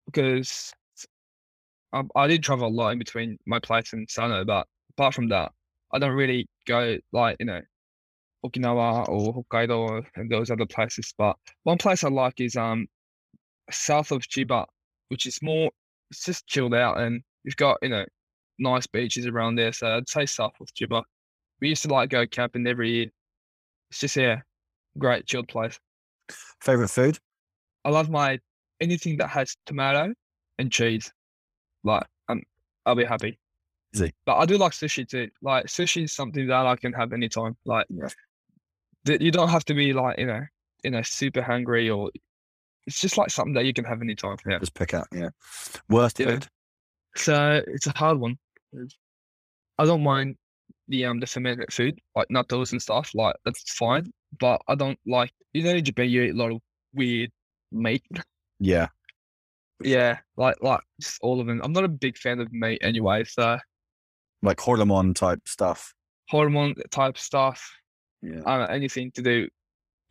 because 0.06 0.74
I, 1.94 2.04
I 2.16 2.28
did 2.28 2.44
travel 2.44 2.68
a 2.68 2.70
lot 2.70 2.90
in 2.90 3.00
between 3.00 3.38
my 3.46 3.60
place 3.60 3.94
and 3.94 4.10
Sano, 4.10 4.44
but 4.46 4.68
apart 4.92 5.14
from 5.14 5.30
that, 5.30 5.52
I 5.92 6.00
don't 6.00 6.16
really 6.16 6.48
go 6.68 6.98
like, 7.14 7.38
you 7.40 7.46
know, 7.46 7.62
Okinawa 8.46 9.08
or 9.10 9.34
Hokkaido 9.34 10.06
and 10.16 10.30
those 10.30 10.52
other 10.52 10.66
places. 10.66 11.14
But 11.18 11.38
one 11.64 11.78
place 11.78 12.04
I 12.04 12.10
like 12.10 12.40
is 12.42 12.56
um 12.56 12.88
south 13.72 14.12
of 14.12 14.22
Chiba, 14.24 14.66
which 15.10 15.26
is 15.26 15.42
more 15.42 15.72
it's 16.12 16.24
just 16.26 16.46
chilled 16.48 16.74
out 16.74 17.00
and 17.00 17.22
you've 17.44 17.56
got, 17.58 17.78
you 17.82 17.90
know, 17.90 18.06
nice 18.60 18.88
beaches 18.88 19.26
around 19.26 19.56
there. 19.56 19.74
So 19.74 19.88
I'd 19.98 20.08
say 20.08 20.26
south 20.26 20.54
of 20.62 20.68
Chiba. 20.74 21.04
We 21.62 21.70
used 21.70 21.84
to 21.84 21.90
like 21.90 22.10
go 22.10 22.26
camping 22.28 22.68
every 22.68 22.92
year. 22.92 23.08
It's 23.90 24.00
just 24.00 24.16
yeah, 24.16 24.42
great 24.98 25.26
chilled 25.26 25.48
place. 25.48 25.80
Favorite 26.62 26.90
food? 26.90 27.20
I 27.84 27.90
love 27.90 28.10
my 28.10 28.40
anything 28.82 29.18
that 29.18 29.28
has 29.28 29.56
tomato 29.66 30.14
and 30.60 30.72
cheese. 30.72 31.12
Like, 31.84 32.06
um, 32.30 32.42
I'll 32.86 32.96
be 32.96 33.06
happy. 33.06 33.38
Easy. 33.94 34.14
But 34.26 34.38
I 34.38 34.46
do 34.46 34.58
like 34.58 34.72
sushi 34.74 35.08
too. 35.08 35.30
Like, 35.42 35.68
sushi 35.68 36.04
is 36.04 36.14
something 36.14 36.48
that 36.48 36.66
I 36.66 36.76
can 36.76 36.94
have 36.94 37.14
anytime. 37.14 37.56
Like, 37.66 37.86
Yeah. 37.90 38.10
th- 39.06 39.22
you 39.22 39.32
don't 39.32 39.50
have 39.50 39.66
to 39.66 39.74
be 39.74 39.94
like, 39.94 40.18
you 40.20 40.26
know, 40.26 40.42
you 40.84 40.92
know, 40.92 41.02
super 41.04 41.42
hungry 41.42 41.90
or 41.90 42.10
it's 42.88 43.00
just 43.00 43.18
like 43.18 43.30
something 43.30 43.54
that 43.56 43.66
you 43.66 43.74
can 43.74 43.86
have 43.86 44.02
anytime. 44.02 44.38
Yeah. 44.48 44.60
Just 44.60 44.74
pick 44.76 44.94
out. 44.94 45.08
Yeah. 45.12 45.30
Worst 45.90 46.20
Yeah. 46.20 46.26
food? 46.28 46.48
So 47.16 47.62
it's 47.68 47.88
a 47.88 47.94
hard 47.98 48.20
one. 48.20 48.38
I 49.78 49.86
don't 49.86 50.04
mind 50.04 50.36
the 50.88 51.06
um 51.06 51.20
the 51.20 51.26
fermented 51.28 51.72
food 51.74 52.00
like 52.16 52.28
nattos 52.30 52.72
and 52.72 52.82
stuff. 52.82 53.12
Like 53.14 53.36
that's 53.46 53.74
fine. 53.74 54.12
But 54.40 54.62
I 54.68 54.76
don't 54.76 55.00
like 55.06 55.32
you 55.54 55.64
know 55.64 55.72
in 55.72 55.84
Japan 55.84 56.10
you 56.10 56.24
eat 56.24 56.36
a 56.36 56.38
lot 56.38 56.52
of 56.52 56.60
weird 56.94 57.32
meat. 57.72 58.04
Yeah. 58.60 58.88
Yeah, 59.84 60.20
like 60.38 60.56
like 60.62 60.80
just 61.02 61.20
all 61.22 61.42
of 61.42 61.48
them. 61.48 61.60
I'm 61.64 61.74
not 61.74 61.84
a 61.84 61.90
big 61.90 62.18
fan 62.18 62.40
of 62.40 62.52
meat 62.54 62.80
anyway, 62.82 63.24
so 63.26 63.58
Like 64.42 64.60
hormone 64.60 65.14
type 65.14 65.42
stuff. 65.48 65.94
hormone 66.30 66.76
type 66.92 67.18
stuff, 67.18 67.62
Yeah. 68.22 68.40
uh, 68.46 68.68
anything 68.68 69.12
to 69.12 69.22
do, 69.22 69.50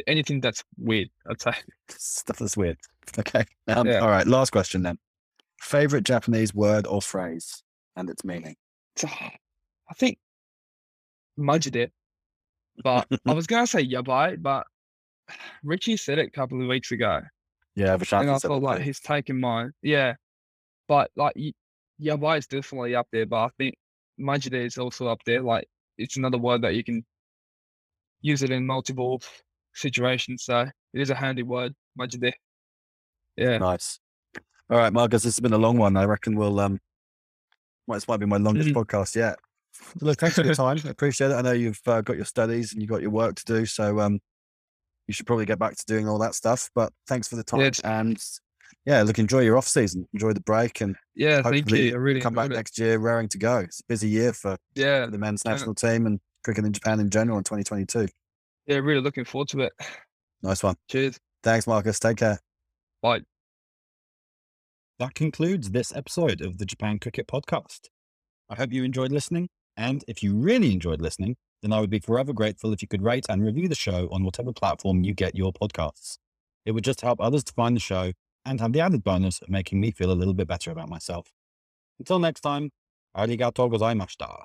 anything 0.07 0.40
that's 0.40 0.64
weird, 0.78 1.09
I'd 1.28 1.40
say. 1.40 1.53
Stuff 1.88 2.38
that's 2.38 2.57
weird. 2.57 2.78
Okay. 3.18 3.45
Um, 3.68 3.86
Yeah. 3.86 3.99
All 3.99 4.11
right. 4.11 4.26
Last 4.26 4.51
question 4.51 4.82
then. 4.82 4.99
Favorite 5.61 6.05
Japanese 6.05 6.55
word 6.55 6.86
or 6.86 7.01
phrase 7.01 7.62
and 7.97 8.11
its 8.11 8.24
meaning? 8.24 8.57
I 9.03 9.95
think 9.97 10.18
majide, 11.38 11.90
but 12.82 13.07
I 13.26 13.32
was 13.34 13.47
gonna 13.47 13.66
say 13.66 13.86
yabai, 13.86 14.40
but 14.40 14.66
Richie 15.62 15.97
said 15.97 16.18
it 16.18 16.28
a 16.28 16.30
couple 16.30 16.61
of 16.61 16.68
weeks 16.68 16.92
ago, 16.92 17.20
Yeah, 17.74 17.97
Vishanti 17.97 18.20
and 18.22 18.30
I 18.30 18.38
that 18.38 18.51
like 18.51 18.82
he's 18.82 19.01
taken 19.01 19.40
mine. 19.40 19.72
Yeah, 19.82 20.14
but 20.88 21.11
like 21.16 21.34
yabai 22.01 22.38
is 22.38 22.47
definitely 22.47 22.95
up 22.95 23.09
there, 23.12 23.26
but 23.26 23.45
I 23.45 23.49
think 23.59 23.74
majide 24.20 24.64
is 24.66 24.78
also 24.78 25.09
up 25.09 25.20
there. 25.26 25.40
Like 25.42 25.66
it's 25.99 26.16
another 26.16 26.38
word 26.38 26.62
that 26.62 26.74
you 26.74 26.84
can 26.84 27.05
use 28.20 28.42
it 28.42 28.51
in 28.51 28.66
multiple 28.66 29.20
situations, 29.74 30.44
so 30.44 30.60
it 30.60 31.00
is 31.00 31.10
a 31.10 31.14
handy 31.14 31.42
word, 31.42 31.74
majide. 31.98 32.32
Yeah. 33.36 33.58
Nice. 33.58 33.98
All 34.70 34.78
right, 34.78 34.92
Marcus, 34.92 35.22
this 35.22 35.34
has 35.36 35.40
been 35.40 35.52
a 35.52 35.58
long 35.58 35.76
one. 35.76 35.96
I 35.96 36.04
reckon 36.04 36.36
we'll 36.36 36.58
um 36.60 36.80
well, 37.86 37.96
this 37.96 38.08
might 38.08 38.18
be 38.20 38.26
my 38.26 38.38
longest 38.38 38.70
Mhm. 38.70 38.74
podcast 38.74 39.14
yet. 39.14 39.36
So 39.72 40.06
look, 40.06 40.18
thanks 40.18 40.36
for 40.36 40.42
your 40.44 40.54
time. 40.54 40.78
I 40.84 40.88
appreciate 40.88 41.30
it. 41.30 41.34
I 41.34 41.42
know 41.42 41.52
you've 41.52 41.80
uh, 41.86 42.00
got 42.00 42.16
your 42.16 42.24
studies 42.24 42.72
and 42.72 42.80
you've 42.80 42.88
got 42.90 43.02
your 43.02 43.10
work 43.10 43.34
to 43.36 43.44
do, 43.44 43.66
so 43.66 44.00
um 44.00 44.20
you 45.06 45.12
should 45.12 45.26
probably 45.26 45.44
get 45.44 45.58
back 45.58 45.76
to 45.76 45.84
doing 45.86 46.08
all 46.08 46.18
that 46.20 46.34
stuff. 46.34 46.70
But 46.74 46.92
thanks 47.08 47.28
for 47.28 47.36
the 47.36 47.44
time 47.44 47.60
Yes. 47.60 47.80
and 47.80 48.18
yeah, 48.86 49.02
look, 49.02 49.18
enjoy 49.18 49.40
your 49.40 49.58
off 49.58 49.66
season, 49.66 50.08
enjoy 50.14 50.32
the 50.32 50.40
break, 50.40 50.80
and 50.80 50.96
Yeah, 51.14 51.42
thank 51.42 51.56
Hopefully 51.56 51.88
you. 51.88 51.92
I 51.94 51.96
really 51.96 52.20
come 52.20 52.34
back 52.34 52.50
it. 52.50 52.54
next 52.54 52.78
year 52.78 52.98
raring 52.98 53.28
to 53.30 53.38
go. 53.38 53.58
It's 53.58 53.80
a 53.80 53.84
busy 53.86 54.08
year 54.08 54.32
for 54.32 54.56
Yeah, 54.74 55.06
the 55.06 55.18
men's 55.18 55.42
Yeah. 55.44 55.52
national 55.52 55.74
team 55.74 56.06
and 56.06 56.20
cricket 56.42 56.64
in 56.64 56.72
Japan 56.72 57.00
in 57.00 57.10
general 57.10 57.36
in 57.38 57.44
2022. 57.44 58.08
Yeah, 58.66 58.76
really 58.76 59.00
looking 59.00 59.24
forward 59.24 59.48
to 59.48 59.60
it. 59.60 59.72
Nice 60.42 60.62
one. 60.62 60.76
Cheers. 60.90 61.18
Thanks, 61.42 61.66
Marcus. 61.66 61.98
Take 61.98 62.18
care. 62.18 62.38
Bye. 63.02 63.22
That 64.98 65.14
concludes 65.14 65.70
this 65.70 65.94
episode 65.94 66.40
of 66.40 66.58
the 66.58 66.66
Japan 66.66 66.98
Cricket 66.98 67.26
Podcast. 67.26 67.88
I 68.48 68.54
hope 68.54 68.72
you 68.72 68.84
enjoyed 68.84 69.10
listening. 69.10 69.48
And 69.76 70.04
if 70.06 70.22
you 70.22 70.34
really 70.34 70.72
enjoyed 70.72 71.00
listening, 71.00 71.36
then 71.62 71.72
I 71.72 71.80
would 71.80 71.90
be 71.90 71.98
forever 71.98 72.32
grateful 72.32 72.72
if 72.72 72.82
you 72.82 72.88
could 72.88 73.02
rate 73.02 73.26
and 73.28 73.44
review 73.44 73.68
the 73.68 73.74
show 73.74 74.08
on 74.12 74.22
whatever 74.22 74.52
platform 74.52 75.02
you 75.02 75.14
get 75.14 75.34
your 75.34 75.52
podcasts. 75.52 76.18
It 76.64 76.72
would 76.72 76.84
just 76.84 77.00
help 77.00 77.20
others 77.20 77.42
to 77.44 77.52
find 77.54 77.74
the 77.74 77.80
show 77.80 78.12
and 78.44 78.60
have 78.60 78.72
the 78.72 78.80
added 78.80 79.02
bonus 79.02 79.40
of 79.40 79.48
making 79.48 79.80
me 79.80 79.90
feel 79.90 80.10
a 80.10 80.12
little 80.12 80.34
bit 80.34 80.46
better 80.46 80.70
about 80.70 80.88
myself. 80.88 81.32
Until 81.98 82.18
next 82.18 82.42
time, 82.42 82.70
arigatou 83.16 83.70
gozaimashita. 83.72 84.44